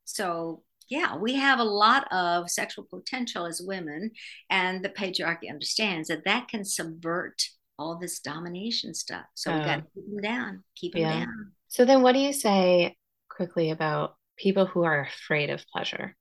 So 0.05 0.63
yeah, 0.89 1.17
we 1.17 1.35
have 1.35 1.59
a 1.59 1.65
lot 1.65 2.07
of 2.13 2.51
sexual 2.51 2.85
potential 2.85 3.47
as 3.47 3.63
women, 3.65 4.11
and 4.51 4.85
the 4.85 4.91
patriarchy 4.91 5.49
understands 5.49 6.09
that 6.09 6.25
that 6.25 6.49
can 6.49 6.65
subvert 6.65 7.43
all 7.79 7.99
this 7.99 8.21
domination 8.21 8.95
stuff. 8.95 9.25
So 9.35 9.53
we 9.53 9.65
got 9.65 9.77
to 9.77 9.85
keep 9.95 10.07
them 10.07 10.21
down, 10.21 10.65
keep 10.77 10.93
them 10.95 11.03
down. 11.03 11.53
So 11.69 11.85
then, 11.85 12.03
what 12.03 12.13
do 12.13 12.19
you 12.19 12.33
say 12.33 12.97
quickly 13.29 13.71
about 13.71 14.17
people 14.37 14.67
who 14.67 14.85
are 14.85 15.01
afraid 15.01 15.51
of 15.51 15.65
pleasure? 15.73 16.17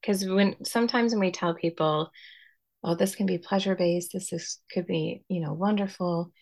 Because 0.00 0.26
when 0.26 0.64
sometimes 0.64 1.12
when 1.12 1.20
we 1.20 1.32
tell 1.32 1.54
people, 1.54 2.10
"Oh, 2.84 2.94
this 2.94 3.14
can 3.14 3.26
be 3.26 3.38
pleasure 3.38 3.74
based. 3.76 4.12
This 4.12 4.32
is 4.32 4.60
could 4.72 4.86
be 4.86 5.24
you 5.28 5.40
know 5.40 5.52
wonderful," 5.52 6.32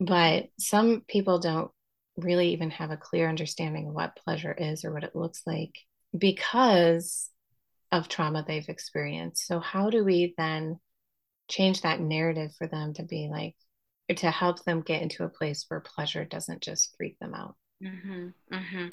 but 0.00 0.48
some 0.58 1.02
people 1.08 1.38
don't 1.38 1.70
really 2.16 2.52
even 2.52 2.70
have 2.70 2.90
a 2.90 2.96
clear 2.96 3.28
understanding 3.28 3.88
of 3.88 3.94
what 3.94 4.16
pleasure 4.16 4.52
is 4.52 4.84
or 4.84 4.92
what 4.92 5.04
it 5.04 5.16
looks 5.16 5.42
like 5.46 5.78
because 6.16 7.30
of 7.92 8.08
trauma 8.08 8.44
they've 8.46 8.68
experienced. 8.68 9.46
So, 9.46 9.60
how 9.60 9.90
do 9.90 10.04
we 10.04 10.34
then 10.36 10.78
change 11.48 11.82
that 11.82 12.00
narrative 12.00 12.54
for 12.56 12.66
them 12.66 12.94
to 12.94 13.02
be 13.02 13.28
like, 13.30 13.56
to 14.16 14.30
help 14.30 14.64
them 14.64 14.82
get 14.82 15.02
into 15.02 15.24
a 15.24 15.28
place 15.28 15.64
where 15.68 15.80
pleasure 15.80 16.24
doesn't 16.24 16.62
just 16.62 16.94
freak 16.96 17.18
them 17.18 17.34
out? 17.34 17.56
Mm-hmm, 17.82 18.28
mm-hmm. 18.52 18.86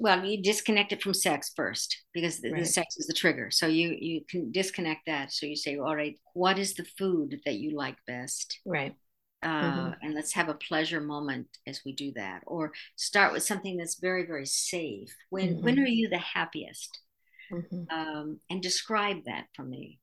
Well, 0.00 0.24
you 0.24 0.42
disconnect 0.42 0.92
it 0.92 1.02
from 1.02 1.14
sex 1.14 1.52
first 1.54 2.04
because 2.12 2.40
the, 2.40 2.50
right. 2.50 2.60
the, 2.60 2.66
sex 2.66 2.96
is 2.96 3.06
the 3.06 3.14
trigger. 3.14 3.50
So 3.50 3.66
you 3.66 3.96
you 3.98 4.22
can 4.28 4.50
disconnect 4.50 5.02
that. 5.06 5.32
So 5.32 5.46
you 5.46 5.56
say, 5.56 5.76
all 5.76 5.94
right, 5.94 6.18
what 6.34 6.58
is 6.58 6.74
the 6.74 6.86
food 6.98 7.40
that 7.44 7.56
you 7.56 7.76
like 7.76 7.96
best? 8.06 8.60
Right. 8.64 8.94
Uh, 9.42 9.48
mm-hmm. 9.48 9.92
And 10.02 10.14
let's 10.14 10.32
have 10.32 10.48
a 10.48 10.54
pleasure 10.54 11.00
moment 11.00 11.46
as 11.66 11.82
we 11.84 11.92
do 11.92 12.12
that, 12.16 12.42
or 12.46 12.72
start 12.96 13.32
with 13.32 13.42
something 13.42 13.76
that's 13.76 14.00
very 14.00 14.26
very 14.26 14.46
safe. 14.46 15.14
When 15.28 15.62
when 15.62 15.76
mm-hmm. 15.76 15.84
are 15.84 15.88
you 15.88 16.08
the 16.08 16.18
happiest? 16.18 17.00
mm-hmm. 17.52 17.82
um, 17.90 18.40
and 18.48 18.62
describe 18.62 19.24
that 19.26 19.46
for 19.54 19.62
me. 19.62 19.98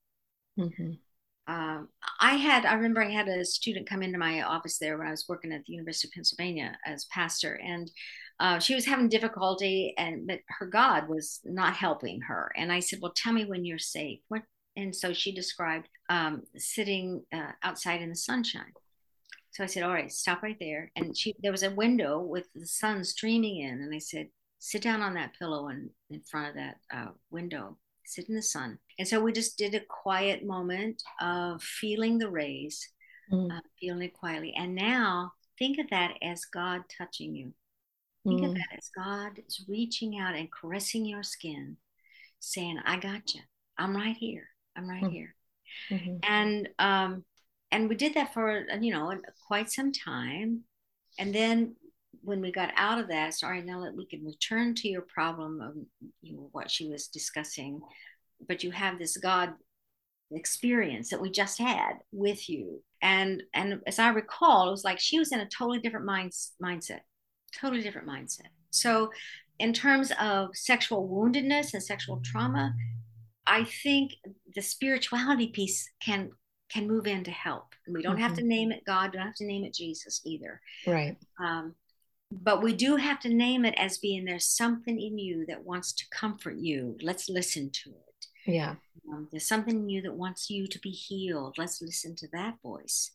Mm-hmm. 0.59 0.93
Um, 1.49 1.87
I 2.19 2.35
had, 2.35 2.65
I 2.65 2.73
remember 2.73 3.01
I 3.01 3.09
had 3.09 3.29
a 3.29 3.45
student 3.45 3.87
come 3.87 4.03
into 4.03 4.17
my 4.17 4.41
office 4.41 4.79
there 4.79 4.97
when 4.97 5.07
I 5.07 5.11
was 5.11 5.25
working 5.29 5.53
at 5.53 5.63
the 5.65 5.73
University 5.73 6.09
of 6.09 6.13
Pennsylvania 6.13 6.77
as 6.85 7.05
pastor, 7.05 7.53
and 7.63 7.89
uh, 8.39 8.59
she 8.59 8.75
was 8.75 8.85
having 8.85 9.09
difficulty, 9.09 9.93
and 9.97 10.27
but 10.27 10.39
her 10.59 10.65
God 10.65 11.07
was 11.07 11.39
not 11.43 11.73
helping 11.73 12.21
her. 12.21 12.51
And 12.55 12.71
I 12.71 12.79
said, 12.79 12.99
"Well, 13.01 13.13
tell 13.15 13.33
me 13.33 13.45
when 13.45 13.65
you're 13.65 13.79
safe." 13.79 14.19
What? 14.27 14.43
And 14.75 14.95
so 14.95 15.11
she 15.11 15.33
described 15.33 15.89
um, 16.09 16.43
sitting 16.55 17.23
uh, 17.33 17.51
outside 17.63 18.01
in 18.01 18.09
the 18.09 18.15
sunshine. 18.15 18.73
So 19.51 19.63
I 19.63 19.67
said, 19.67 19.83
"All 19.83 19.93
right, 19.93 20.11
stop 20.11 20.43
right 20.43 20.57
there." 20.59 20.91
And 20.95 21.17
she, 21.17 21.35
there 21.41 21.51
was 21.51 21.63
a 21.63 21.71
window 21.71 22.19
with 22.19 22.47
the 22.53 22.67
sun 22.67 23.03
streaming 23.03 23.57
in, 23.61 23.81
and 23.81 23.93
I 23.93 23.99
said, 23.99 24.27
sit 24.59 24.81
down 24.81 25.01
on 25.01 25.13
that 25.15 25.37
pillow 25.37 25.67
and 25.67 25.89
in 26.09 26.21
front 26.21 26.49
of 26.49 26.55
that 26.55 26.77
uh, 26.93 27.11
window, 27.29 27.77
sit 28.05 28.29
in 28.29 28.35
the 28.35 28.41
sun. 28.41 28.77
And 28.97 29.07
so 29.07 29.19
we 29.19 29.31
just 29.31 29.57
did 29.57 29.75
a 29.75 29.81
quiet 29.87 30.45
moment 30.45 31.01
of 31.21 31.61
feeling 31.61 32.17
the 32.17 32.29
rays, 32.29 32.87
mm. 33.31 33.51
uh, 33.51 33.61
feeling 33.79 34.03
it 34.03 34.13
quietly. 34.13 34.53
And 34.57 34.75
now 34.75 35.33
think 35.59 35.79
of 35.79 35.89
that 35.91 36.13
as 36.21 36.45
God 36.45 36.81
touching 36.97 37.35
you. 37.35 37.53
Think 38.25 38.41
mm. 38.41 38.49
of 38.49 38.55
that 38.55 38.77
as 38.77 38.89
God 38.95 39.41
is 39.47 39.65
reaching 39.67 40.19
out 40.19 40.35
and 40.35 40.51
caressing 40.51 41.05
your 41.05 41.23
skin, 41.23 41.77
saying, 42.39 42.79
I 42.85 42.97
got 42.97 43.33
you. 43.33 43.41
I'm 43.77 43.95
right 43.95 44.15
here. 44.15 44.47
I'm 44.75 44.89
right 44.89 45.03
mm. 45.03 45.11
here. 45.11 45.35
Mm-hmm. 45.91 46.17
And 46.23 46.69
um, 46.79 47.23
and 47.71 47.89
we 47.89 47.95
did 47.95 48.13
that 48.15 48.33
for 48.33 48.65
you 48.81 48.93
know 48.93 49.13
quite 49.47 49.71
some 49.71 49.91
time. 49.91 50.63
And 51.19 51.33
then 51.33 51.75
when 52.21 52.41
we 52.41 52.51
got 52.51 52.71
out 52.75 52.99
of 52.99 53.07
that, 53.07 53.33
sorry, 53.33 53.61
now 53.61 53.83
that 53.83 53.95
we 53.95 54.05
can 54.05 54.25
return 54.25 54.75
to 54.75 54.87
your 54.87 55.01
problem 55.01 55.61
of 55.61 55.75
you 56.21 56.35
know, 56.35 56.49
what 56.51 56.69
she 56.69 56.89
was 56.89 57.07
discussing, 57.07 57.79
but 58.47 58.63
you 58.63 58.71
have 58.71 58.99
this 58.99 59.17
God 59.17 59.53
experience 60.31 61.09
that 61.09 61.21
we 61.21 61.31
just 61.31 61.57
had 61.57 61.93
with 62.11 62.49
you. 62.49 62.83
And 63.01 63.43
and 63.53 63.81
as 63.87 63.99
I 63.99 64.09
recall, 64.09 64.67
it 64.67 64.71
was 64.71 64.83
like 64.83 64.99
she 64.99 65.19
was 65.19 65.31
in 65.31 65.39
a 65.39 65.47
totally 65.47 65.79
different 65.79 66.05
mind, 66.05 66.31
mindset, 66.61 67.01
totally 67.53 67.81
different 67.81 68.07
mindset. 68.07 68.47
So 68.71 69.11
in 69.59 69.73
terms 69.73 70.11
of 70.19 70.49
sexual 70.53 71.07
woundedness 71.07 71.73
and 71.73 71.83
sexual 71.83 72.21
trauma, 72.23 72.73
I 73.45 73.63
think 73.63 74.13
the 74.55 74.61
spirituality 74.61 75.47
piece 75.47 75.89
can 76.01 76.31
can 76.69 76.85
move 76.85 77.07
in 77.07 77.23
to 77.23 77.31
help. 77.31 77.73
And 77.85 77.95
we 77.95 78.01
don't 78.01 78.15
mm-hmm. 78.15 78.23
have 78.23 78.33
to 78.33 78.43
name 78.43 78.71
it 78.71 78.83
God, 78.85 79.13
don't 79.13 79.25
have 79.25 79.35
to 79.35 79.45
name 79.45 79.63
it 79.63 79.73
Jesus 79.73 80.21
either. 80.25 80.59
Right. 80.85 81.15
Um, 81.41 81.75
but 82.29 82.61
we 82.61 82.73
do 82.73 82.97
have 82.97 83.21
to 83.21 83.29
name 83.29 83.63
it 83.63 83.73
as 83.77 83.99
being 83.99 84.25
there's 84.25 84.45
something 84.45 84.99
in 84.99 85.17
you 85.17 85.45
that 85.47 85.63
wants 85.63 85.93
to 85.93 86.03
comfort 86.11 86.57
you. 86.57 86.97
Let's 87.01 87.29
listen 87.29 87.69
to 87.83 87.89
it. 87.89 88.51
Yeah. 88.51 88.75
Um, 89.09 89.29
there's 89.31 89.47
something 89.47 89.75
in 89.75 89.89
you 89.89 90.01
that 90.01 90.13
wants 90.13 90.49
you 90.49 90.67
to 90.67 90.79
be 90.79 90.89
healed. 90.89 91.55
Let's 91.57 91.81
listen 91.81 92.15
to 92.17 92.27
that 92.33 92.55
voice. 92.61 93.11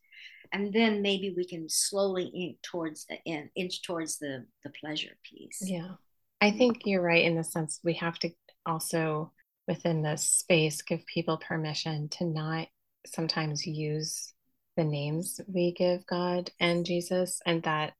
And 0.52 0.72
then 0.72 1.02
maybe 1.02 1.32
we 1.36 1.46
can 1.46 1.68
slowly 1.68 2.24
inch 2.26 2.56
towards 2.62 3.06
the 3.06 3.16
end, 3.26 3.50
inch 3.56 3.82
towards 3.82 4.18
the 4.18 4.46
the 4.64 4.70
pleasure 4.70 5.16
piece. 5.24 5.62
Yeah. 5.62 5.92
I 6.40 6.50
think 6.50 6.80
you're 6.84 7.02
right 7.02 7.24
in 7.24 7.36
the 7.36 7.44
sense 7.44 7.80
we 7.84 7.94
have 7.94 8.18
to 8.20 8.30
also 8.66 9.32
within 9.68 10.02
this 10.02 10.24
space 10.24 10.82
give 10.82 11.06
people 11.06 11.36
permission 11.36 12.08
to 12.08 12.24
not 12.24 12.68
sometimes 13.06 13.66
use 13.66 14.32
the 14.76 14.84
names 14.84 15.40
we 15.46 15.72
give 15.72 16.04
God 16.06 16.50
and 16.58 16.84
Jesus 16.84 17.40
and 17.46 17.62
that 17.62 17.92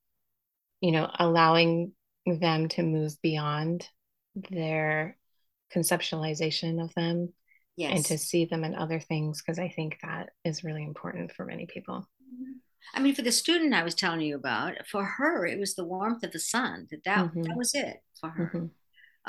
you 0.82 0.90
know, 0.90 1.08
allowing 1.18 1.92
them 2.26 2.68
to 2.68 2.82
move 2.82 3.14
beyond 3.22 3.88
their 4.50 5.16
conceptualization 5.74 6.82
of 6.82 6.92
them 6.94 7.32
yes. 7.76 7.92
and 7.94 8.04
to 8.06 8.18
see 8.18 8.44
them 8.44 8.64
in 8.64 8.74
other 8.74 9.00
things 9.00 9.40
because 9.40 9.58
I 9.58 9.68
think 9.68 9.98
that 10.02 10.30
is 10.44 10.64
really 10.64 10.82
important 10.82 11.32
for 11.32 11.46
many 11.46 11.66
people. 11.66 12.06
I 12.94 13.00
mean, 13.00 13.14
for 13.14 13.22
the 13.22 13.32
student 13.32 13.74
I 13.74 13.82
was 13.82 13.94
telling 13.94 14.20
you 14.20 14.36
about, 14.36 14.74
for 14.90 15.04
her, 15.04 15.46
it 15.46 15.58
was 15.58 15.74
the 15.74 15.84
warmth 15.84 16.22
of 16.22 16.32
the 16.32 16.38
sun. 16.38 16.88
That 16.90 17.04
that, 17.04 17.18
mm-hmm. 17.18 17.42
that 17.42 17.56
was 17.56 17.74
it 17.74 18.02
for 18.20 18.30
her. 18.30 18.46
Mm-hmm. 18.46 18.66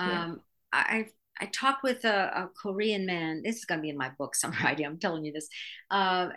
Yeah. 0.09 0.23
Um, 0.23 0.41
I, 0.71 1.07
I 1.39 1.45
talked 1.47 1.83
with 1.83 2.05
a, 2.05 2.31
a, 2.35 2.49
Korean 2.61 3.05
man. 3.05 3.41
This 3.43 3.57
is 3.57 3.65
going 3.65 3.79
to 3.79 3.81
be 3.81 3.89
in 3.89 3.97
my 3.97 4.09
book 4.17 4.35
somewhere. 4.35 4.75
I'm 4.77 4.99
telling 4.99 5.25
you 5.25 5.31
this. 5.31 5.47
Uh, 5.89 6.29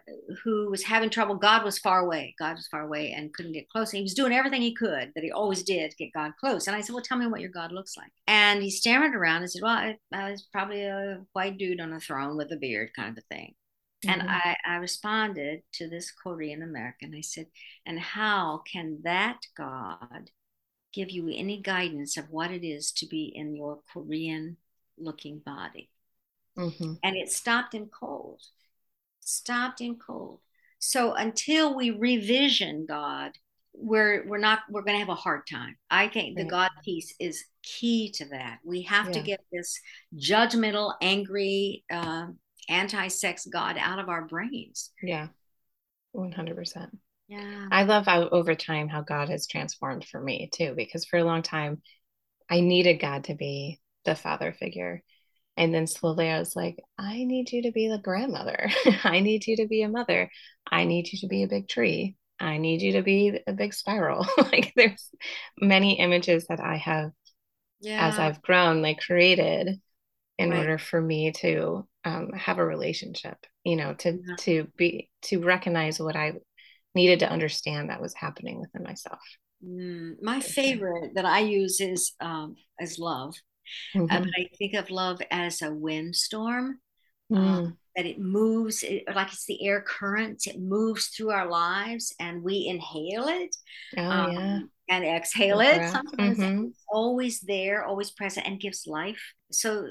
who 0.43 0.71
was 0.71 0.83
having 0.83 1.11
trouble. 1.11 1.37
God 1.37 1.65
was 1.65 1.79
far 1.79 2.01
away. 2.01 2.35
God 2.39 2.57
was 2.57 2.67
far 2.69 2.83
away 2.83 3.13
and 3.13 3.33
couldn't 3.33 3.53
get 3.53 3.69
close. 3.69 3.93
And 3.93 3.99
he 3.99 4.03
was 4.03 4.15
doing 4.15 4.33
everything 4.33 4.63
he 4.63 4.75
could 4.75 5.13
that 5.15 5.25
he 5.25 5.31
always 5.31 5.63
did 5.63 5.91
to 5.91 5.97
get 5.97 6.13
God 6.13 6.33
close. 6.39 6.67
And 6.67 6.77
I 6.77 6.81
said, 6.81 6.95
"Well, 6.95 7.03
tell 7.03 7.19
me 7.19 7.27
what 7.27 7.41
your 7.41 7.51
God 7.51 7.73
looks 7.73 7.97
like." 7.97 8.11
And 8.27 8.63
he 8.63 8.71
stammered 8.71 9.15
around 9.15 9.43
and 9.43 9.51
said, 9.51 9.63
"Well, 9.63 9.73
I, 9.73 9.99
I 10.13 10.31
was 10.31 10.47
probably 10.53 10.85
a 10.85 11.23
white 11.33 11.59
dude 11.59 11.81
on 11.81 11.93
a 11.93 12.01
throne 12.01 12.37
with 12.37 12.53
a 12.53 12.57
beard, 12.57 12.91
kind 12.97 13.11
of 13.11 13.19
a 13.19 13.35
thing." 13.35 13.55
Mm-hmm. 14.07 14.21
And 14.21 14.31
I, 14.31 14.57
I 14.65 14.77
responded 14.77 15.63
to 15.75 15.89
this 15.89 16.11
Korean 16.11 16.63
American. 16.63 17.15
I 17.15 17.21
said, 17.21 17.47
"And 17.85 17.99
how 17.99 18.63
can 18.71 19.01
that 19.05 19.39
God?" 19.57 20.31
give 20.97 21.11
you 21.11 21.29
any 21.29 21.61
guidance 21.61 22.17
of 22.17 22.31
what 22.31 22.51
it 22.51 22.67
is 22.67 22.91
to 22.91 23.07
be 23.07 23.31
in 23.35 23.55
your 23.55 23.81
Korean 23.93 24.57
looking 24.97 25.41
body. 25.41 25.91
Mm-hmm. 26.59 26.95
And 27.03 27.17
it 27.17 27.31
stopped 27.31 27.75
him 27.75 27.91
cold, 27.93 28.41
stopped 29.21 29.81
him 29.81 29.97
cold. 29.97 30.41
So 30.79 31.13
until 31.13 31.77
we 31.77 31.91
revision 31.91 32.87
God, 32.87 33.33
we're 33.75 34.27
we're 34.27 34.39
not 34.39 34.61
we're 34.71 34.83
going 34.83 34.95
to 34.95 35.01
have 35.01 35.11
a 35.11 35.15
hard 35.15 35.43
time. 35.47 35.77
I 35.91 36.09
think 36.09 36.39
the 36.39 36.45
God 36.45 36.71
piece 36.83 37.15
is 37.21 37.45
key 37.63 38.11
to 38.13 38.25
that. 38.31 38.61
We 38.65 38.83
have 38.83 39.09
yeah. 39.09 39.13
to 39.13 39.21
get 39.21 39.41
this 39.53 39.79
judgmental, 40.17 40.95
angry, 41.03 41.85
uh, 41.93 42.29
anti-sex 42.69 43.47
God 43.47 43.77
out 43.79 43.99
of 43.99 44.09
our 44.09 44.27
brains. 44.27 44.91
Yeah, 45.03 45.29
one 46.13 46.33
hundred 46.33 46.57
percent. 46.57 46.97
Yeah, 47.29 47.69
I 47.71 47.85
love 47.85 48.07
how 48.07 48.29
over 48.29 48.55
time 48.55 48.89
how 48.89 49.03
God 49.03 49.29
has 49.29 49.47
transformed 49.47 50.05
for 50.05 50.21
me 50.21 50.49
too, 50.53 50.75
because 50.77 51.05
for 51.05 51.19
a 51.19 51.25
long 51.25 51.43
time 51.43 51.83
I 52.49 52.61
needed 52.61 53.01
God 53.01 53.25
to 53.25 53.35
be 53.35 53.81
the 54.05 54.15
father 54.15 54.53
figure. 54.53 55.03
And 55.57 55.75
then 55.75 55.87
slowly 55.87 56.29
I 56.29 56.39
was 56.39 56.55
like, 56.55 56.77
I 56.99 57.25
need 57.25 57.51
you 57.51 57.63
to 57.63 57.73
be 57.73 57.89
the 57.89 57.99
grandmother. 57.99 58.69
I 59.05 59.21
need 59.21 59.47
you 59.47 59.57
to 59.57 59.67
be 59.67 59.83
a 59.83 59.89
mother. 59.89 60.31
I 60.71 60.85
need 60.85 61.11
you 61.11 61.19
to 61.21 61.29
be 61.29 61.43
a 61.43 61.49
big 61.49 61.69
tree. 61.69 62.17
I 62.39 62.59
need 62.59 62.83
you 62.83 62.93
to 62.93 63.03
be 63.03 63.41
a 63.47 63.53
big 63.53 63.73
spiral. 63.73 64.27
like 64.39 64.73
there's 64.77 65.11
many 65.59 65.99
images 65.99 66.47
that 66.49 66.61
I 66.61 66.77
have 66.77 67.11
yeah. 67.81 68.07
as 68.07 68.19
I've 68.19 68.43
grown, 68.43 68.83
like 68.83 69.01
created 69.01 69.81
in 70.39 70.51
right. 70.51 70.59
order 70.59 70.79
for 70.79 71.01
me 71.01 71.33
to 71.33 71.89
um, 72.07 72.31
have 72.33 72.59
a 72.59 72.65
relationship, 72.65 73.37
you 73.65 73.77
know, 73.77 73.93
to 73.95 74.13
yeah. 74.13 74.37
to 74.41 74.69
be 74.79 75.11
to 75.23 75.43
recognize 75.43 76.01
what 76.01 76.17
I 76.17 76.33
needed 76.95 77.21
to 77.21 77.31
understand 77.31 77.91
that 77.91 78.01
was 78.01 78.15
happening 78.15 78.61
within 78.61 78.83
myself. 78.83 79.21
Mm, 79.63 80.23
my 80.23 80.41
favorite 80.41 81.15
that 81.17 81.27
I 81.27 81.41
use 81.41 81.81
is 81.81 82.13
um, 82.21 82.57
as 82.81 82.99
love 82.99 83.35
Mm-hmm. 83.95 84.15
Uh, 84.15 84.21
but 84.21 84.31
I 84.37 84.49
think 84.57 84.75
of 84.75 84.91
love 84.91 85.21
as 85.31 85.63
a 85.63 85.73
windstorm. 85.73 86.81
Mm. 87.33 87.37
Um, 87.37 87.79
that 87.97 88.07
it 88.07 88.21
moves 88.21 88.83
it, 88.83 89.05
like 89.15 89.33
it's 89.33 89.47
the 89.47 89.67
air 89.67 89.81
currents 89.81 90.47
it 90.47 90.61
moves 90.61 91.09
through 91.09 91.31
our 91.31 91.49
lives 91.49 92.15
and 92.21 92.43
we 92.43 92.67
inhale 92.67 93.27
it 93.27 93.57
oh, 93.97 94.03
um, 94.03 94.33
yeah. 94.33 94.61
and 94.91 95.05
exhale 95.05 95.61
it 95.61 95.91
sometimes 95.91 96.39
mm-hmm. 96.39 96.67
always 96.89 97.41
there 97.41 97.85
always 97.87 98.11
present 98.11 98.47
and 98.47 98.61
gives 98.61 98.87
life 98.87 99.33
so 99.51 99.89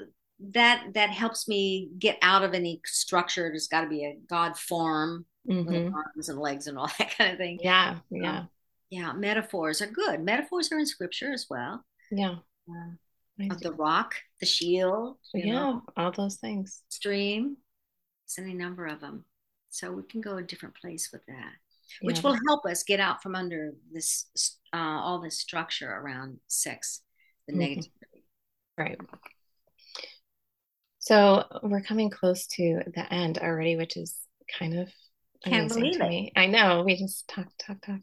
that 0.52 0.88
that 0.94 1.10
helps 1.10 1.48
me 1.48 1.88
get 1.98 2.18
out 2.20 2.42
of 2.42 2.52
any 2.52 2.80
structure 2.84 3.48
there's 3.48 3.68
got 3.68 3.80
to 3.80 3.88
be 3.88 4.04
a 4.04 4.18
god 4.28 4.56
form 4.56 5.24
mm-hmm. 5.48 5.94
arms 5.94 6.28
and 6.28 6.38
legs 6.38 6.66
and 6.66 6.78
all 6.78 6.90
that 6.98 7.16
kind 7.16 7.32
of 7.32 7.38
thing. 7.38 7.58
Yeah, 7.62 7.98
yeah, 8.10 8.38
um, 8.38 8.48
yeah. 8.90 9.12
Metaphors 9.12 9.80
are 9.82 9.90
good. 9.90 10.20
Metaphors 10.22 10.70
are 10.72 10.78
in 10.78 10.86
scripture 10.86 11.32
as 11.32 11.46
well. 11.48 11.84
Yeah. 12.10 12.36
Uh, 12.68 12.94
of 13.50 13.60
the 13.60 13.72
rock, 13.72 14.14
the 14.40 14.46
shield. 14.46 15.18
Yeah, 15.34 15.52
know, 15.52 15.82
all 15.96 16.10
those 16.10 16.36
things. 16.36 16.82
Stream. 16.88 17.56
There's 18.26 18.44
any 18.44 18.54
number 18.54 18.86
of 18.86 19.00
them. 19.00 19.24
So 19.70 19.92
we 19.92 20.02
can 20.04 20.20
go 20.20 20.38
a 20.38 20.42
different 20.42 20.74
place 20.74 21.10
with 21.12 21.24
that, 21.26 21.52
which 22.00 22.16
yeah. 22.16 22.22
will 22.22 22.38
help 22.48 22.64
us 22.64 22.82
get 22.82 22.98
out 22.98 23.22
from 23.22 23.34
under 23.34 23.72
this 23.92 24.26
uh, 24.72 24.76
all 24.78 25.20
this 25.20 25.38
structure 25.38 25.90
around 25.90 26.38
sex, 26.46 27.02
the 27.46 27.52
mm-hmm. 27.52 27.80
negativity. 27.80 28.22
Right. 28.78 28.98
So 31.06 31.44
we're 31.62 31.82
coming 31.82 32.10
close 32.10 32.48
to 32.48 32.80
the 32.92 33.12
end 33.14 33.38
already, 33.38 33.76
which 33.76 33.96
is 33.96 34.12
kind 34.58 34.76
of 34.76 34.88
can't 35.44 35.68
believe 35.68 36.00
it. 36.00 36.08
Me. 36.08 36.32
I 36.34 36.46
know. 36.46 36.82
We 36.84 36.96
just 36.96 37.28
talk, 37.28 37.46
talk, 37.64 37.80
talk. 37.80 38.00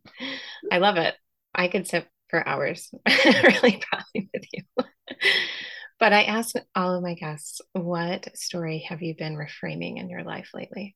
I 0.71 0.77
love 0.77 0.95
it. 0.95 1.13
I 1.53 1.67
could 1.67 1.85
sit 1.85 2.07
for 2.29 2.47
hours, 2.47 2.89
really 3.05 3.83
probably 3.91 4.29
with 4.33 4.45
you. 4.53 4.63
but 5.99 6.13
I 6.13 6.23
ask 6.23 6.55
all 6.75 6.95
of 6.95 7.03
my 7.03 7.15
guests, 7.15 7.59
what 7.73 8.37
story 8.37 8.85
have 8.87 9.01
you 9.01 9.15
been 9.17 9.35
reframing 9.35 9.99
in 9.99 10.09
your 10.09 10.23
life 10.23 10.51
lately? 10.53 10.95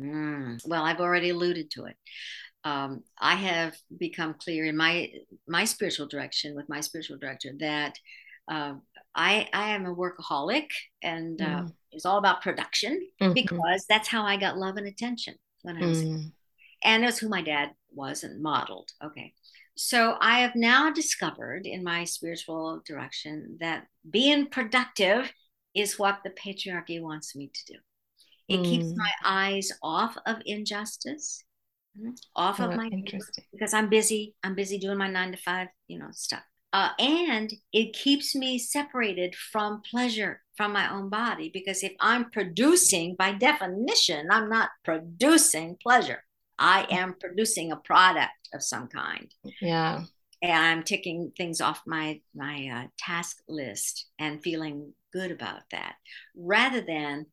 Mm, 0.00 0.64
well, 0.68 0.84
I've 0.84 1.00
already 1.00 1.30
alluded 1.30 1.72
to 1.72 1.86
it. 1.86 1.96
Um, 2.62 3.02
I 3.20 3.34
have 3.34 3.74
become 3.98 4.34
clear 4.34 4.66
in 4.66 4.76
my 4.76 5.10
my 5.48 5.64
spiritual 5.64 6.06
direction 6.06 6.54
with 6.54 6.68
my 6.68 6.80
spiritual 6.80 7.18
director 7.18 7.50
that 7.58 7.96
uh, 8.48 8.74
I 9.14 9.48
I 9.52 9.70
am 9.70 9.86
a 9.86 9.94
workaholic 9.94 10.68
and 11.02 11.40
uh, 11.40 11.62
mm. 11.62 11.72
it's 11.92 12.06
all 12.06 12.18
about 12.18 12.42
production 12.42 13.06
mm-hmm. 13.20 13.32
because 13.32 13.84
that's 13.88 14.08
how 14.08 14.24
I 14.24 14.36
got 14.36 14.58
love 14.58 14.76
and 14.76 14.86
attention 14.86 15.34
when 15.62 15.82
I 15.82 15.86
was, 15.86 16.02
mm. 16.02 16.32
and 16.84 17.02
that's 17.02 17.18
who 17.18 17.28
my 17.28 17.42
dad 17.42 17.70
was 17.92 18.24
and 18.24 18.42
modeled. 18.42 18.90
Okay, 19.04 19.34
so 19.76 20.16
I 20.20 20.40
have 20.40 20.54
now 20.54 20.90
discovered 20.90 21.66
in 21.66 21.84
my 21.84 22.04
spiritual 22.04 22.82
direction 22.86 23.58
that 23.60 23.86
being 24.08 24.46
productive 24.46 25.32
is 25.74 25.98
what 25.98 26.20
the 26.24 26.30
patriarchy 26.30 27.00
wants 27.00 27.36
me 27.36 27.50
to 27.52 27.72
do. 27.72 27.78
It 28.48 28.60
mm. 28.60 28.64
keeps 28.64 28.96
my 28.96 29.10
eyes 29.24 29.70
off 29.82 30.16
of 30.26 30.38
injustice, 30.46 31.44
mm, 32.00 32.16
off 32.34 32.60
oh, 32.60 32.64
of 32.64 32.76
my 32.76 32.86
interesting 32.86 33.44
because 33.52 33.74
I'm 33.74 33.88
busy. 33.88 34.34
I'm 34.42 34.54
busy 34.54 34.78
doing 34.78 34.98
my 34.98 35.08
nine 35.08 35.32
to 35.32 35.38
five, 35.38 35.68
you 35.86 35.98
know, 35.98 36.08
stuff. 36.12 36.42
Uh, 36.72 36.90
and 36.98 37.52
it 37.72 37.94
keeps 37.94 38.34
me 38.34 38.58
separated 38.58 39.34
from 39.34 39.82
pleasure 39.90 40.42
from 40.56 40.72
my 40.72 40.92
own 40.92 41.08
body 41.08 41.50
because 41.52 41.82
if 41.82 41.92
I'm 42.00 42.30
producing, 42.30 43.14
by 43.14 43.32
definition, 43.32 44.28
I'm 44.30 44.50
not 44.50 44.70
producing 44.84 45.76
pleasure. 45.82 46.22
I 46.58 46.86
am 46.90 47.14
producing 47.18 47.72
a 47.72 47.76
product 47.76 48.32
of 48.52 48.62
some 48.62 48.88
kind. 48.88 49.32
Yeah. 49.60 50.02
And 50.42 50.52
I'm 50.52 50.82
ticking 50.82 51.32
things 51.36 51.60
off 51.60 51.80
my 51.86 52.20
my 52.34 52.68
uh, 52.72 52.86
task 52.98 53.38
list 53.48 54.06
and 54.18 54.42
feeling 54.42 54.92
good 55.12 55.30
about 55.30 55.62
that, 55.72 55.94
rather 56.36 56.80
than 56.80 57.26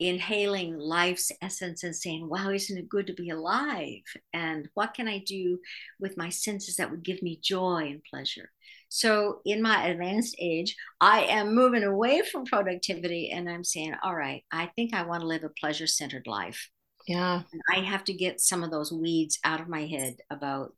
inhaling 0.00 0.78
life's 0.78 1.30
essence 1.42 1.84
and 1.84 1.94
saying, 1.94 2.28
wow, 2.28 2.50
isn't 2.50 2.78
it 2.78 2.88
good 2.88 3.06
to 3.06 3.12
be 3.12 3.30
alive? 3.30 4.02
And 4.32 4.68
what 4.74 4.94
can 4.94 5.06
I 5.06 5.18
do 5.18 5.58
with 6.00 6.16
my 6.16 6.30
senses 6.30 6.76
that 6.76 6.90
would 6.90 7.04
give 7.04 7.22
me 7.22 7.38
joy 7.42 7.88
and 7.90 8.02
pleasure? 8.10 8.50
So, 8.88 9.40
in 9.44 9.62
my 9.62 9.86
advanced 9.86 10.34
age, 10.40 10.74
I 11.00 11.22
am 11.22 11.54
moving 11.54 11.84
away 11.84 12.22
from 12.22 12.44
productivity 12.44 13.30
and 13.30 13.48
I'm 13.48 13.62
saying, 13.62 13.94
all 14.02 14.16
right, 14.16 14.42
I 14.50 14.70
think 14.74 14.94
I 14.94 15.04
want 15.04 15.20
to 15.20 15.28
live 15.28 15.44
a 15.44 15.50
pleasure 15.50 15.86
centered 15.86 16.26
life. 16.26 16.68
Yeah. 17.06 17.42
And 17.52 17.62
I 17.70 17.80
have 17.80 18.04
to 18.04 18.12
get 18.12 18.40
some 18.40 18.64
of 18.64 18.70
those 18.70 18.92
weeds 18.92 19.38
out 19.44 19.60
of 19.60 19.68
my 19.68 19.86
head 19.86 20.16
about 20.30 20.74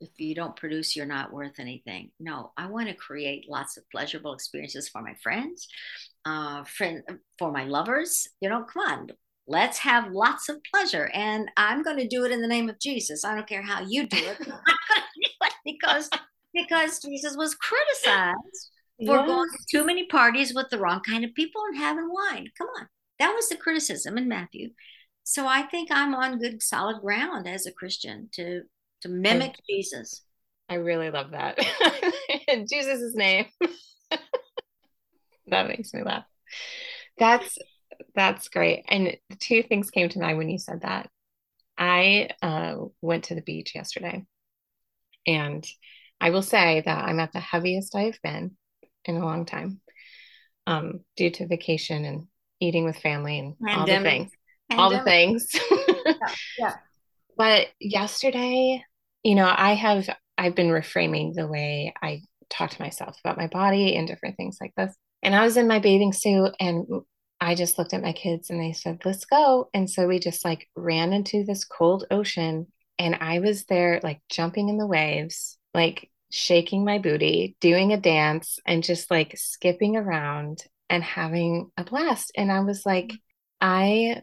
if 0.00 0.10
you 0.18 0.34
don't 0.34 0.56
produce, 0.56 0.96
you're 0.96 1.06
not 1.06 1.32
worth 1.32 1.58
anything. 1.58 2.10
No, 2.18 2.52
I 2.56 2.66
want 2.66 2.88
to 2.88 2.94
create 2.94 3.48
lots 3.48 3.76
of 3.76 3.88
pleasurable 3.90 4.34
experiences 4.34 4.88
for 4.88 5.00
my 5.00 5.14
friends, 5.22 5.68
uh, 6.24 6.64
friend 6.64 7.02
for 7.38 7.52
my 7.52 7.64
lovers. 7.64 8.28
You 8.40 8.48
know, 8.48 8.64
come 8.64 8.82
on, 8.82 9.08
let's 9.46 9.78
have 9.78 10.12
lots 10.12 10.48
of 10.48 10.58
pleasure. 10.72 11.10
And 11.12 11.50
I'm 11.56 11.82
going 11.82 11.98
to 11.98 12.08
do 12.08 12.24
it 12.24 12.32
in 12.32 12.40
the 12.40 12.48
name 12.48 12.68
of 12.68 12.80
Jesus. 12.80 13.24
I 13.24 13.34
don't 13.34 13.48
care 13.48 13.62
how 13.62 13.82
you 13.82 14.06
do 14.06 14.16
it. 14.16 14.36
I'm 14.40 14.46
going 14.46 14.58
to 14.58 15.20
do 15.22 15.30
it 15.42 15.52
because 15.64 16.10
because 16.52 17.00
Jesus 17.00 17.36
was 17.36 17.54
criticized 17.54 18.70
for 19.04 19.16
yes. 19.16 19.26
going 19.26 19.50
to 19.50 19.58
too 19.70 19.84
many 19.84 20.06
parties 20.06 20.54
with 20.54 20.68
the 20.70 20.78
wrong 20.78 21.00
kind 21.00 21.24
of 21.24 21.34
people 21.34 21.62
and 21.68 21.76
having 21.76 22.08
wine. 22.08 22.48
Come 22.56 22.68
on, 22.80 22.88
that 23.18 23.32
was 23.32 23.48
the 23.48 23.56
criticism 23.56 24.16
in 24.16 24.28
Matthew. 24.28 24.70
So 25.24 25.46
I 25.46 25.62
think 25.62 25.88
I'm 25.90 26.14
on 26.14 26.38
good 26.38 26.62
solid 26.62 27.00
ground 27.00 27.48
as 27.48 27.66
a 27.66 27.72
Christian 27.72 28.28
to 28.32 28.62
to 29.02 29.08
mimic 29.08 29.52
I, 29.52 29.62
Jesus. 29.68 30.22
I 30.68 30.74
really 30.76 31.10
love 31.10 31.32
that. 31.32 31.58
in 32.48 32.66
Jesus' 32.66 33.14
name. 33.14 33.46
that 35.46 35.68
makes 35.68 35.92
me 35.94 36.02
laugh. 36.02 36.24
That's 37.18 37.58
that's 38.14 38.48
great. 38.48 38.84
And 38.88 39.16
two 39.38 39.62
things 39.62 39.90
came 39.90 40.08
to 40.08 40.18
mind 40.20 40.38
when 40.38 40.48
you 40.48 40.58
said 40.58 40.82
that. 40.82 41.08
I 41.76 42.30
uh, 42.40 42.76
went 43.02 43.24
to 43.24 43.34
the 43.34 43.42
beach 43.42 43.74
yesterday, 43.74 44.24
and 45.26 45.66
I 46.20 46.30
will 46.30 46.42
say 46.42 46.82
that 46.84 47.04
I'm 47.04 47.20
at 47.20 47.32
the 47.32 47.40
heaviest 47.40 47.96
I've 47.96 48.18
been 48.22 48.56
in 49.04 49.16
a 49.16 49.24
long 49.24 49.44
time, 49.44 49.80
um, 50.66 51.00
due 51.16 51.30
to 51.30 51.46
vacation 51.46 52.04
and 52.04 52.26
eating 52.60 52.84
with 52.84 52.96
family 52.96 53.38
and 53.38 53.58
Pandemic. 53.58 53.80
all 53.80 53.86
the 53.86 54.02
things, 54.02 54.30
Pandemic. 54.70 54.80
all 54.82 54.90
the 54.90 55.04
things. 55.04 55.52
yeah, 56.20 56.34
yeah. 56.58 56.74
But 57.36 57.66
yesterday, 57.80 58.84
you 59.22 59.34
know, 59.34 59.52
I 59.52 59.74
have 59.74 60.08
I've 60.38 60.54
been 60.54 60.68
reframing 60.68 61.34
the 61.34 61.46
way 61.46 61.92
I 62.00 62.22
talk 62.50 62.70
to 62.70 62.82
myself 62.82 63.18
about 63.24 63.36
my 63.36 63.46
body 63.48 63.96
and 63.96 64.06
different 64.06 64.36
things 64.36 64.58
like 64.60 64.72
this. 64.76 64.94
And 65.24 65.34
I 65.34 65.44
was 65.44 65.56
in 65.56 65.66
my 65.66 65.78
bathing 65.78 66.12
suit 66.12 66.54
and 66.60 66.86
I 67.40 67.54
just 67.54 67.78
looked 67.78 67.94
at 67.94 68.02
my 68.02 68.12
kids 68.12 68.50
and 68.50 68.60
they 68.60 68.72
said, 68.72 69.00
"Let's 69.04 69.24
go." 69.24 69.70
And 69.74 69.90
so 69.90 70.06
we 70.06 70.18
just 70.18 70.44
like 70.44 70.68
ran 70.76 71.12
into 71.12 71.44
this 71.44 71.64
cold 71.64 72.06
ocean 72.10 72.68
and 72.98 73.16
I 73.16 73.40
was 73.40 73.64
there 73.64 74.00
like 74.02 74.20
jumping 74.30 74.68
in 74.68 74.78
the 74.78 74.86
waves, 74.86 75.58
like 75.74 76.10
shaking 76.30 76.84
my 76.84 76.98
booty, 76.98 77.56
doing 77.60 77.92
a 77.92 78.00
dance 78.00 78.58
and 78.66 78.84
just 78.84 79.10
like 79.10 79.36
skipping 79.36 79.96
around 79.96 80.64
and 80.90 81.02
having 81.02 81.70
a 81.76 81.84
blast. 81.84 82.32
And 82.36 82.52
I 82.52 82.60
was 82.60 82.84
like 82.86 83.12
I 83.60 84.22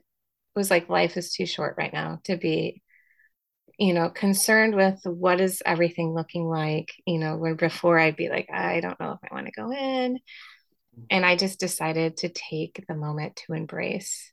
was 0.56 0.70
like 0.72 0.90
life 0.90 1.18
is 1.18 1.34
too 1.34 1.46
short 1.46 1.76
right 1.78 1.94
now 1.94 2.20
to 2.26 2.38
be 2.38 2.82
you 3.78 3.94
know, 3.94 4.10
concerned 4.10 4.76
with 4.76 5.00
what 5.06 5.42
is 5.42 5.64
everything 5.66 6.14
looking 6.14 6.46
like, 6.46 6.94
you 7.08 7.18
know, 7.18 7.36
where 7.38 7.56
before 7.56 7.98
I'd 7.98 8.16
be 8.16 8.30
like, 8.30 8.48
I 8.52 8.80
don't 8.80 9.00
know 9.00 9.14
if 9.14 9.20
I 9.24 9.34
want 9.34 9.48
to 9.48 9.52
go 9.52 9.72
in. 9.72 10.20
And 11.10 11.26
I 11.26 11.36
just 11.36 11.60
decided 11.60 12.18
to 12.18 12.30
take 12.30 12.84
the 12.88 12.96
moment 12.96 13.38
to 13.48 13.54
embrace 13.54 14.32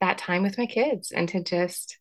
that 0.00 0.18
time 0.18 0.42
with 0.42 0.58
my 0.58 0.66
kids 0.66 1.12
and 1.12 1.28
to 1.30 1.42
just 1.42 1.98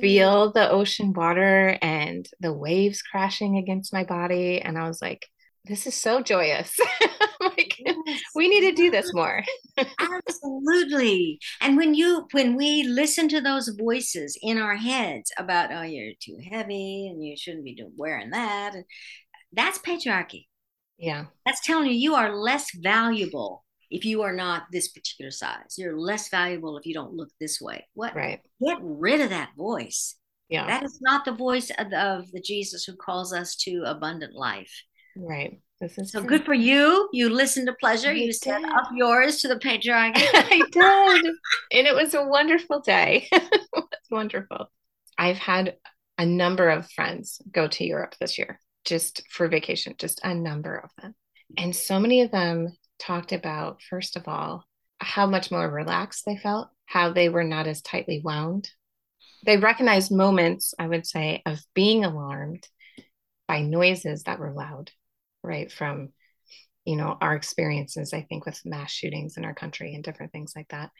feel 0.00 0.52
the 0.52 0.70
ocean 0.70 1.12
water 1.12 1.76
and 1.82 2.26
the 2.40 2.52
waves 2.52 3.02
crashing 3.02 3.58
against 3.58 3.92
my 3.92 4.04
body. 4.04 4.60
And 4.60 4.78
I 4.78 4.88
was 4.88 5.02
like, 5.02 5.26
this 5.64 5.86
is 5.86 5.94
so 5.94 6.22
joyous. 6.22 6.76
like 7.40 7.76
yes. 7.78 8.20
we 8.34 8.48
need 8.48 8.68
to 8.70 8.72
do 8.72 8.90
this 8.90 9.12
more. 9.14 9.42
Absolutely. 9.78 11.38
And 11.60 11.76
when 11.76 11.94
you 11.94 12.26
when 12.32 12.56
we 12.56 12.84
listen 12.84 13.28
to 13.28 13.40
those 13.40 13.68
voices 13.68 14.38
in 14.40 14.58
our 14.58 14.76
heads 14.76 15.30
about 15.38 15.72
oh 15.72 15.82
you're 15.82 16.14
too 16.20 16.38
heavy 16.50 17.08
and 17.08 17.24
you 17.24 17.36
shouldn't 17.36 17.64
be 17.64 17.74
doing, 17.74 17.92
wearing 17.96 18.30
that, 18.30 18.74
that's 19.52 19.78
patriarchy. 19.78 20.46
Yeah. 21.02 21.24
That's 21.44 21.66
telling 21.66 21.88
you 21.88 21.94
you 21.94 22.14
are 22.14 22.34
less 22.34 22.70
valuable 22.76 23.64
if 23.90 24.04
you 24.04 24.22
are 24.22 24.32
not 24.32 24.66
this 24.70 24.88
particular 24.88 25.32
size. 25.32 25.74
You're 25.76 25.98
less 25.98 26.28
valuable 26.30 26.78
if 26.78 26.86
you 26.86 26.94
don't 26.94 27.12
look 27.12 27.28
this 27.40 27.60
way. 27.60 27.86
What? 27.94 28.14
Right. 28.14 28.40
Get 28.64 28.78
rid 28.80 29.20
of 29.20 29.30
that 29.30 29.50
voice. 29.56 30.14
Yeah. 30.48 30.64
That 30.66 30.84
is 30.84 31.00
not 31.02 31.24
the 31.24 31.32
voice 31.32 31.70
of 31.76 31.90
the, 31.90 32.00
of 32.00 32.30
the 32.30 32.40
Jesus 32.40 32.84
who 32.84 32.94
calls 32.94 33.32
us 33.32 33.56
to 33.56 33.82
abundant 33.84 34.34
life. 34.34 34.72
Right. 35.16 35.60
This 35.80 35.98
is 35.98 36.12
so 36.12 36.20
true. 36.20 36.28
good 36.28 36.44
for 36.44 36.54
you. 36.54 37.08
You 37.12 37.30
listened 37.30 37.66
to 37.66 37.74
pleasure. 37.74 38.10
I 38.10 38.12
you 38.12 38.26
did. 38.26 38.36
set 38.36 38.64
up 38.64 38.90
yours 38.94 39.40
to 39.40 39.48
the 39.48 39.56
patriarchy. 39.56 40.12
I 40.34 40.62
did. 40.70 41.34
and 41.72 41.86
it 41.88 41.96
was 41.96 42.14
a 42.14 42.24
wonderful 42.24 42.80
day. 42.80 43.26
it 43.32 43.68
was 43.74 43.88
wonderful. 44.08 44.70
I've 45.18 45.38
had 45.38 45.74
a 46.16 46.24
number 46.24 46.68
of 46.68 46.88
friends 46.92 47.42
go 47.50 47.66
to 47.66 47.84
Europe 47.84 48.14
this 48.20 48.38
year 48.38 48.60
just 48.84 49.22
for 49.30 49.48
vacation, 49.48 49.94
just 49.98 50.20
a 50.24 50.34
number 50.34 50.76
of 50.76 50.90
them. 51.00 51.12
Mm-hmm. 51.12 51.64
And 51.64 51.76
so 51.76 51.98
many 52.00 52.22
of 52.22 52.30
them 52.30 52.76
talked 52.98 53.32
about, 53.32 53.80
first 53.88 54.16
of 54.16 54.28
all, 54.28 54.64
how 54.98 55.26
much 55.26 55.50
more 55.50 55.68
relaxed 55.68 56.24
they 56.26 56.36
felt, 56.36 56.68
how 56.86 57.12
they 57.12 57.28
were 57.28 57.44
not 57.44 57.66
as 57.66 57.82
tightly 57.82 58.20
wound. 58.24 58.70
They 59.44 59.56
recognized 59.56 60.12
moments, 60.12 60.74
I 60.78 60.86
would 60.86 61.06
say, 61.06 61.42
of 61.46 61.60
being 61.74 62.04
alarmed 62.04 62.66
by 63.48 63.60
noises 63.60 64.22
that 64.24 64.38
were 64.38 64.52
loud 64.52 64.90
right 65.42 65.70
from 65.70 66.10
you 66.84 66.94
know 66.94 67.16
our 67.20 67.34
experiences 67.34 68.12
i 68.14 68.22
think 68.22 68.46
with 68.46 68.64
mass 68.64 68.92
shootings 68.92 69.36
in 69.36 69.44
our 69.44 69.54
country 69.54 69.94
and 69.94 70.04
different 70.04 70.30
things 70.30 70.52
like 70.54 70.68
that 70.68 70.90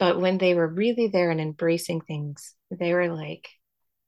But 0.00 0.18
when 0.18 0.38
they 0.38 0.54
were 0.54 0.66
really 0.66 1.08
there 1.08 1.30
and 1.30 1.40
embracing 1.40 2.00
things, 2.00 2.54
they 2.70 2.94
were 2.94 3.12
like, 3.14 3.48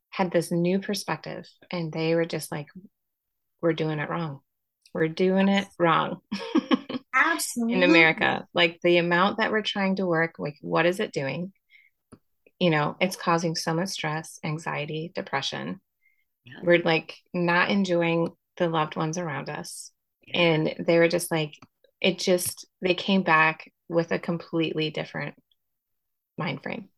had 0.08 0.30
this 0.32 0.50
new 0.50 0.78
perspective 0.80 1.46
and 1.70 1.92
they 1.92 2.14
were 2.14 2.24
just 2.24 2.50
like, 2.50 2.68
we're 3.62 3.72
doing 3.72 3.98
it 3.98 4.10
wrong. 4.10 4.40
We're 4.92 5.08
doing 5.08 5.48
it 5.48 5.66
wrong. 5.78 6.20
Absolutely. 7.14 7.74
in 7.74 7.82
America. 7.82 8.46
Like 8.52 8.80
the 8.82 8.98
amount 8.98 9.38
that 9.38 9.50
we're 9.50 9.62
trying 9.62 9.96
to 9.96 10.06
work, 10.06 10.38
like 10.38 10.56
what 10.60 10.86
is 10.86 11.00
it 11.00 11.12
doing? 11.12 11.52
You 12.58 12.70
know, 12.70 12.96
it's 13.00 13.16
causing 13.16 13.54
so 13.54 13.72
much 13.74 13.88
stress, 13.88 14.38
anxiety, 14.44 15.12
depression. 15.14 15.80
Yeah. 16.44 16.60
We're 16.62 16.82
like 16.82 17.16
not 17.32 17.70
enjoying 17.70 18.32
the 18.56 18.68
loved 18.68 18.96
ones 18.96 19.18
around 19.18 19.48
us. 19.48 19.90
Yeah. 20.26 20.40
And 20.40 20.74
they 20.80 20.98
were 20.98 21.08
just 21.08 21.30
like, 21.30 21.54
it 22.00 22.18
just, 22.18 22.66
they 22.80 22.94
came 22.94 23.22
back 23.22 23.70
with 23.88 24.12
a 24.12 24.18
completely 24.18 24.90
different 24.90 25.34
mind 26.36 26.62
frame. 26.62 26.88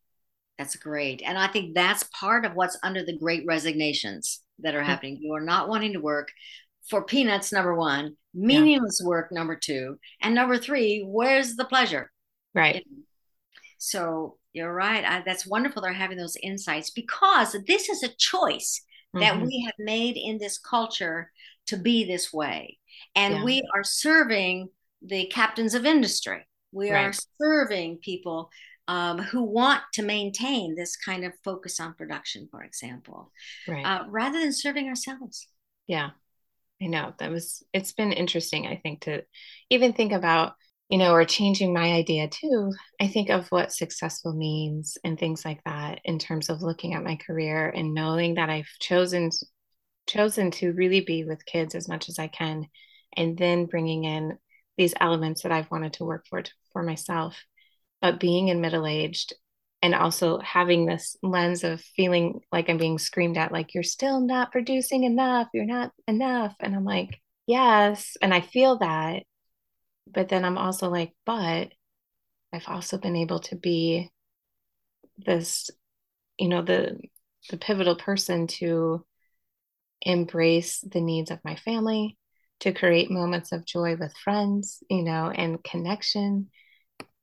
That's 0.58 0.76
great. 0.76 1.22
And 1.24 1.36
I 1.36 1.48
think 1.48 1.74
that's 1.74 2.04
part 2.18 2.44
of 2.44 2.54
what's 2.54 2.78
under 2.82 3.04
the 3.04 3.18
great 3.18 3.44
resignations 3.46 4.40
that 4.60 4.74
are 4.74 4.82
happening. 4.82 5.18
You 5.20 5.34
are 5.34 5.40
not 5.40 5.68
wanting 5.68 5.94
to 5.94 6.00
work 6.00 6.30
for 6.88 7.04
peanuts, 7.04 7.52
number 7.52 7.74
one, 7.74 8.16
meaningless 8.34 9.00
yeah. 9.02 9.08
work, 9.08 9.32
number 9.32 9.56
two, 9.56 9.98
and 10.20 10.34
number 10.34 10.58
three, 10.58 11.02
where's 11.06 11.56
the 11.56 11.64
pleasure? 11.64 12.12
Right. 12.54 12.86
So 13.78 14.36
you're 14.52 14.72
right. 14.72 15.04
I, 15.04 15.22
that's 15.24 15.46
wonderful. 15.46 15.82
They're 15.82 15.92
having 15.92 16.18
those 16.18 16.36
insights 16.42 16.90
because 16.90 17.56
this 17.66 17.88
is 17.88 18.02
a 18.02 18.14
choice 18.16 18.82
mm-hmm. 19.14 19.20
that 19.20 19.40
we 19.40 19.62
have 19.64 19.74
made 19.78 20.16
in 20.16 20.38
this 20.38 20.58
culture 20.58 21.32
to 21.66 21.76
be 21.76 22.04
this 22.04 22.32
way. 22.32 22.78
And 23.16 23.36
yeah. 23.36 23.44
we 23.44 23.62
are 23.74 23.82
serving 23.82 24.68
the 25.02 25.26
captains 25.26 25.74
of 25.74 25.84
industry. 25.84 26.46
We 26.70 26.90
right. 26.90 27.06
are 27.06 27.12
serving 27.40 27.98
people 27.98 28.50
um, 28.88 29.18
who 29.18 29.42
want 29.42 29.82
to 29.94 30.02
maintain 30.02 30.74
this 30.74 30.96
kind 30.96 31.24
of 31.24 31.32
focus 31.42 31.80
on 31.80 31.94
production, 31.94 32.48
for 32.50 32.62
example, 32.62 33.32
right. 33.66 33.84
uh, 33.84 34.04
rather 34.08 34.38
than 34.38 34.52
serving 34.52 34.88
ourselves. 34.88 35.48
Yeah, 35.86 36.10
I 36.82 36.86
know 36.86 37.14
that 37.18 37.30
was, 37.30 37.62
it's 37.72 37.92
been 37.92 38.12
interesting, 38.12 38.66
I 38.66 38.76
think, 38.76 39.02
to 39.02 39.24
even 39.70 39.92
think 39.92 40.12
about, 40.12 40.54
you 40.88 40.98
know, 40.98 41.12
or 41.12 41.24
changing 41.24 41.72
my 41.72 41.92
idea 41.92 42.28
too. 42.28 42.72
I 43.00 43.08
think 43.08 43.30
of 43.30 43.48
what 43.48 43.72
successful 43.72 44.34
means 44.34 44.98
and 45.02 45.18
things 45.18 45.44
like 45.44 45.62
that 45.64 46.00
in 46.04 46.18
terms 46.18 46.50
of 46.50 46.62
looking 46.62 46.94
at 46.94 47.04
my 47.04 47.16
career 47.16 47.68
and 47.70 47.94
knowing 47.94 48.34
that 48.34 48.50
I've 48.50 48.68
chosen 48.80 49.30
chosen 50.06 50.50
to 50.50 50.72
really 50.72 51.00
be 51.00 51.24
with 51.24 51.46
kids 51.46 51.74
as 51.74 51.88
much 51.88 52.10
as 52.10 52.18
I 52.18 52.26
can 52.26 52.66
and 53.16 53.38
then 53.38 53.64
bringing 53.64 54.04
in 54.04 54.36
these 54.76 54.92
elements 55.00 55.42
that 55.42 55.52
I've 55.52 55.70
wanted 55.70 55.94
to 55.94 56.04
work 56.04 56.26
for 56.28 56.42
for 56.72 56.82
myself 56.82 57.36
but 58.04 58.20
being 58.20 58.48
in 58.48 58.60
middle 58.60 58.86
aged 58.86 59.32
and 59.80 59.94
also 59.94 60.38
having 60.40 60.84
this 60.84 61.16
lens 61.22 61.64
of 61.64 61.80
feeling 61.80 62.42
like 62.52 62.68
I'm 62.68 62.76
being 62.76 62.98
screamed 62.98 63.38
at, 63.38 63.50
like, 63.50 63.72
you're 63.72 63.82
still 63.82 64.20
not 64.20 64.52
producing 64.52 65.04
enough, 65.04 65.48
you're 65.54 65.64
not 65.64 65.90
enough. 66.06 66.54
And 66.60 66.74
I'm 66.76 66.84
like, 66.84 67.18
yes. 67.46 68.18
And 68.20 68.34
I 68.34 68.42
feel 68.42 68.76
that. 68.80 69.22
But 70.06 70.28
then 70.28 70.44
I'm 70.44 70.58
also 70.58 70.90
like, 70.90 71.12
but 71.24 71.72
I've 72.52 72.68
also 72.68 72.98
been 72.98 73.16
able 73.16 73.40
to 73.40 73.56
be 73.56 74.10
this, 75.16 75.70
you 76.38 76.48
know, 76.48 76.60
the 76.60 77.00
the 77.48 77.56
pivotal 77.56 77.96
person 77.96 78.48
to 78.48 79.02
embrace 80.02 80.80
the 80.80 81.00
needs 81.00 81.30
of 81.30 81.38
my 81.42 81.56
family, 81.56 82.18
to 82.60 82.74
create 82.74 83.10
moments 83.10 83.50
of 83.52 83.64
joy 83.64 83.96
with 83.96 84.14
friends, 84.22 84.82
you 84.90 85.04
know, 85.04 85.30
and 85.30 85.64
connection 85.64 86.50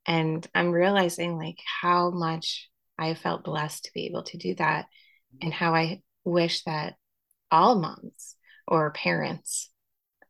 and 0.06 0.46
i'm 0.54 0.70
realizing 0.70 1.36
like 1.36 1.58
how 1.80 2.10
much 2.10 2.68
i 2.98 3.14
felt 3.14 3.44
blessed 3.44 3.84
to 3.84 3.90
be 3.94 4.06
able 4.06 4.22
to 4.22 4.36
do 4.36 4.54
that 4.54 4.86
and 5.40 5.52
how 5.52 5.74
i 5.74 6.00
wish 6.24 6.62
that 6.64 6.94
all 7.50 7.78
moms 7.78 8.36
or 8.66 8.90
parents 8.92 9.70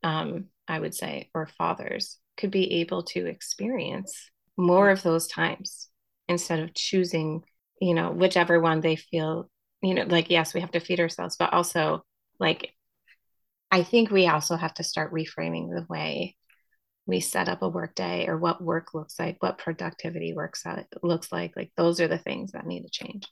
um, 0.02 0.46
i 0.68 0.78
would 0.78 0.94
say 0.94 1.30
or 1.34 1.46
fathers 1.46 2.18
could 2.36 2.50
be 2.50 2.80
able 2.80 3.02
to 3.02 3.26
experience 3.26 4.30
more 4.56 4.90
of 4.90 5.02
those 5.02 5.26
times 5.26 5.88
instead 6.28 6.60
of 6.60 6.74
choosing 6.74 7.42
you 7.80 7.94
know 7.94 8.10
whichever 8.10 8.60
one 8.60 8.80
they 8.80 8.96
feel 8.96 9.50
you 9.82 9.94
know 9.94 10.04
like 10.04 10.30
yes 10.30 10.54
we 10.54 10.60
have 10.60 10.70
to 10.70 10.80
feed 10.80 11.00
ourselves 11.00 11.36
but 11.38 11.52
also 11.52 12.02
like 12.38 12.72
i 13.70 13.82
think 13.82 14.10
we 14.10 14.26
also 14.26 14.56
have 14.56 14.74
to 14.74 14.84
start 14.84 15.12
reframing 15.12 15.68
the 15.68 15.86
way 15.88 16.36
we 17.06 17.20
set 17.20 17.48
up 17.48 17.62
a 17.62 17.68
work 17.68 17.94
day 17.94 18.26
or 18.28 18.38
what 18.38 18.62
work 18.62 18.94
looks 18.94 19.18
like, 19.18 19.36
what 19.40 19.58
productivity 19.58 20.32
works 20.32 20.64
out 20.64 20.84
looks 21.02 21.32
like. 21.32 21.52
Like 21.56 21.72
those 21.76 22.00
are 22.00 22.08
the 22.08 22.18
things 22.18 22.52
that 22.52 22.66
need 22.66 22.82
to 22.82 22.90
change. 22.90 23.26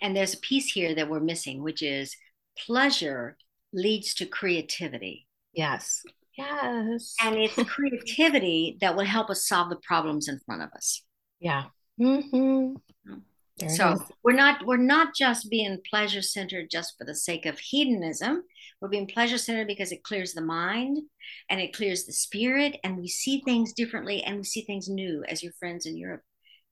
And 0.00 0.16
there's 0.16 0.34
a 0.34 0.38
piece 0.38 0.72
here 0.72 0.94
that 0.94 1.08
we're 1.08 1.20
missing, 1.20 1.62
which 1.62 1.82
is 1.82 2.14
pleasure 2.58 3.36
leads 3.72 4.14
to 4.14 4.26
creativity. 4.26 5.26
Yes. 5.52 6.02
Yes. 6.36 7.14
And 7.22 7.36
it's 7.36 7.54
creativity 7.68 8.78
that 8.80 8.96
will 8.96 9.04
help 9.04 9.30
us 9.30 9.46
solve 9.46 9.70
the 9.70 9.76
problems 9.76 10.28
in 10.28 10.40
front 10.46 10.62
of 10.62 10.70
us. 10.74 11.02
Yeah. 11.38 11.64
Mm-hmm. 12.00 12.74
So 13.68 14.02
we're 14.22 14.32
not 14.32 14.64
we're 14.66 14.76
not 14.76 15.14
just 15.14 15.50
being 15.50 15.78
pleasure 15.88 16.22
centered 16.22 16.70
just 16.70 16.94
for 16.96 17.04
the 17.04 17.14
sake 17.14 17.46
of 17.46 17.58
hedonism 17.58 18.42
we're 18.80 18.88
being 18.88 19.06
pleasure 19.06 19.36
centered 19.36 19.66
because 19.66 19.92
it 19.92 20.02
clears 20.02 20.32
the 20.32 20.40
mind 20.40 20.98
and 21.50 21.60
it 21.60 21.74
clears 21.74 22.04
the 22.04 22.12
spirit, 22.12 22.78
and 22.82 22.96
we 22.96 23.08
see 23.08 23.42
things 23.44 23.72
differently 23.74 24.22
and 24.22 24.38
we 24.38 24.44
see 24.44 24.62
things 24.62 24.88
new, 24.88 25.22
as 25.28 25.42
your 25.42 25.52
friends 25.58 25.84
in 25.86 25.96
Europe 25.96 26.22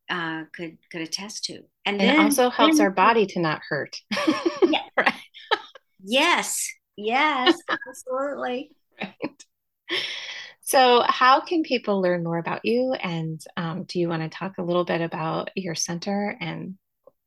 uh, 0.09 0.45
could 0.55 0.78
could 0.91 1.03
attest 1.03 1.45
to. 1.45 1.57
And, 1.84 2.01
and 2.01 2.01
then, 2.01 2.14
it 2.14 2.18
also 2.18 2.49
helps 2.49 2.78
then, 2.78 2.86
our 2.86 2.91
body 2.91 3.26
to 3.26 3.41
not 3.41 3.61
hurt. 3.68 3.97
yeah. 4.62 4.80
right. 4.97 5.12
Yes. 6.03 6.66
Yes. 6.97 7.59
Absolutely. 7.68 8.70
Right. 9.01 9.45
So, 10.68 11.02
how 11.08 11.40
can 11.40 11.62
people 11.62 12.02
learn 12.02 12.22
more 12.22 12.36
about 12.36 12.62
you? 12.62 12.92
And 12.92 13.42
um, 13.56 13.84
do 13.84 13.98
you 13.98 14.06
want 14.06 14.20
to 14.22 14.28
talk 14.28 14.58
a 14.58 14.62
little 14.62 14.84
bit 14.84 15.00
about 15.00 15.48
your 15.56 15.74
center 15.74 16.36
and 16.42 16.74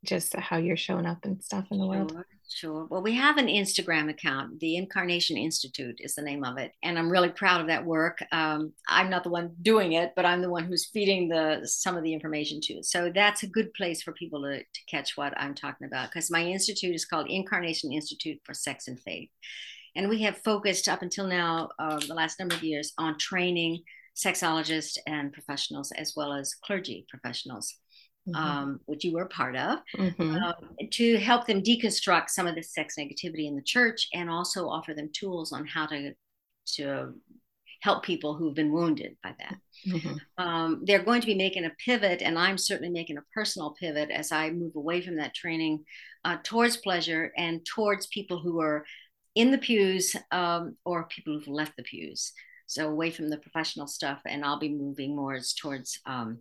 just 0.06 0.36
how 0.36 0.58
you're 0.58 0.78
showing 0.78 1.08
up 1.08 1.26
and 1.26 1.44
stuff 1.44 1.66
in 1.72 1.80
the 1.80 1.86
sure. 1.86 1.90
world? 1.90 2.24
Sure. 2.48 2.86
Well, 2.86 3.02
we 3.02 3.16
have 3.16 3.38
an 3.38 3.48
Instagram 3.48 4.12
account. 4.12 4.60
The 4.60 4.76
Incarnation 4.76 5.38
Institute 5.38 5.96
is 6.02 6.14
the 6.14 6.22
name 6.22 6.44
of 6.44 6.60
it, 6.60 6.72
and 6.84 7.00
I'm 7.00 7.10
really 7.10 7.30
proud 7.30 7.62
of 7.62 7.68
that 7.68 7.84
work. 7.84 8.20
Um, 8.32 8.74
I'm 8.88 9.10
not 9.10 9.24
the 9.24 9.32
one 9.32 9.56
doing 9.60 9.94
it, 9.94 10.12
but 10.16 10.24
I'm 10.24 10.44
the 10.44 10.50
one 10.52 10.66
who's 10.66 10.92
feeding 10.94 11.28
the 11.28 11.62
some 11.64 11.98
of 11.98 12.04
the 12.04 12.14
information 12.14 12.62
to. 12.66 12.84
So 12.84 13.12
that's 13.12 13.42
a 13.42 13.48
good 13.48 13.74
place 13.74 14.04
for 14.04 14.14
people 14.14 14.44
to, 14.44 14.60
to 14.60 14.82
catch 14.88 15.18
what 15.18 15.34
I'm 15.36 15.56
talking 15.56 15.88
about 15.88 16.12
because 16.12 16.30
my 16.30 16.44
institute 16.44 16.94
is 16.94 17.06
called 17.06 17.26
Incarnation 17.28 17.92
Institute 17.92 18.40
for 18.44 18.54
Sex 18.54 18.88
and 18.88 19.00
Faith, 19.00 19.32
and 19.96 20.10
we 20.10 20.22
have 20.24 20.38
focused 20.38 20.88
up 20.88 21.02
until 21.02 21.28
now, 21.28 21.70
uh, 21.80 22.00
the 22.00 22.14
last 22.14 22.40
number 22.40 22.56
of 22.56 22.64
years, 22.64 22.94
on 22.98 23.18
training 23.18 23.84
sexologists 24.16 24.98
and 25.08 25.32
professionals 25.32 25.92
as 25.94 26.14
well 26.16 26.34
as 26.34 26.54
clergy 26.56 27.06
professionals 27.10 27.78
mm-hmm. 28.28 28.36
um, 28.36 28.80
which 28.86 29.04
you 29.04 29.14
were 29.14 29.26
part 29.26 29.56
of, 29.56 29.80
mm-hmm. 29.98 30.36
um, 30.36 30.54
to 30.92 31.18
help 31.18 31.48
them 31.48 31.62
deconstruct 31.62 32.30
some 32.30 32.48
of 32.48 32.56
the 32.56 32.64
sex 32.64 32.96
negativity 32.98 33.48
in 33.48 33.56
the 33.56 33.62
church 33.64 34.08
and 34.14 34.30
also 34.30 34.68
offer 34.68 34.94
them 34.94 35.10
tools 35.14 35.52
on 35.52 35.66
how 35.66 35.86
to 35.86 36.14
to 36.66 37.14
help 37.82 38.04
people 38.04 38.36
who've 38.36 38.54
been 38.54 38.72
wounded 38.72 39.18
by 39.24 39.34
that. 39.40 39.56
Mm-hmm. 39.88 40.14
Um, 40.38 40.84
they're 40.86 41.04
going 41.04 41.20
to 41.20 41.28
be 41.28 41.34
making 41.34 41.66
a 41.66 41.72
pivot, 41.84 42.22
and 42.22 42.38
I'm 42.38 42.60
certainly 42.60 42.92
making 42.92 43.18
a 43.18 43.24
personal 43.34 43.72
pivot 43.72 44.12
as 44.12 44.32
I 44.32 44.52
move 44.52 44.76
away 44.76 45.02
from 45.02 45.16
that 45.18 45.34
training 45.34 45.84
uh, 46.24 46.38
towards 46.44 46.78
pleasure 46.78 47.32
and 47.36 47.66
towards 47.66 48.06
people 48.08 48.40
who 48.40 48.62
are 48.62 48.86
in 49.36 49.52
the 49.52 49.58
pews 49.58 50.16
um, 50.32 50.76
or 50.86 51.06
people 51.06 51.34
who've 51.34 51.48
left 51.48 51.74
the 51.78 51.84
pews. 51.84 52.34
So 52.68 52.90
away 52.90 53.12
from 53.12 53.30
the 53.30 53.38
professional 53.38 53.88
stuff, 53.88 54.22
and 54.26 54.46
I'll 54.46 54.60
be 54.60 54.74
moving 54.74 55.16
more 55.16 55.38
towards 55.60 56.00
um, 56.06 56.40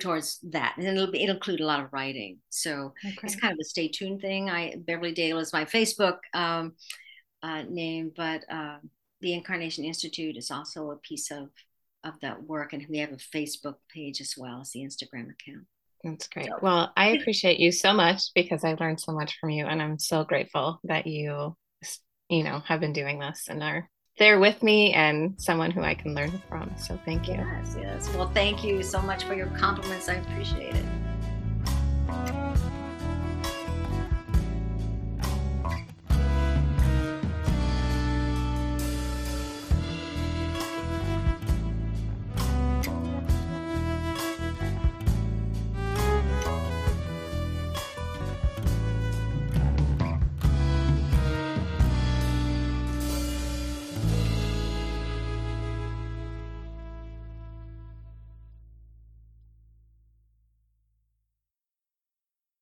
towards 0.00 0.38
that. 0.50 0.74
And 0.76 0.86
it'll, 0.86 1.14
it'll 1.14 1.34
include 1.36 1.60
a 1.60 1.66
lot 1.66 1.80
of 1.80 1.92
writing. 1.92 2.38
So 2.48 2.94
okay. 3.04 3.16
it's 3.22 3.36
kind 3.36 3.52
of 3.52 3.58
a 3.60 3.64
stay 3.64 3.88
tuned 3.88 4.20
thing. 4.20 4.50
I 4.50 4.76
beverly 4.78 5.12
dale 5.12 5.38
is 5.38 5.52
my 5.52 5.64
facebook 5.64 6.18
um, 6.34 6.72
uh, 7.42 7.62
name 7.68 8.12
but 8.16 8.42
uh, 8.50 8.78
the 9.20 9.34
incarnation 9.34 9.84
institute 9.84 10.36
is 10.36 10.50
also 10.50 10.90
a 10.90 10.96
piece 10.96 11.30
of 11.30 11.48
of 12.04 12.14
that 12.22 12.42
work 12.44 12.72
and 12.72 12.86
we 12.88 12.98
have 12.98 13.12
a 13.12 13.16
facebook 13.16 13.74
page 13.92 14.20
as 14.20 14.34
well 14.36 14.60
as 14.60 14.70
the 14.70 14.80
instagram 14.80 15.30
account. 15.30 15.66
That's 16.04 16.28
great. 16.28 16.48
Well 16.62 16.92
i 16.96 17.08
appreciate 17.08 17.58
you 17.58 17.72
so 17.72 17.92
much 17.92 18.30
because 18.34 18.64
i 18.64 18.74
learned 18.74 19.00
so 19.00 19.12
much 19.12 19.36
from 19.40 19.50
you 19.50 19.66
and 19.66 19.82
i'm 19.82 19.98
so 19.98 20.24
grateful 20.24 20.80
that 20.84 21.06
you 21.06 21.56
you 22.28 22.42
know 22.42 22.60
have 22.66 22.80
been 22.80 22.92
doing 22.92 23.18
this 23.18 23.48
and 23.48 23.62
are 23.62 23.88
there 24.18 24.40
with 24.40 24.62
me 24.62 24.92
and 24.92 25.34
someone 25.40 25.70
who 25.70 25.82
I 25.82 25.94
can 25.94 26.14
learn 26.14 26.42
from. 26.48 26.72
So 26.76 26.98
thank 27.04 27.28
you. 27.28 27.34
Yes, 27.34 27.76
yes. 27.78 28.14
Well, 28.14 28.30
thank 28.30 28.64
you 28.64 28.82
so 28.82 29.00
much 29.00 29.24
for 29.24 29.34
your 29.34 29.46
compliments. 29.48 30.08
I 30.08 30.14
appreciate 30.14 30.74
it. 30.74 30.84